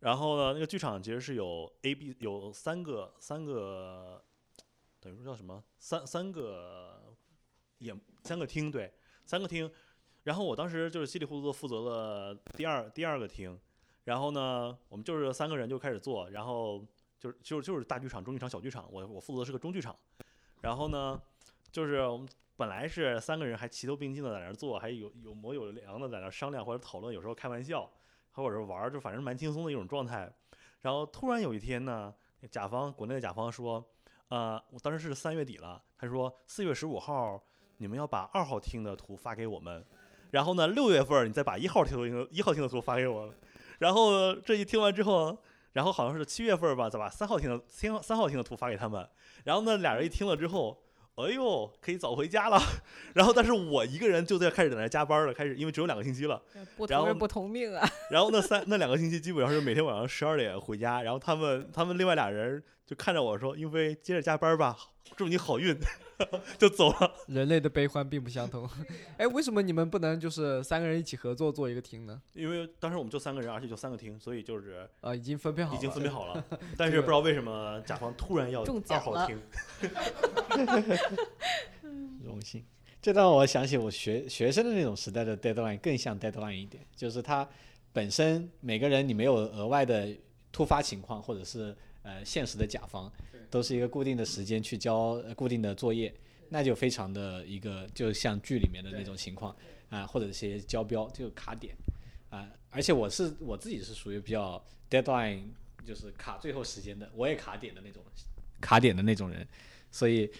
[0.00, 4.20] 然后呢，那个剧场其实是有 A、B 有三个三个，
[4.98, 7.14] 等于说叫什么三三个
[7.78, 8.92] 演三个厅对
[9.24, 9.70] 三个厅，
[10.24, 13.56] 然后我当时就是稀里糊涂的负责了第二第二个厅，
[14.04, 16.84] 然后呢，我们就是三个人就开始做，然后
[17.18, 19.96] 就是就是就是大剧场、中剧场、小剧场，我我负责是个中剧场，
[20.60, 21.20] 然后呢，
[21.70, 27.90] 就是我们本来是三个人还齐头并进的在那儿做，还有有模有样的在那儿商量或者讨论，有时候开玩笑，
[28.32, 30.32] 或者玩儿，就反正蛮轻松的一种状态。
[30.82, 32.14] 然后突然有一天呢，
[32.50, 33.84] 甲方国内的甲方说，
[34.28, 37.42] 呃，我当时是三月底了，他说四月十五号
[37.78, 39.84] 你们要把二号厅的图发给我们，
[40.30, 43.32] 然后呢六月份你再把一号厅的一号厅的图发给我，
[43.78, 45.36] 然后这一听完之后，
[45.76, 49.06] 然后好像是七月份吧，再把三号厅的三三号厅的图发给他们，
[49.44, 50.82] 然后呢俩人一听了之后。
[51.16, 52.60] 哎呦，可以早回家了。
[53.14, 56.42] 然后，但是我一个人就在开始在那加班了，开始因为只有两个星期了。
[56.76, 64.76] 不然后同人不同命啊， 然后那三那两个星期基本上是每天晚上十二点回家，然后他们他们另外俩人就看着我说：“英飞，接着加班吧，
[65.16, 65.74] 祝你好运。”
[66.58, 67.12] 就走了。
[67.28, 68.68] 人类的悲欢并不相同。
[69.18, 72.20] 哎，为什么你们不能就是三个人一起合作做一个厅呢？
[72.32, 76.44] 因为当时我们就三个人，而且就三个厅，所以就是啊，已经分配好了，已经分配好了。
[76.76, 79.38] 但是不知道为什么甲方突然要二号厅，
[82.24, 82.64] 荣幸。
[83.02, 87.48] 这让我想起我学学生的那种时代的 deadline 更像 deadline 一点，就是它
[87.92, 90.08] 本身每个人你没有额外的
[90.50, 93.12] 突发情况，或者是呃现实的甲方，
[93.50, 96.12] 都是一个固定的时间去交呃固定的作业，
[96.48, 99.54] 那就非常的一个就像剧里面的那种情况
[99.88, 101.74] 啊、或者一些交标就卡点
[102.30, 105.42] 啊、而且我是我自己是属于比较 deadline
[105.84, 108.02] 就是卡最后时间的，我也卡点的那种
[108.60, 109.46] 卡点的那种人，
[109.90, 110.30] 所以。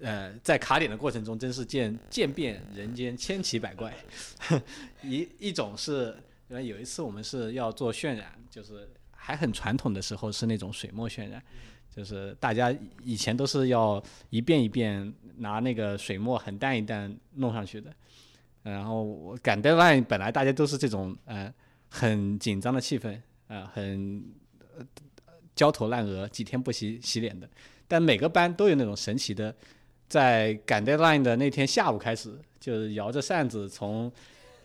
[0.00, 3.94] 呃，在卡点的过程中，真是见见遍人间千奇百怪。
[5.04, 6.14] 一一种是，
[6.48, 11.42] 因为有一次我们是要做渲染，就是还很传统的时候是那种水墨渲染，
[11.94, 17.90] 就是大家以前都是要一遍一遍拿那个水墨很淡一淡弄上去的。
[18.62, 21.52] 然后我赶 deadline 本来大家都是这种呃
[21.90, 24.24] 很紧张的气氛，呃很
[24.76, 24.84] 呃
[25.54, 27.48] 焦头烂额，几天不洗洗脸的。
[27.86, 29.54] 但每个班都有那种神奇的。
[30.06, 34.12] 在赶 deadline 的那天下午开始，就是摇着扇子从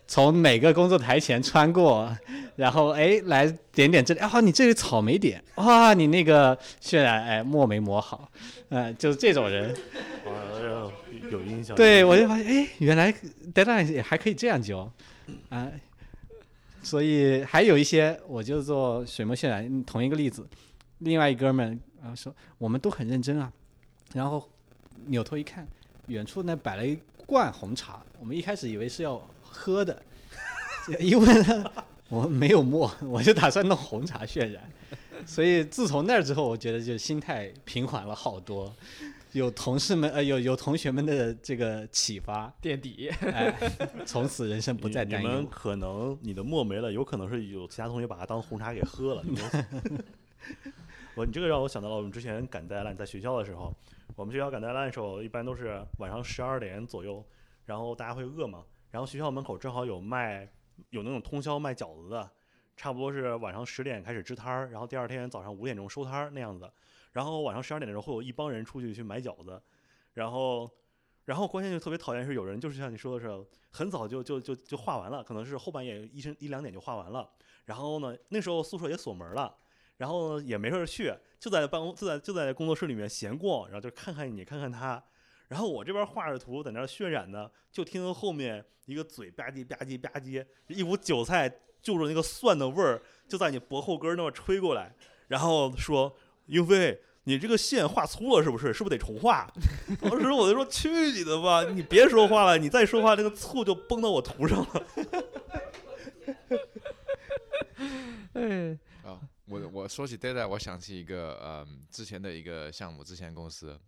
[0.10, 2.12] 从每个工作台前穿过，
[2.56, 8.28] 然后哎来点点这里，啊你这里草没点，哇你那个渲染哎墨没抹好，
[8.70, 9.70] 呃就是这种人，
[10.26, 10.90] 啊，
[11.30, 11.76] 有印象。
[11.76, 13.14] 对我就发现哎原来
[13.54, 14.92] deadline 也还可以这样教，
[15.50, 15.72] 啊，
[16.82, 20.44] 所以还有一些我就做水墨渲染，同一个例子，
[20.98, 23.54] 另外一哥们啊说我们都很认真啊，
[24.14, 24.50] 然后。
[25.06, 25.66] 扭头一看，
[26.08, 29.14] 远处那摆了一罐红茶，我们一开始以为是要
[29.50, 30.02] 喝的，
[31.00, 31.72] 因为呢，
[32.10, 34.64] 我没有墨， 我就打算弄红茶渲染。
[35.26, 38.74] 所以自从那之后，我觉得就心态平缓了好多，
[39.34, 43.54] 有同事们呃有有同学们的这个启发垫底，哎，
[44.06, 45.30] 从此人生不再担忧。
[45.30, 49.24] 你们可能你的墨没了，有可能是有其他同学把它当红茶给喝了。
[51.16, 53.74] 我你这个让我想到了我们之前赶 deadline 在学校的时候。
[54.16, 57.24] 我们学校赶 deadline 的时候，一般都是晚上十二点左右，
[57.66, 60.52] 然后大家会饿嘛，然后学校门口正好有卖
[60.90, 62.32] 有那种通宵卖饺子的，
[62.76, 66.72] 差不多是晚上十点开始支摊儿，然后第二天早上五点钟收摊儿那样子。
[67.12, 69.62] 然后晚上十二点的时候会有一帮人出去去买饺子，
[70.14, 70.70] 然后
[71.26, 77.30] 然后关键就特别讨厌是有人就是像你说的是很早就就就就画完了，可能是后半夜一一两点就画完了，
[77.66, 79.56] 然后呢那时候宿舍也锁门了。
[79.98, 85.04] 然后也没事儿去，就在办公就在就在工作室里面闲逛，然后就看看你看看他，
[85.50, 91.52] 然后我这边画着图在那渲染呢，就听到后面一个嘴吧唧吧唧吧唧，一股韭菜
[91.82, 94.96] 就着那个蒜的味儿就在你脖后根那么吹过来，
[95.28, 96.16] 然后说
[96.46, 98.74] 英飞，你这个线画粗了是不是？
[98.74, 99.52] 是不是得重画？
[100.02, 104.86] 当时我就说去你的吧，你别说话了，你再说话那个醋就崩到我图上了。
[108.34, 113.80] 哎，啊，我我说起 deadline，我想起一个嗯之前的一个项目，之前公司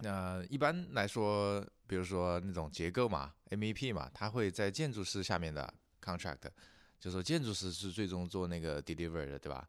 [0.00, 6.48] 那，一般来说，比如说那种结构嘛，MEP 嘛，它会在建筑师下面的 contract，
[7.00, 9.68] 就说建筑师是最终做那个 deliver 的，对吧？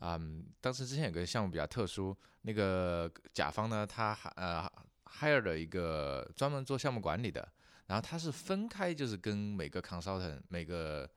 [0.00, 4.70] 嗯，当时之前有个项目比较特殊，那个甲方呢，他呃
[5.06, 7.48] hire 了一个专门做项目管理的，
[7.86, 11.08] 然后他是分开，就是跟每个 consultant 每个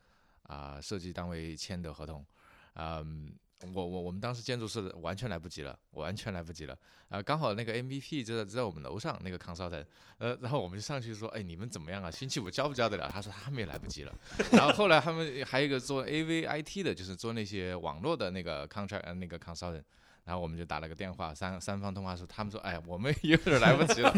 [0.44, 2.26] 啊、设计单位签的合同，
[2.74, 3.36] 嗯。
[3.74, 6.78] 我我我们当时建筑师完全来不及了，完全来不及了。
[7.10, 9.86] 啊，刚好那个 MVP 就在就在我们楼上那个 consultant，
[10.20, 12.12] 呃，然后我们就上去说，哎，你们怎么样啊？
[12.12, 13.10] 星期五交不交得了？
[13.12, 14.14] 他说他们也来不及了。
[14.52, 19.84] 然后后来他们还有一个做 AVIT 的，就是做那些网络的那个 contract 呃那个 consultant，
[20.26, 24.14] 然后我们就打了个电话，三三方通话说，他们说，哎，我们 有点来不及了。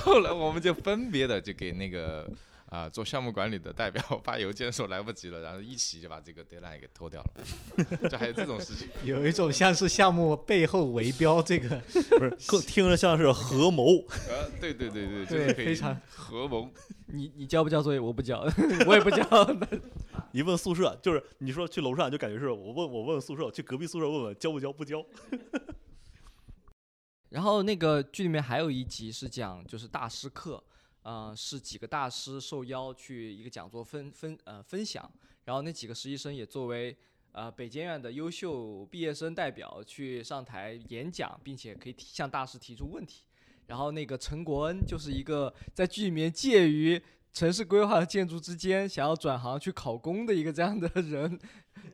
[0.00, 2.28] 后来我们就分别的就给那个
[2.70, 7.84] 啊、做项目管理的代表 发邮件说来不及了，然后一起就把这个 deadline 给拖掉了。
[8.08, 8.88] 就还有这种事情。
[9.04, 13.98] 有一种像是项目背后围标这个， 不是，更听着像是合谋。
[14.28, 16.70] 呃，对对对对，就对是非常合谋。
[17.06, 17.98] 你你交不交作业？
[17.98, 18.46] 我不交，
[18.86, 19.26] 我也不交。
[20.30, 25.04] 一问宿舍，就是你说去楼上，就感觉是我问我问宿舍，去隔壁宿舍问问交不交不交。
[27.30, 30.62] 然后那个剧里面还有一集是讲就是大师课，
[31.02, 35.10] 呃，是几个大师受邀去一个讲座分分呃分享，
[35.44, 36.96] 然后那几个实习生也作为
[37.32, 43.24] 呃北监院的优秀毕业生代表去上台演讲，并且可以提向大师提出问题。
[43.66, 47.00] 然后那个陈国恩就是一个在剧里面介于
[47.32, 51.38] 城市规划和建筑之间，想要转行去考公的一个这样的人，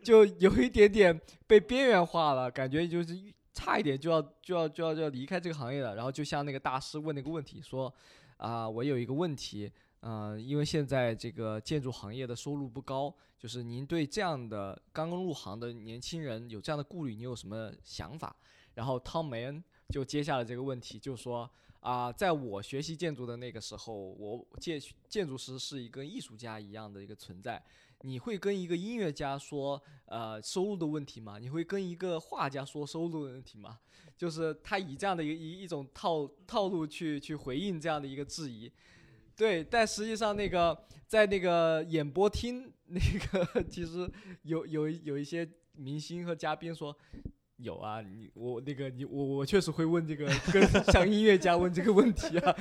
[0.03, 3.15] 就有一点点被边缘化了，感觉就是
[3.53, 5.95] 差一点就要就要就要就要离开这个行业了。
[5.95, 7.95] 然后就向那个大师问那个问题说，
[8.37, 18.35] 啊、我有一个问题，嗯，因为现在这个建筑行业的收入不高，就是您对这样的刚刚入行的年轻人有这样的顾虑，你有什么想法？
[18.75, 21.51] 然后汤梅恩就接下了这个问题，就说
[21.81, 27.63] 啊、在我学习建筑的那个时候，我建建筑师是一个艺术家一样的一个存在。
[28.03, 31.39] 你会跟一个音乐家说，呃，收入的问题吗？
[31.39, 33.79] 你会跟一个画家说收入的问题吗？
[34.17, 38.71] 就是他以这样的一一一种套套路去去回应这样的一个质疑。
[39.37, 44.11] 对，但实际上那个在那个演播厅，那个其实
[44.43, 46.97] 有有有一些明星和嘉宾说，
[47.59, 52.57] 有啊，你我那个你我我确实会问这个，跟 向音乐家问这个问题啊。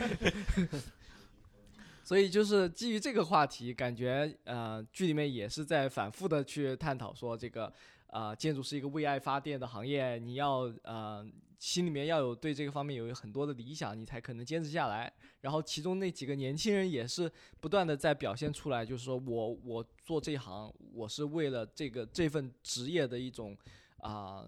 [2.06, 7.73] 所以就是基于这个话题，感觉呃剧里面也是在反复的去探讨说这个
[8.06, 11.27] 呃建筑是一个为爱发电的行业，你要呃
[11.57, 15.11] 心里面要有对这个方面有很多的理想，你才可能坚持下来。
[15.41, 23.57] 然后其中那几个年轻人也是不断的在表现出来，就是说我我做这行，我是为了这个这份职业的一种
[23.98, 24.45] 啊、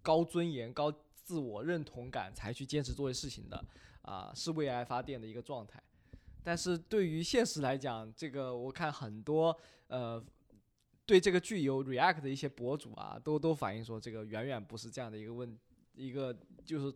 [0.00, 3.64] 高尊严、高自我认同感才去坚持做这事情的
[4.02, 5.82] 啊、是为爱发电的一个状态。
[6.42, 9.56] 但是对于现实来讲，这个我看很多
[9.88, 10.22] 呃
[11.06, 15.58] 对这个剧有 react 的一些博主啊，都都反映说这个远远不是这样的一个问
[15.94, 16.92] 一个就是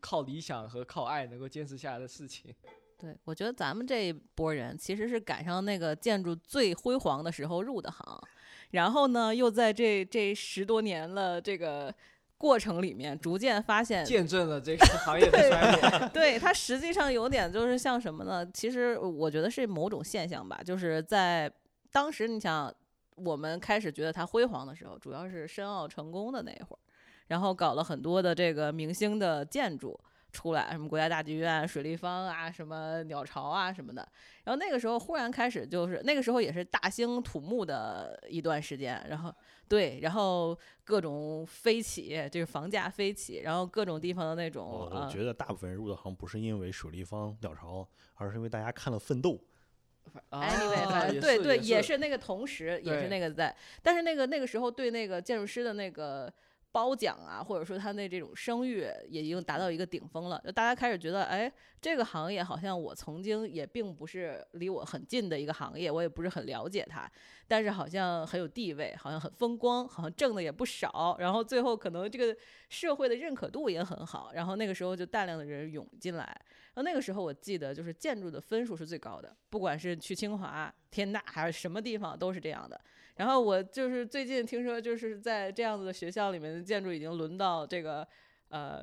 [0.00, 2.54] 靠理想和靠爱能够坚持下来的事情。
[2.98, 8.20] 对，我觉得咱们这一波人其实是赶上那个建筑最辉煌的时候入的行，
[8.72, 11.94] 然后呢，又在这这十多年了这个
[12.40, 16.08] 过程里面，逐渐发现见证了这个 行业的衰落。
[16.08, 18.48] 对它实际上有点就是像什么呢？
[18.54, 21.52] 其实我觉得是某种现象吧，就是在
[21.92, 22.74] 当时你想
[23.16, 26.80] 我们开始觉得它辉煌的时候，主要是申奥成功的那一会儿，
[27.26, 30.00] 然后搞了很多的这个明星的建筑。
[30.32, 34.08] 出来什么国家大剧院、水立方啊，什么鸟巢啊什么的，
[34.44, 39.34] 然后那个时候忽然开始就是那个时候也是大兴土木的一段时间，然后
[39.70, 49.30] 对，然后各种飞起，就是房价飞起，然后各种地方的那种我觉得大部分人入的行不是因为水立方、鸟巢，而是因为大家看了《奋斗》。
[50.30, 56.32] anyway，啊反正对对，也也是那个同时，也是那个在，但是那个那个时候对那个建筑师的那个
[56.72, 67.10] 褒奖啊，或者说他那这种声誉也已经达到一个顶峰了，就大家开始觉得，哎，这个行业好像我曾经也并不是离我很近的一个行业，我也不是很了解它，
[67.48, 72.36] 但是好像很有地位，好像很风光，好像挣的也不少，然后最后可能这个
[72.68, 82.80] 社会的认可度也很好，然后那个时候就大量的人涌进来，然后那个时候我记得就是建筑的分数是最高的，不管是去清华、天大还是什么地方都是这样的。
[83.20, 88.08] 然后我就是最近听说，就是在这样子的学校里面的建筑已经轮到这个
[88.48, 88.82] 呃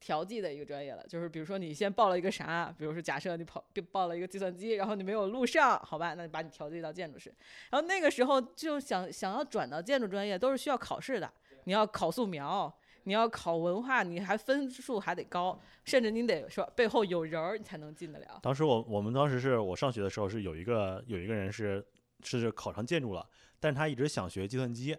[0.00, 1.04] 调剂的一个专业了。
[1.06, 3.62] 就是比如说你先报了一个啥，比如说假设你跑
[3.92, 7.30] 报了一个计算机，然后你没有录上，好吧，那你把你调剂到建筑师。
[7.68, 11.30] 然后那个时候就想想要转到建筑专业，都是需要考试的，
[11.64, 12.74] 你要考素描。
[13.06, 18.40] 你要考文化，你还分数还得高，甚至你得说背后有人儿，你才能进得了。
[18.42, 21.86] 当时我我们当时是我上学的时候是有一个有一个人是
[22.22, 23.28] 是考上建筑了，
[23.64, 24.94] 但是他一直想学计算机，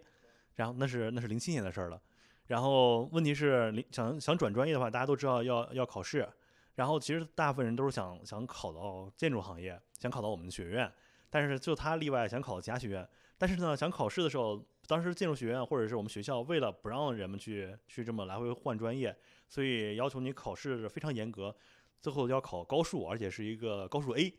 [0.56, 2.02] 然后那是那是零七年的事儿了。
[2.48, 6.28] 然后问题是零想想转专业的话，大家都知道要要考试，
[6.74, 10.92] 然后其实大部分人都是想想考到建筑行业，想考到我们学院，
[11.30, 13.08] 但是就他例外，想考其他学院。
[13.38, 19.16] 但是呢，想考试的时候，当时建筑学院或者是我们学校为了不让人们去去这么来回换专业，
[19.48, 21.54] 所以要求你考试非常严格，
[22.00, 24.34] 最后要考高数，而且是一个高数 A。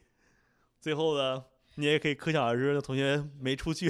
[0.82, 1.45] 最后呢，
[1.78, 3.88] 你也可以可想而知，那同学没出去。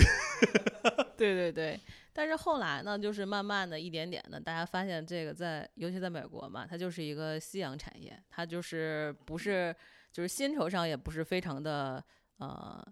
[1.18, 1.80] 对对对，
[2.14, 9.76] 但是后来呢，就是慢慢的一点点的，大家发现这个在，尤其在美国嘛，它就是一个夕阳产业，它就是不是，
[10.12, 12.04] 就是薪酬上也不是非常的
[12.38, 12.86] 呃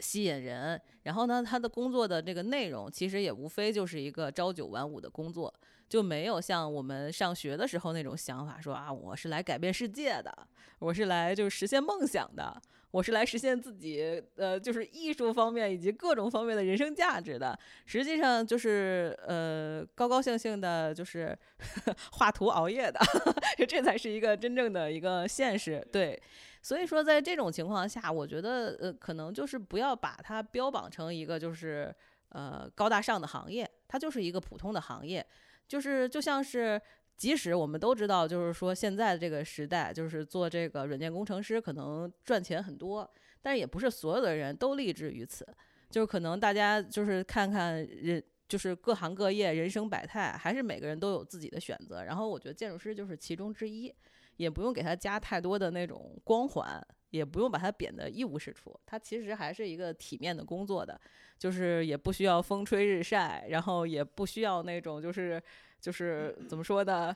[0.00, 0.78] 吸引人。
[1.04, 5.52] 然后呢，他的工作的这个内容其实也无非就是一个朝九晚五的工作，
[5.88, 10.48] 就没有像我们上学的时候那种想法，说啊，我是来改变世界的，
[10.80, 12.60] 我是来就是实现梦想的。
[12.90, 17.58] 我是来实现自己，呃，就是艺术方面以及各种方面的人生价值的。
[17.84, 21.36] 实际上就是呃，高高兴兴的，就是
[22.12, 22.98] 画图熬夜的，
[23.68, 25.86] 这才是一个真正的一个现实。
[25.92, 26.18] 对，
[26.62, 31.94] 所以说在这种情况下，我觉得呃，可能就是不要把它标榜成一个就是
[32.30, 35.24] 呃高大上的行业，它就是一个普通的行业，
[35.66, 36.80] 就是就像是。
[37.18, 43.10] 即使我们都知道，就是说现在这个时代，就是做这个软件工程师可能赚钱很多，
[43.42, 45.44] 但也不是所有的人都立志于此。
[45.90, 52.04] 就是可能大家就是看看人，就是各行各业，人生百态，还是每个人都有自己的选择。
[52.04, 53.92] 然后我觉得建筑师就是其中之一，
[54.36, 56.80] 也不用给他加太多的那种光环，
[57.10, 58.78] 也不用把他贬得一无是处。
[58.86, 61.00] 他其实还是一个体面的工作的，
[61.36, 65.42] 就是也不需要风吹日晒，然后也不需要那种就是。
[65.80, 67.14] 就是怎么说呢，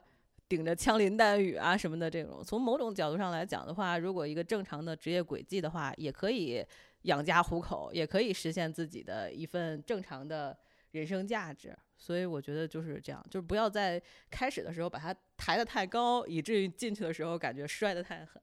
[0.49, 2.43] 顶着枪林弹雨啊什么的这种。
[2.45, 6.65] 从某种角度上来讲的话，如果一个正常的职业轨迹的话，也可以
[7.03, 10.57] 养家糊口，也可以实现自己的一份正常的
[10.93, 11.77] 人生价值。
[11.97, 18.43] 所以我觉得就是这样，就是不要在开始的时候把它抬得太高，以至于进去的时候感觉摔得太狠。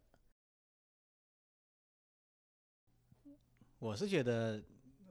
[3.79, 4.61] 我是觉得，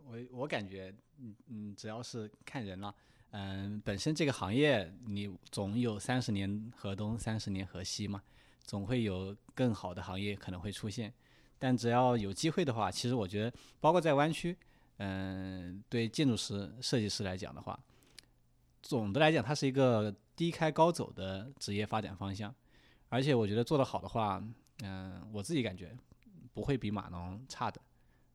[0.05, 2.95] 我我感觉，嗯嗯，只要是看人了。
[3.31, 8.23] 嗯，本身这个行业你总有三十年河东，三十年河西嘛，
[8.65, 11.13] 总会有更好的行业可能会出现。
[11.59, 14.57] 但只要有机会的话，其实我觉得，包括在湾区，
[14.97, 17.79] 嗯，对建筑师、设计师来讲的话，
[18.81, 22.55] 总的来讲，它是一个低开高走的职业发展方向。
[23.11, 24.43] 而且我觉得做得好的话，
[24.83, 25.95] 嗯，我自己感觉
[26.55, 27.81] 不会比码农差的，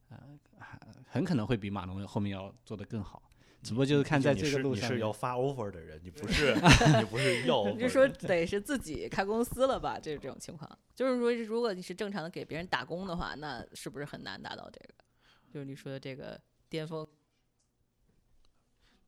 [0.10, 0.40] 嗯，
[1.07, 3.24] 很可能会比码农后面要做得更好。
[3.64, 6.53] 只不过就是看在这个路上，你是要发 offer 的人，你不是
[6.99, 7.65] 你不是要。
[7.72, 9.98] 你就说得是自己开公司了吧？
[9.98, 10.69] 就是这种情况。
[10.94, 14.94] 就是说，如果你是正常的给别人打工的话，那是不是很难达到这个？
[15.49, 17.07] 就是你说的这个巅峰。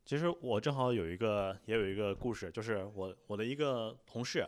[0.05, 4.47] 其实我正好有一个，也有一个故事，就是我我的一个同事，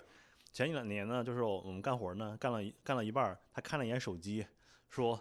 [0.53, 4.45] 前一两年呢，就是我们干活呢，干了干了一半，他看了一眼手机，
[4.89, 5.19] 说，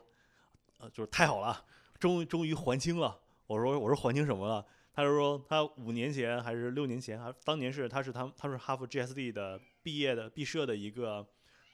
[0.79, 1.65] 呃，就是太好了，
[1.99, 3.19] 终终于还清了。
[3.47, 4.67] 我说我说还清什么了？
[4.97, 11.25] 他就说，他五年前还是六年前，还当年是他是他他是哈佛 GSD 的毕业的毕设的一个，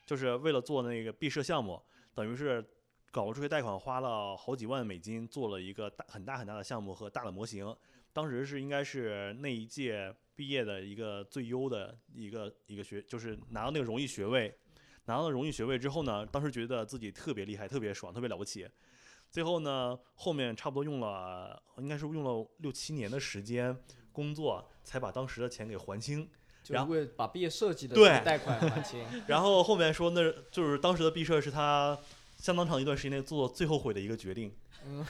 [0.04, 1.80] 就是为了做那个毕设项目，
[2.16, 2.64] 等于是
[3.12, 7.72] 搞了助学贷款，花了好几万美金做了一个大很大很大的项目和大的模型。
[8.12, 14.52] 当时是应该是那一届毕业的一个最优的一个一个学，就是拿到那个荣誉学位。
[15.04, 18.68] 拿到了荣誉学位之后呢，当时觉得自己特别厉害，特别爽，特别了不起。
[19.32, 23.74] 最后呢，后面差不多用了，应该是用了六七年的时间
[24.12, 26.28] 工作，才把当时的钱给还清。
[26.68, 29.02] 然后把毕业设计的贷款还清。
[29.26, 31.98] 然后后面说，那就是当时的毕设是他
[32.36, 34.54] 相当长一段时间内做最后悔的一个决定。
[34.86, 35.04] 嗯，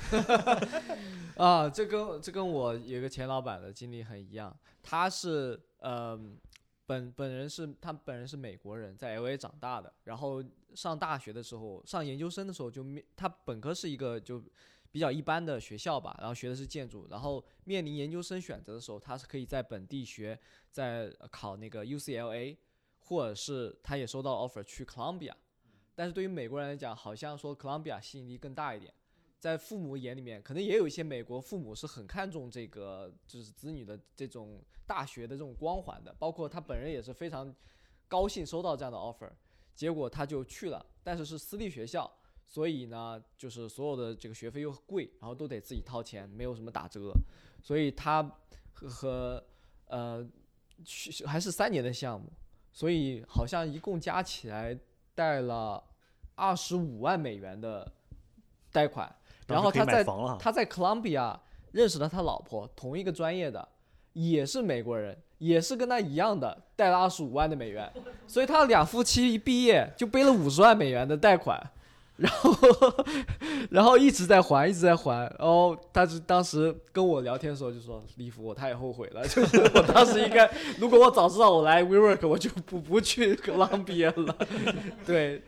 [1.36, 6.39] 啊，这跟这跟我有个前老板的经历很一样，他是嗯。
[6.85, 9.90] 本本人是他本人是美国人，在 L A 长大的。
[10.05, 10.43] 然后
[10.74, 14.43] 上大学的时候，上研究生的时候就面他本科是一个就
[14.90, 17.07] 比较一般的学校吧，然后学的是建筑。
[17.11, 20.39] 然后面临研究生选择的时候，他是可以在本地学，
[20.70, 22.59] 在考那个 U C L A，
[23.01, 25.32] 或者是他也收到 offer 去 Columbia。
[25.94, 28.93] 但是对于美国人来讲，好像说 Columbia 吸引力更大一点。
[29.39, 36.15] 在父母眼里面，可能也有一些美国父母是很看重这个，就是子女的这种大学的这种光环的。
[36.16, 37.53] 包括他本人也是非常
[38.07, 39.28] 高兴收到这样的 offer，
[39.74, 42.11] 结果他就去了，但是是私立学校，
[42.47, 47.12] 所以呢，就是所有的这个学费又贵，然后都得自己掏钱，没有什么打折，
[47.62, 48.23] 所以他
[48.73, 49.44] 和和
[49.86, 50.27] 呃
[50.85, 52.31] 去还是三年的项目，
[52.73, 54.78] 所以好像一共加起来
[55.15, 55.82] 贷了
[56.35, 57.90] 二十五万美元的
[58.70, 59.15] 贷款。
[59.47, 60.05] 然后他在
[60.39, 61.39] 他在 Columbia
[61.73, 63.69] 认识了他老婆，同一个专业的，
[64.13, 67.91] 也是美国人，也是跟他一样的，贷了二十五万的美元，
[68.27, 71.61] 所以他俩夫妻一毕业就背了五十万美元的贷款，
[72.17, 72.51] 然后
[73.71, 84.37] 然后一直在还，一直在还，然后他是当时跟我聊天的时候就说，李福我太后悔了， 就是我当时应该，如果我早知道我来 WeWork，我就不不去 Columbia 了，
[85.07, 85.43] 对，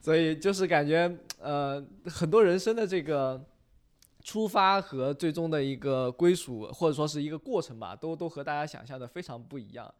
[0.00, 3.44] 所以就是感觉呃很多人生的这个。
[4.26, 9.94] 出发和最终的一个归属，或者说是一个过程吧，都都和大家想象的非常不一样。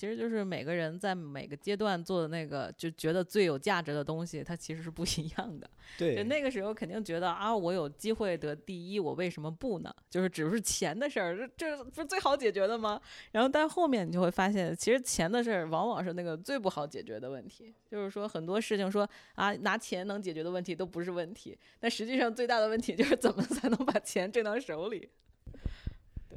[0.00, 5.68] 其实就是每个人在每个阶段做的那个就觉得最有价值的东西，它其实是不一样的。
[5.98, 9.94] 就对那个时候肯定觉得啊，我有机会得第一，我为什么不呢？
[10.08, 12.98] 就是只是钱的事儿，这这不是最好解决的吗？
[13.32, 17.74] 然后但后面你就会发现，其实钱的事儿往往是那个最不好解决的问题。
[17.90, 25.10] 就是说很多事情说啊，拿钱能解决的问题都不是问题，但实际上最大的问题就是怎么才能把钱挣到手里。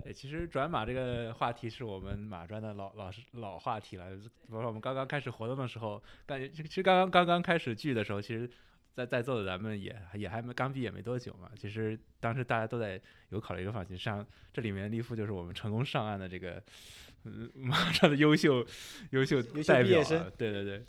[0.02, 4.10] 对，其实转码这个话题是我们马专的老老师老话题了。
[4.16, 8.50] 比如说我们刚刚开始活动的时候，感觉其实刚刚刚刚开始聚的时候，其实
[8.94, 11.52] 在在座的咱们也也还没刚毕业没多久嘛。
[11.56, 13.00] 其实当时大家都在
[13.30, 16.62] 有考虑一个方向，上这里面立夫就是我们成功上岸的这个
[17.26, 18.66] 嗯马专的优秀
[19.12, 20.32] 优秀优秀代表、毕业生啊。
[20.38, 20.84] 对对对。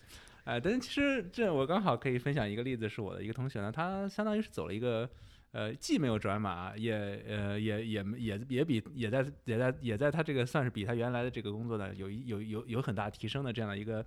[0.45, 5.09] 哎，但是其实这我刚好可以分享一个例子，是我的一个同学呢，他相当于是走了一个
[5.55, 6.93] 呃，既没有转码，也
[7.29, 14.05] 呃也也也也比也在也在也在他这个算是比他原来的这个工作呢有有有有很大提升的这样的一个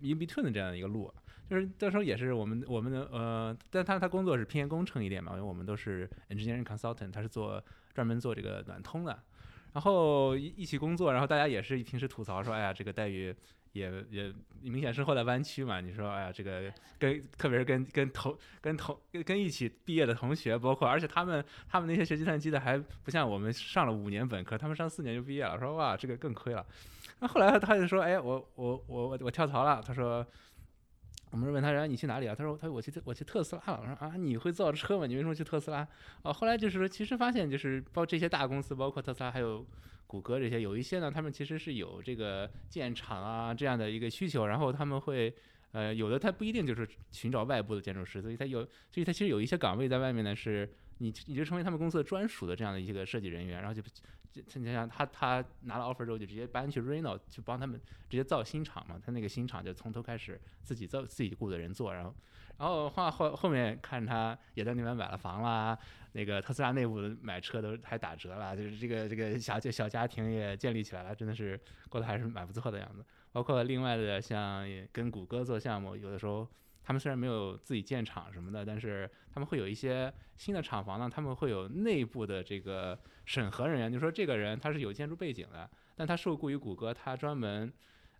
[0.00, 1.12] in between 的这样一个路，
[1.50, 7.62] 就是到时候也是我们我们的呃，但他他工作是偏工程一点嘛，因为我们都是 engineering consultant，他是做
[7.92, 9.22] 专门做这个暖通的，
[9.74, 13.36] 然后一一起工作，然后大家也是平时吐槽说，哎呀，这个待遇。
[13.76, 14.32] 也也
[14.62, 26.64] 明显生活在湾区嘛，你说哎呀，这个跟特别是跟跟同跟同跟一起毕业的同学，包括而且他们他们那些学计算机的还不像我们上了五年本科，他们上四年就毕业了，说哇这个更亏了。
[27.20, 30.26] 那后来他就说，哎，我我我我我跳槽了，他说。
[31.32, 32.34] 我们问他，然后你去哪里啊？
[32.34, 33.80] 他说，他说我去我去特斯拉了。
[33.82, 35.06] 我说啊，你会造车吗？
[35.06, 35.86] 你为什么去特斯拉？
[36.22, 39.66] 哦，后来就是说，其实发现就是包这些大公司，包括特斯拉还有
[40.06, 45.34] 谷歌这些，有一些呢，他们其实是有这个建厂啊这样的一个需求，然后他们会
[45.72, 50.68] 呃有的他不一定就是寻找外部的建筑师，所以他有，所以他其实有一些岗位在外面呢，是
[50.98, 53.82] 你你就成为他们公司的专属的这样的一个设计人员，然后就
[54.32, 62.14] 就你想他他拿了 offer 之后就直接搬去 Reno 去帮他们直接造新厂嘛，他那个新厂就从头开始自己造自己雇的人做，然后
[62.58, 65.78] 然后后后后面看他也在那边买了房啦，
[66.12, 73.04] 那个特斯拉内部的买车都还打折了，就是这个这个小小家庭也建立起来了，真的是过得还是蛮不错的样子。
[73.32, 76.48] 包括另外的像也跟谷歌做项目，有的时候
[76.82, 87.70] 他们虽然没有自己建厂什么的，但是他们会有一些新的厂房呢，他们会有内部的这个审核人员，就说这个人他是有建筑背景的，但他受雇于谷歌，他专门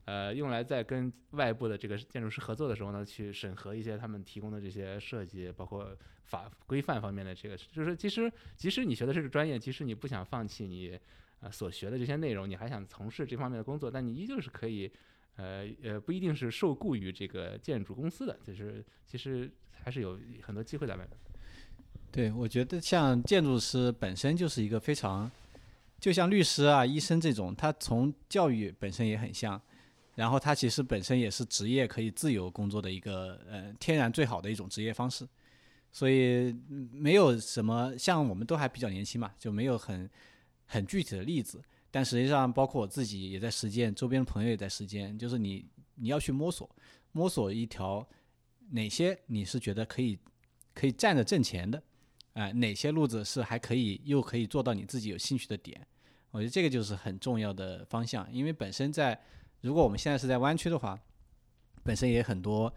[0.06, 10.98] 呃用来在跟外部的这个建筑师合作的时候呢，去审核一些他们提供的这些设计，包括法规范方面的这个，就是其实即使你学的这个专业，即使你不想放弃你
[11.40, 14.90] 呃所学的这些内容，你还想从事这方面的工作，但你依旧是可以。
[15.38, 21.10] 呃呃，不一定是受雇于这个建筑公司的，就是其实还是有很多机会在外面。
[22.10, 25.30] 对，我觉得像建筑师本身就是一个非常，
[26.00, 29.60] 就像律师啊、医生这种，他从教育本身也很像，
[30.16, 35.24] 然后他其实本身也是职业可以自由工作的一个呃天然最好的一种职业方式，
[35.92, 36.52] 所以
[36.90, 40.10] 没有什么像我们都还比较年轻嘛，就没有很
[40.64, 45.64] 很具体的例子，但实际上包括我自己也在实践，周边的朋友也在实践，就是你
[45.94, 46.68] 你要去摸索，
[47.12, 48.04] 摸索一条
[48.70, 50.18] 哪些你是觉得可以
[50.74, 51.80] 可以站着挣钱的。
[52.32, 55.80] 啊、哪些路子是还可以又可以做到你自己有兴趣的点？
[56.30, 59.18] 我觉得这个就是很重要的方向，因为本身在
[59.66, 60.96] 如果我们现在是在湾区的话，
[61.82, 62.72] 本身也很多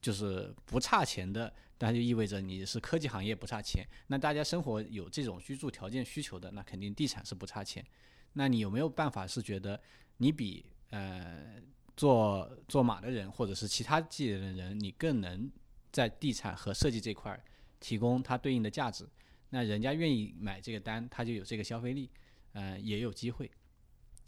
[0.00, 3.86] 就是不差钱的，那就意味着你是科技行业不差钱。
[4.06, 7.84] 那大家生活有这种居住条件需求的，那肯定地产是不差钱。
[8.32, 9.78] 那你有没有办法是觉得
[10.16, 11.60] 你比呃
[11.98, 15.52] 做做马的人或者是其他技能的人，你更能
[15.90, 17.38] 在地产和设计这块
[17.78, 19.06] 提供它对应的价值？
[19.50, 22.08] 那人家愿意买这个单，他就有这个消费力，
[22.54, 23.50] 呃，也有机会。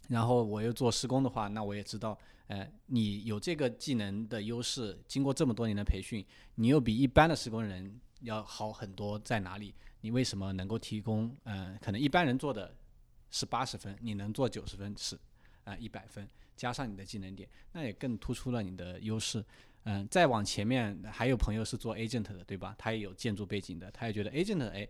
[0.09, 6.25] 然后我又做施工的话，那我也知道，呃，你有这个技能的优势，经过这么多年的培训，
[6.57, 9.75] 你又比一般的施工人要好很多，在哪里？
[10.01, 11.35] 你为什么能够提供？
[11.45, 12.77] 呃，可能一般人做的
[13.31, 15.19] 是八十分，你能做九十分是，
[15.65, 19.43] 啊一百分，加上你的技能点，那也更突出了你的优势。
[19.85, 22.75] 嗯，再往前面还有朋友是做 agent 的，对吧？
[22.79, 24.89] 他也有建筑背景的，他也觉得 agent 哎，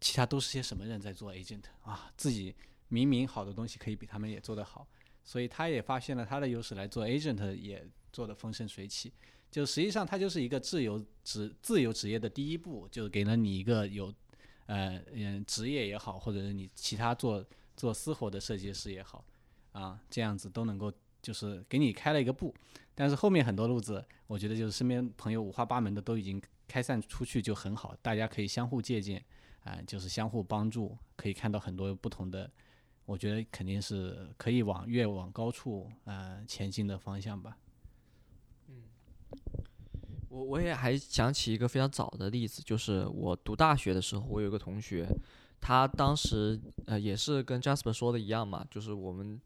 [0.00, 2.10] 其他都是些什么人在做 agent 啊？
[2.16, 2.54] 自己
[2.90, 4.86] 明明好的东西可以比他们也做得好，
[5.24, 9.10] 所以他也发现了他的优势来做 agent 也做得风生水起。
[9.50, 14.14] 就实际上它就是一个自由职自由职业的第一步，就给了你一个有
[14.66, 17.44] 呃嗯职业也好，或者是你其他做
[17.76, 19.24] 做私活的设计师也好
[19.72, 22.54] 啊，这样子都能够就是给你开了一个步。
[22.94, 29.20] 但是后面很多路子，我觉得就是身边朋友五花八门的都已经开散出去就很好，大家可以相互借鉴，
[29.64, 32.48] 啊、就是相互帮助，可以看到很多不同的，
[33.10, 37.56] 我觉得肯定是可以往越往高处呃前进的方向吧。
[38.68, 38.84] 嗯
[40.28, 45.08] 我我也还想起一个非常早的例子，就是我读大学的时候，我有个同学，
[45.60, 46.56] 他当时
[46.86, 49.40] 呃也是跟 Jasper 说的一样嘛，就是我们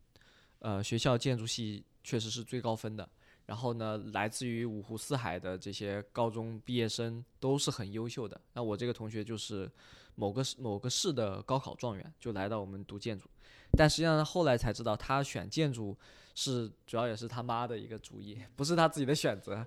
[0.59, 3.09] 呃学校建筑系确实是最高分的，
[3.47, 8.39] 然后呢，来自于五湖四海的这些高中毕业生都是很优秀的。
[8.53, 9.71] 那我这个同学就是
[10.17, 13.27] 某个某个市的高考状元，就来到我们读建筑，
[13.77, 15.97] 但实际上后来才知道，他选建筑
[16.35, 19.65] 是主要也是他妈的一个主意，不是他自己的选择。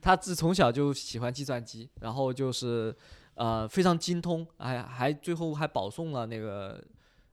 [0.00, 2.94] 他自从小就喜欢计算机，然后就是
[3.34, 6.82] 呃非常精通，还还最后还保送了那个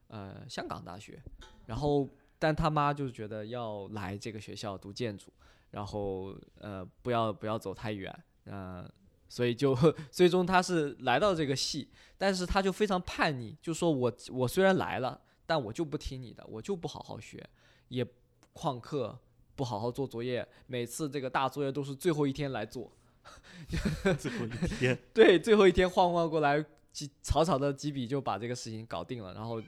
[0.08, 1.22] 呃香港大学，
[1.66, 2.08] 然后
[2.40, 5.32] 但他妈就觉得要来这个学校读建筑，
[5.72, 8.14] 然后呃不要不要走太远，
[8.46, 8.90] 呃
[9.28, 9.76] 所以就
[10.10, 17.44] 最终他是来到这个系，但是他就非常叛逆，就说我我虽然来了，但我就不听你的，我就不好好学，
[17.88, 18.06] 也
[18.54, 19.18] 旷课，
[19.56, 22.92] 不好好做作业，每次这个大作业都是最后一天来做。
[24.18, 26.64] 最后一天， 对，最后一天晃晃过来，
[26.94, 29.62] 几草草的几笔就把这个事情搞定了，然后，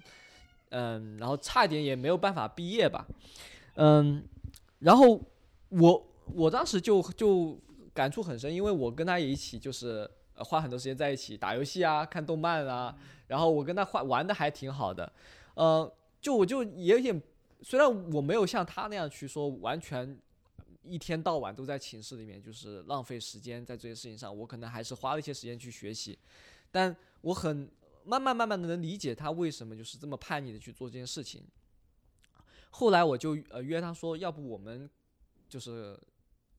[0.69, 3.05] 嗯，然后差一点也没有办法毕业吧，
[3.75, 4.23] 嗯，
[4.79, 5.21] 然后
[5.67, 7.59] 我我当时就就
[7.93, 12.95] 感触很深，因为我跟他也一起就是呃花很多时间在一起打游戏啊、看动漫啊，
[13.27, 15.11] 然后我跟他玩玩的还挺好的，
[15.59, 17.21] 呃，就我就也有点，
[17.61, 20.17] 虽然我没有像他那样去说完全
[20.83, 26.17] 一天到晚都在寝室里面，就是浪费时间在这些事情上，我可能还是花了一些时间去学习，
[26.71, 27.69] 但我很
[28.05, 31.43] 慢慢慢慢的能理解他为什么就是这么叛逆的去做这件事情。
[32.69, 34.89] 后来我就呃约他说，要不我们
[35.49, 35.99] 就是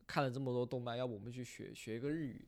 [0.06, 2.44] 看了这么多动漫，要不我们去学学一个日语，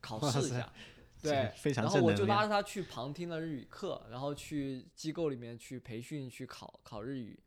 [0.00, 0.72] 考试一下。
[1.20, 7.38] 对，非常然后我就拉着他去旁听了日语课，然后去机构里面去培训去考考日语，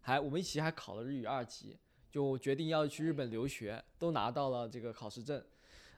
[0.00, 1.78] 还我们一起还考了日语二级，
[2.10, 5.44] 就决定要去日本留学，都拿到了这个考试证。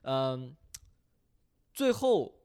[0.02, 0.54] 嗯，
[1.72, 2.42] 最后，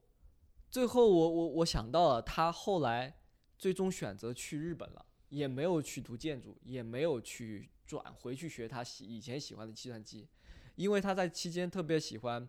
[0.70, 3.20] 最后我我我想到了，他后来
[3.58, 10.30] 最终选择去日本了，也没有去读建筑，也没有去转回去学他喜以前喜欢的计算机，
[10.76, 12.48] 因为他在期间特别喜欢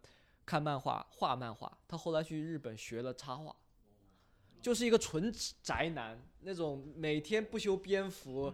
[0.49, 3.55] 看漫画、画漫画，他后来去日本学了插画。
[4.63, 5.31] 就是一个纯
[5.63, 8.51] 宅男，那种每天不修边幅，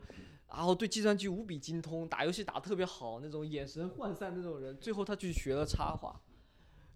[0.49, 6.21] 然后对计算机无比精通，打游戏打得特别好，那种眼神涣散那种人，最后他去学了插画。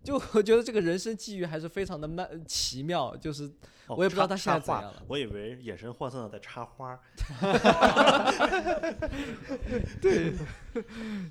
[0.02, 3.44] 就我觉得这个人生际遇还是非常的漫奇妙，就是
[3.86, 6.98] 哦我也不知道他现在怎样了我以为眼神涣散的在插花
[10.00, 10.32] 对。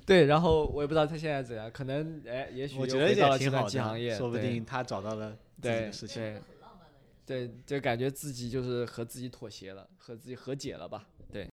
[0.04, 5.30] 对，然后我也不知道他现在怎样，可能哎，也许又我觉得这回到了计算也挺好的，机行业，说不定他找到了
[5.60, 6.22] 自己的事情。
[7.26, 11.06] 对对，就感觉自己就是和自己妥协了，和自己和解了吧？
[11.32, 11.48] 对，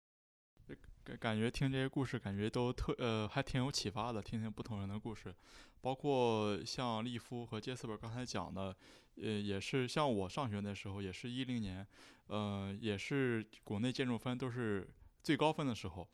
[1.04, 4.22] 感感觉听这些故事，感觉都特呃还挺有启发的。
[4.22, 5.34] 听听不同人的故事，
[5.86, 8.76] 包括像利夫和杰斯伯刚才讲的，
[9.18, 11.86] 呃，也是像我上学那时候，也是一零年，
[12.26, 14.90] 呃，也是国内建筑分都是
[15.22, 16.08] 最高分的时候，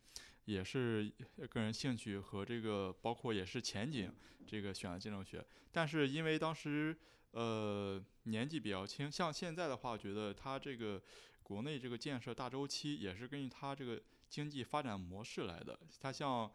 [0.44, 1.10] 也是
[1.48, 4.12] 个人兴趣和这个包括也是前景
[4.46, 6.94] 这个选了建筑学，但是因为当时
[7.30, 11.00] 呃年纪比较轻，像现在的话，我觉得他这个
[11.42, 15.80] 国内这个建设大周期也是根据它这个经济发展模式来的。
[15.98, 16.52] 它像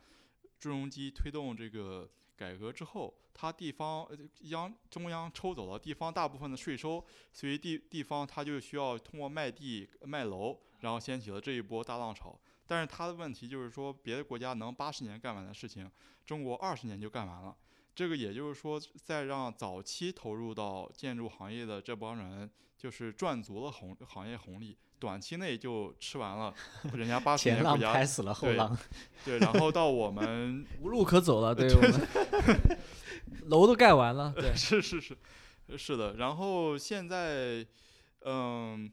[0.59, 2.07] 朱镕基推动这个
[2.37, 4.07] 改革之后，它地方
[4.41, 7.03] 央中央抽走了地方大部分的税收，
[7.33, 12.39] 所以地地方它就需要通过卖地卖楼，然后掀起了这一波大浪潮。
[12.69, 15.89] 但是他的问题就是说，别的国家能八十年干完的事情，
[16.25, 17.55] 中国二十年就干完了。
[17.97, 22.47] 这个也就是说，在让早期投入到建筑行业的这帮人，
[22.77, 26.53] 就是赚足了红行业红利，短期内就吃完了
[26.93, 28.77] 人家八十前浪年国家拍死了后对浪，
[29.25, 32.77] 对，然后到我们 无路可走了， 对我们
[33.49, 35.17] 楼都盖完了，对，是是是
[35.75, 37.65] 是的，然后现在，
[38.21, 38.87] 嗯，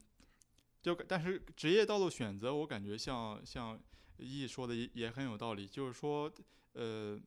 [0.80, 3.78] 就但是职业道路选择，我感觉像像
[4.16, 6.32] 易说的也也很有道理，就是说，
[6.72, 7.20] 呃，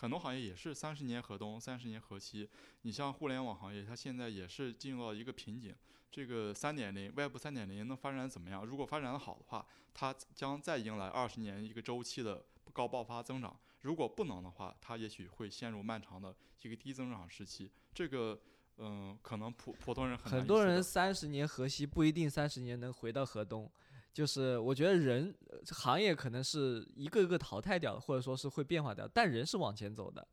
[0.00, 2.48] 很多行业也是三十年河东，三十年河西。
[2.80, 5.76] 你像互联网行业，它现在也是进入到一个瓶颈。
[6.10, 8.64] 这个三点零，Web 三点零能发展怎么样？
[8.64, 13.50] 如果发展的好的话，它将再迎来二十年一个周期的高爆发增长；
[13.82, 17.70] 如果不能的话，它也许会陷入漫长的一个低增长时期。
[17.92, 18.40] 这个，
[18.78, 23.70] 嗯，可能普普通人很很多人三十年河西不一定三十年能回到河东，
[24.12, 25.34] 就是我觉得人
[25.66, 30.26] 行业可能是一个一个淘汰掉的，或者说是会变化掉，但人是往前走的。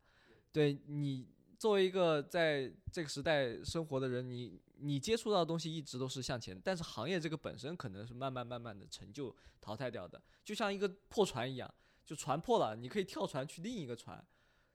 [0.52, 1.26] 对你
[1.58, 11.72] 作为一个在这个时代生活的人，你你接触到的东西一直都是向前，但是行业这个本身可能是慢慢慢慢的陈旧淘汰掉的，就像一个破船一样，
[12.04, 14.24] 就船破了，你可以跳船去另一个船。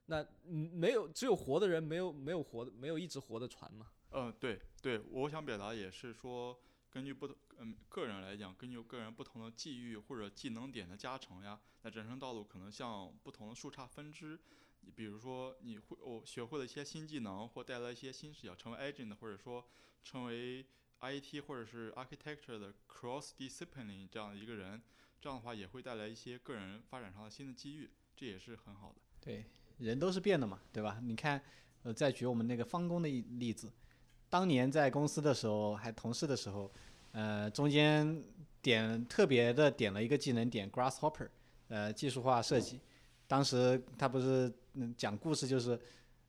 [0.07, 3.87] 那，没有，只有活的人，没有没有活的，没有一直活的船嘛。
[4.11, 6.59] 嗯，对对，我想表达也是说，
[6.93, 14.39] 根据不同嗯个人来讲，根据个人不同的际遇或者技能点的加成呀，那人生道路可能像不同的树杈分支。
[14.81, 19.65] 你比如说，你会我、学会了一些新技能，或带来一些新视角，成为 agent，或者说
[20.03, 20.63] 成为
[20.99, 24.79] IT 或者是 architecture 的 cross discipline 这样的一个人，
[25.19, 29.01] 这样的话也会带来一些个人发展上的新的机遇，这也是很好的。
[29.19, 29.45] 对，
[29.79, 30.99] 人都是变的嘛，对吧？
[31.01, 31.41] 你看，
[31.81, 33.73] 呃，再举我们那个方工的一例子，
[34.33, 36.67] 当年在公司的时候，还同事的时候，
[37.11, 38.19] 呃，中间
[38.63, 41.29] 点特别的点了一个技能点 Grasshopper，
[41.67, 42.79] 呃，技术化设计。
[43.27, 44.51] 当时他不是
[44.97, 45.79] 讲故事，就是，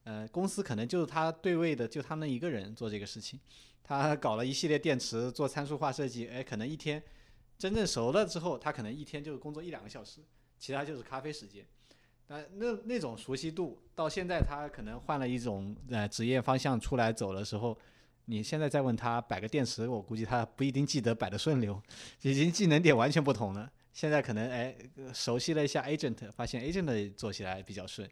[0.02, 3.40] 呃，公司可能就是他对位的，就他们一个人做这个事情。
[3.82, 7.02] 他搞了一系列电池，做参数化设计，哎，可能一天
[7.56, 10.20] 真正熟了之后，他可能一天就工作一两个小时，
[10.58, 11.64] 其他就是咖啡时间。
[12.26, 17.74] 但那那种熟悉度，到现在他可能换了一种呃职业方向出来走的时候，
[18.26, 21.80] 你现在再问他摆个电池，我估计他不一定记得摆的顺溜，
[22.22, 23.70] 已经技能点完全不同了。
[23.92, 24.74] 现在可能哎
[25.12, 28.08] 熟悉了一下 agent，发现 agent 做起来比较顺，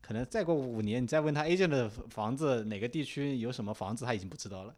[0.00, 4.76] 可能再过五年你再问他 agent 的房子哪个地区有什么房子，他已经不知道了，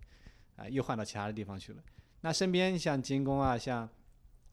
[0.56, 1.82] 啊、又换到其他的地方去了。
[2.20, 3.88] 那身边像精工啊，像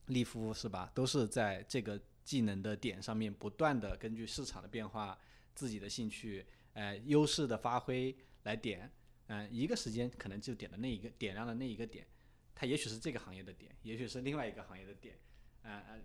[0.08, 5.18] 利夫是吧，都是在这个技能的点上面不断的根据市场的变化、
[5.56, 8.92] 自己的兴趣、呃优势的发挥来点，
[9.28, 12.06] 嗯、一个时间可能就点了那一个点亮了那一个点，
[12.54, 15.18] 它也许是这个行业的点，也许是另外一个行业的点，
[15.62, 16.02] 呃呃，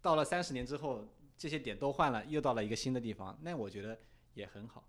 [0.00, 3.98] 到了三十年之后，这些点都换了，又到了一个新的地方，那我觉得
[4.34, 4.88] 也很好。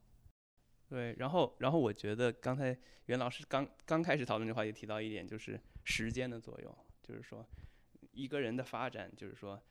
[0.88, 2.78] 对，然后然后我觉得刚才
[3.08, 7.46] 袁老师刚刚开始讨论这话题提到一点，就是时间的作用，就是说
[8.12, 9.62] 一个人的发展，就是说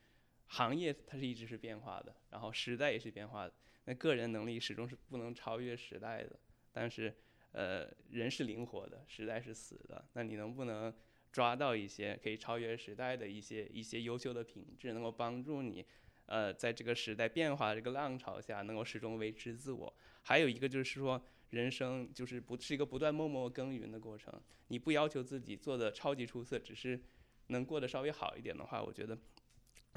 [0.46, 3.54] 行业它是一直是变化的，然后时代也是变化的，
[3.84, 6.38] 那个人能力始终是不能超越时代的，
[6.72, 7.16] 但是
[7.54, 10.92] 呃人是灵活的，时代是死的，那你能不能
[11.32, 15.84] 抓到一些可以超越时代的一些一些优秀的品质，能够帮助你
[16.26, 19.96] 呃在这个时代变化的这个浪潮下，能够始终维持自我。
[20.22, 24.32] 还有一个就是说，人生就是不是一个不断默默耕耘的过程。
[24.68, 27.00] 你不要求自己做的超级出色，只是
[27.48, 29.16] 能过得稍微好一点的话，我觉得，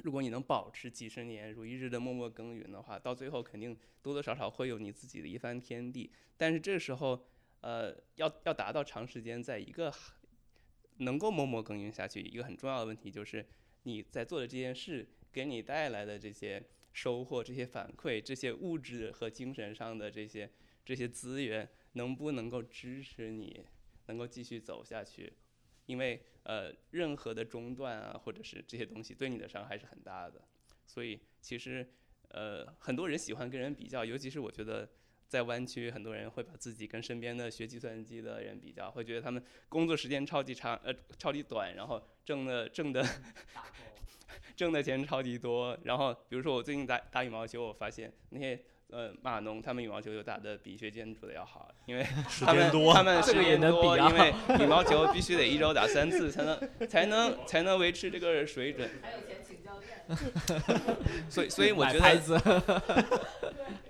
[0.03, 6.11] 如果你能保持几十年如一日的默默耕耘的话，到最后肯定多多少少会有你自己的一番天地。
[6.35, 7.25] 但是这时候，
[7.61, 9.91] 呃，要要达到长时间在一个
[10.97, 13.45] 能够默默耕耘下去，一个很重要的问题就是
[13.83, 16.63] 你在做的这件事给你带来的这些
[16.93, 20.49] 收获、这些反馈、这些物质和精神上的这些
[20.85, 23.65] 这些资源，能不能够支持你
[24.05, 25.33] 能够继续走下去？
[25.87, 30.41] 因为呃，任何的中断啊，或者是这些东西对你的伤害是很大的。
[30.85, 31.89] 所以其实
[32.29, 34.87] 呃，很多人喜欢跟人比较，尤其是我觉得。
[35.27, 43.05] 在湾区，很多人会把自己跟身边的学计算机的人比较，会觉得他们工作时间超级长，呃，超级短，然后挣的挣的
[44.55, 45.77] 挣的钱超级多。
[45.83, 48.59] 然后比如说我最近打打羽毛球，我发现那些
[48.89, 52.05] 呃码农他们羽毛球就打的比学建筑的要好，因为
[52.39, 54.33] 他们多他们时间多，能比啊因为
[54.63, 58.89] 羽毛球必须得一周打三次才能才能才能维持这个水准。
[59.01, 59.87] 还有钱请教练。
[61.29, 62.39] 所以所以我觉得买牌子，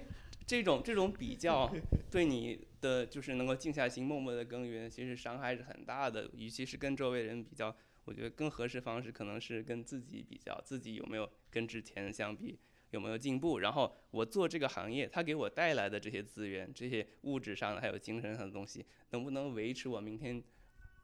[0.47, 1.69] 这种这种比较
[2.09, 6.29] 对你的就是能够静下心默默的耕耘，其实伤害是很大的。
[6.33, 7.75] 与其是跟周围人比较，
[8.05, 12.57] 我觉得更合适方式可能是跟自己比较，自己有没有跟之前相比
[12.91, 13.59] 有没有进步。
[13.59, 20.41] 然后我做这个行业，它给我带来的这些资源、这些物质上的还有精神上的东西，能不能维持我明天、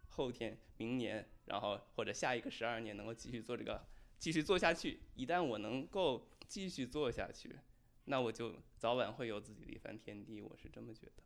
[0.08, 3.86] 后天、明年，然后或者下一个十二年能够继续做这个，
[4.18, 5.02] 继续做下去。
[5.16, 7.54] 一旦我能够继续做下去，
[8.06, 11.24] 那我就早晚会有自己的一番天地，我是这么觉得。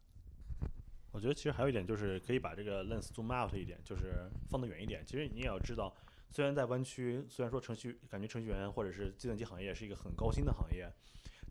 [1.12, 5.04] 我觉得其实还有一点就是可以把这个 lens zoom out 一点，就是放得远一点。
[5.06, 5.96] 其实你也要知道，
[6.30, 10.88] 虽然在湾区，虽然说程序感觉程序员或者是计算机行业是一个很高薪的行业，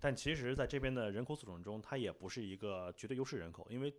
[0.00, 3.92] 但其实在这边的人口组成中，它也不是一个绝对优势人口，因为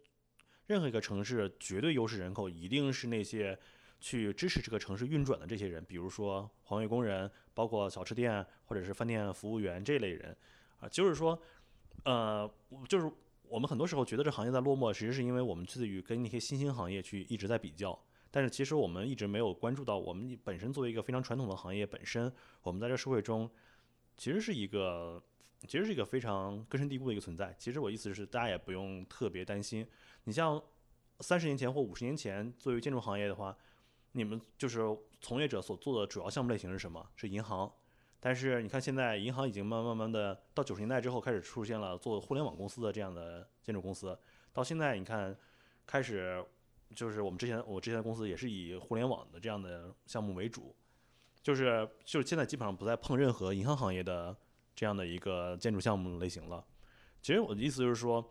[0.67, 3.57] 任何一个城市绝对优势人口一定是那些
[3.99, 10.37] 去支持这个城市运转的这些人，比如说环卫工人，包括小吃店或者是饭店服务员这类人
[10.79, 11.39] 啊，就是说，
[12.03, 12.49] 呃，
[12.87, 13.11] 就是
[13.47, 17.97] 我们很多时候觉得这行业在落寞，其实是因为我们自己跟那些新兴行业去一直在比较。
[18.29, 22.31] 但是其实我们一直没有关注到，我们本身作为一个非常传统的行业本身，
[22.61, 23.49] 我们在这社会中
[24.17, 25.23] 其实是一个，
[25.67, 27.55] 其实是一个非常根深蒂固的一个存在。
[27.57, 29.87] 其实我意思是，大家也不用特别担心。
[30.25, 30.61] 你像
[31.21, 33.57] 三十年前或五十年前，作为建筑行业的话，
[34.11, 34.81] 你们就是
[35.21, 37.09] 从业者所做的主要项目类型是什么？
[37.15, 37.71] 是银行。
[38.27, 44.19] 但是你看现在，银行已经慢慢慢的到九十年代之后开始出现了做互联网公司的这样的建筑公司，
[44.51, 45.33] 到现在你看
[45.85, 46.45] 开始。
[46.95, 50.75] 就是我们之前我之前的公司也是以互联网的这样的项目为主，
[51.41, 54.35] 就是就是现在基本上不再碰任何银行行业的
[54.73, 56.65] 这样的一个建筑项目类型了。
[57.21, 58.25] 其实我的意思就是说，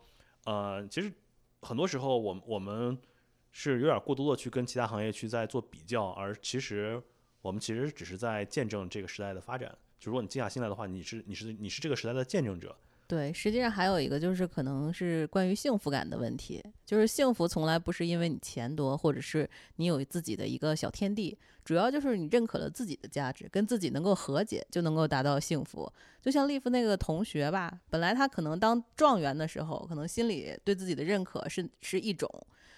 [0.45, 1.13] 呃，其实
[1.61, 2.99] 很多时候我们我们
[3.51, 6.99] 是有点过多的去跟其他行业去在做比较，而其实
[7.43, 9.77] 我们其实只是在见证这个时代的发展。
[9.99, 12.75] 就如果你静下心来的话，你是你是你是这个时代的见证者。
[13.07, 25.89] 对，实际上还有一个就是可能是关于幸福感的问题，就是幸福从来不是因为你钱多，或者是你有自己的一个小天地，主要就是你认可了自己的价值，跟自己能够和解，就能够达到幸福。
[26.21, 32.29] 就像利夫那个同学吧，本来他可能当状元的时候，可能心里对自己的认可是是一种，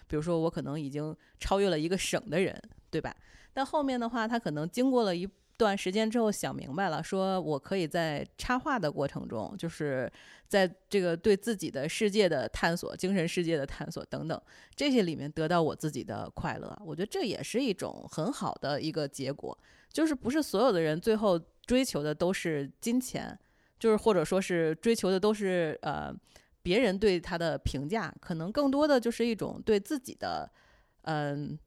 [0.07, 3.15] 比如说我可能已经超越了一个省的人，对吧？
[3.51, 5.27] 但后面的话，他可能经过了一。
[5.59, 10.09] 段时间之后想明白了，说我可以在插画的过程中，就是
[10.47, 14.41] 在这个对自己的世界的探索、精神世界的探索等等
[14.73, 16.81] 这些里面得到我自己的快乐。
[16.85, 19.55] 我觉得这也是一种很好的一个结果，
[19.91, 23.37] 就是不是所有的人最后追求的都是金钱，
[23.77, 26.09] 就是或者说是追求的都是呃
[26.63, 30.49] 别人对他的评价，可能更多的就是一种对自己的，
[31.01, 31.59] 嗯，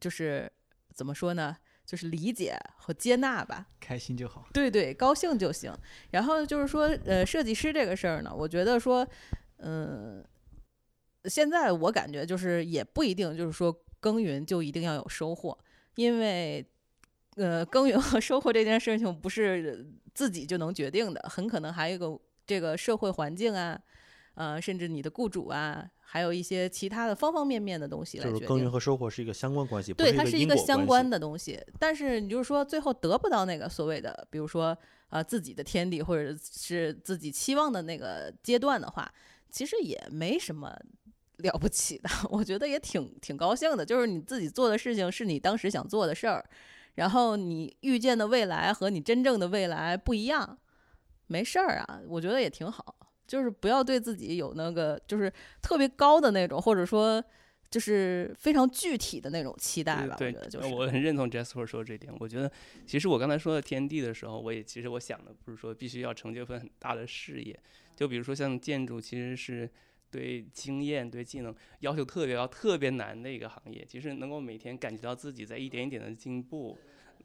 [0.00, 0.50] 就是
[0.92, 1.56] 怎么说呢？
[1.90, 4.46] 就是理解和接纳吧，开心就好。
[4.52, 5.76] 对对，高兴就行。
[6.12, 9.04] 然后就是说，呃，设计师这个事儿呢，我觉得说，
[9.56, 10.24] 嗯，
[11.24, 15.58] 现在我感觉就是也不一定，就是说耕耘就一定要有收获，
[15.96, 16.64] 因为，
[17.34, 19.84] 呃，耕耘和收获这件事情不是
[20.14, 23.76] 自己就能决定的，很可能还有一个这个社会环境啊，
[24.34, 25.90] 呃，甚至你的雇主啊。
[26.12, 31.56] 还有一些其他的方方面面的东西来就是耕耘和收获是一个相关关系，对，它是一个相关的东西。
[31.78, 34.76] 但是你就是说最后得不到那个所谓的，比如说
[35.10, 39.08] 啊自己的天地，或者是自己期望的那个阶段的话，
[39.50, 40.76] 其实也没什么
[41.36, 42.10] 了不起的。
[42.28, 46.44] 我觉得也挺挺高兴的，就是你自己做的事情是你当时想做的事儿，
[46.96, 50.58] 然后你预见的未来和你真正的未来不一样，
[51.28, 52.96] 没事儿啊，我觉得也挺好。
[53.30, 55.32] 就是不要对自己有那个就是
[55.62, 57.24] 特别高的那种，或者说
[57.70, 60.16] 就是非常具体的那种期待吧。
[60.18, 62.12] 对，就是我很认同 Jasper 说的这点。
[62.18, 62.50] 我觉得
[62.88, 67.56] 其实我刚才说的天地的时候，我也其实我想的不是说必须要成就一份很大的事业。
[67.94, 69.70] 就比如说像建筑，其实是
[70.10, 73.86] 对经验、对技能要求特别高、特别难的一个行业。
[73.88, 76.76] 其实能够每天感觉到自己在一点一点的进步，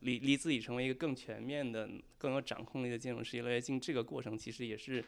[0.02, 5.04] 离离自己成为一个更全面的、更有掌控力的建筑师越来越近，这个过程其实也是。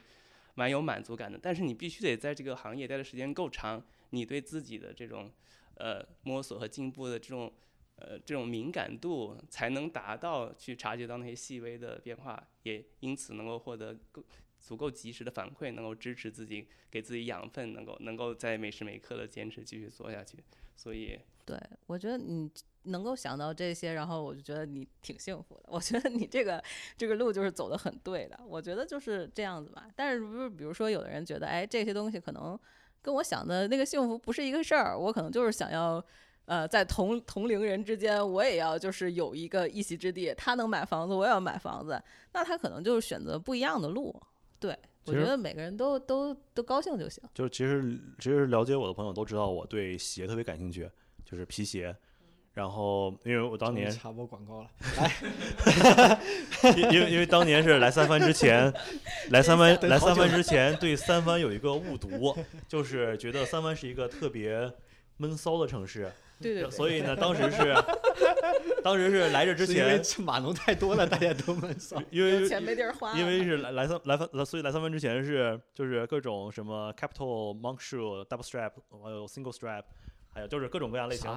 [0.58, 3.80] 蛮有满足感的，但是你必须得在这个行业待的时间够长，
[4.10, 5.30] 你对自己的这种
[5.76, 7.52] 呃摸索和进步的这种
[7.94, 14.20] 呃这种敏感度，才能达到去察觉到那些细微的变化，也因此能够获得够
[14.58, 20.38] 足够及时的反馈，能够支持自己，给自己养分，能够能够在每时每刻的坚持继续做下去。
[20.74, 21.16] 所以，
[21.46, 21.56] 对
[21.86, 22.50] 我觉得你。
[22.88, 25.62] 能够想到这些，然后我就觉得你挺幸福的。
[25.66, 26.62] 我觉得你这个
[26.96, 28.38] 这个路就是走的很对的。
[28.46, 29.86] 我觉得就是这样子吧。
[29.94, 32.58] 但是不是比如说有的人觉得，哎，这些东西可能
[33.00, 34.98] 跟我想的那个幸福不是一个事儿。
[34.98, 36.04] 我可能就是想要，
[36.46, 40.34] 呃，在同同龄人之间，我也要就是有一个一席之地。
[40.34, 42.02] 他能买房子，我也要买房子。
[42.32, 44.14] 那他可能就是选择不一样的路。
[44.60, 47.22] 对，我觉得每个人都都都高兴就行。
[47.32, 50.90] 就是其实其实了解我的朋友都知道，我对鞋特别感兴趣，
[51.24, 51.96] 就是皮鞋。
[52.58, 54.68] 然后，因为我当年插播广告了，
[54.98, 56.18] 来，
[56.90, 58.72] 因为因为当年是来三藩之前，
[59.30, 62.36] 来三藩来三藩之前，对三藩有一个误读，
[62.66, 64.68] 就是觉得三藩是一个特别
[65.18, 66.10] 闷骚的城市，
[66.40, 67.72] 对对，所以呢，当时是，
[68.82, 78.72] 当时是来这之前，码农太多了，大家都闷骚，因为钱没地儿花，因为是来来三来三，所以来三藩之前是就是各种什么 capital monk shoe double strap，
[79.04, 79.84] 还有 single strap，
[80.34, 81.30] 还有就是各种各样类型。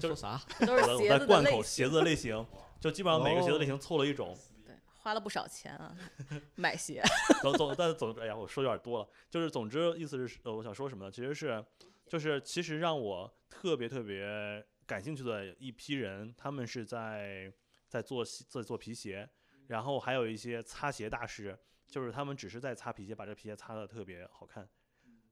[0.00, 0.40] 在说啥？
[0.66, 2.46] 都是我在贯口鞋子的类型，
[2.80, 4.36] 就基本上每个鞋子类型凑了一种。
[4.64, 5.96] 对，花了不少钱啊，
[6.56, 7.02] 买鞋。
[7.42, 9.08] 总总， 但是总，哎呀，我说有点多了。
[9.30, 11.10] 就是总之，意思是，呃，我想说什么呢？
[11.10, 11.64] 其实是，
[12.06, 17.52] 就是其实让我特别特别感兴趣的一批人，他们是在
[17.88, 19.28] 在做在做皮鞋，
[19.68, 24.68] 然后还有一些擦鞋大师，就是他们只是在擦皮鞋，把这皮鞋擦的特别好看。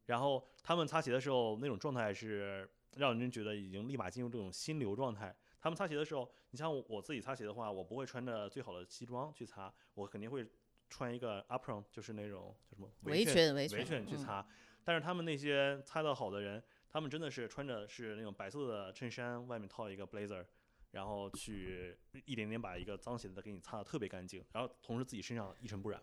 [0.07, 5.35] 然后他们擦鞋的时候那种状态是让人觉得已经立马进入这种心流状态。
[5.61, 10.45] 他们擦鞋的时候，你像我自己擦鞋的话，我不会穿着最好的西装去擦，我肯定会
[10.91, 14.45] 穿一个 apron，就是那种叫什么围裙围裙去擦。
[14.85, 16.61] 但是他们那些擦得好的人，
[16.91, 20.45] 他们真的是穿着是那种白色的衬衫，外面套一个 blazer，
[20.91, 26.03] 然后去一点点把一个脏鞋子给你擦得特别干净，然后同时自己身上一尘不染，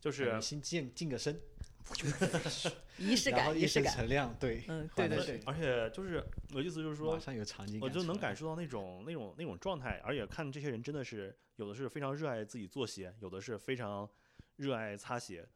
[0.00, 1.38] 就是先净净个身。
[2.98, 6.22] 仪式感，仪式感，陈亮，对，嗯，对对对，而且就是
[6.54, 14.08] 我意思就是说，马上有场景，我就能感受到那种那种那种状态，而且看这些人真的是有的是非常热爱自己做鞋，有的是非常
[14.56, 15.46] 热爱擦鞋，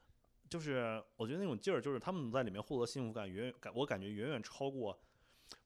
[0.48, 4.98] 就是我觉得那种劲儿，就是他们在里面获得幸福感远感，我感觉远远超过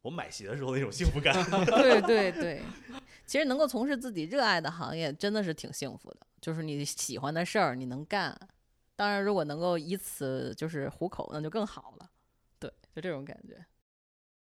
[0.03, 1.35] 我买鞋的时候那种幸福感。
[1.67, 2.63] 对对对，
[3.27, 8.39] 其实能够从事自己热爱的行业，真的是挺幸福的，就是你喜欢的事儿你能干。
[8.97, 12.11] 当然，如果能够以此就是糊口，那就更好了。
[12.59, 13.65] 对，就这种感觉。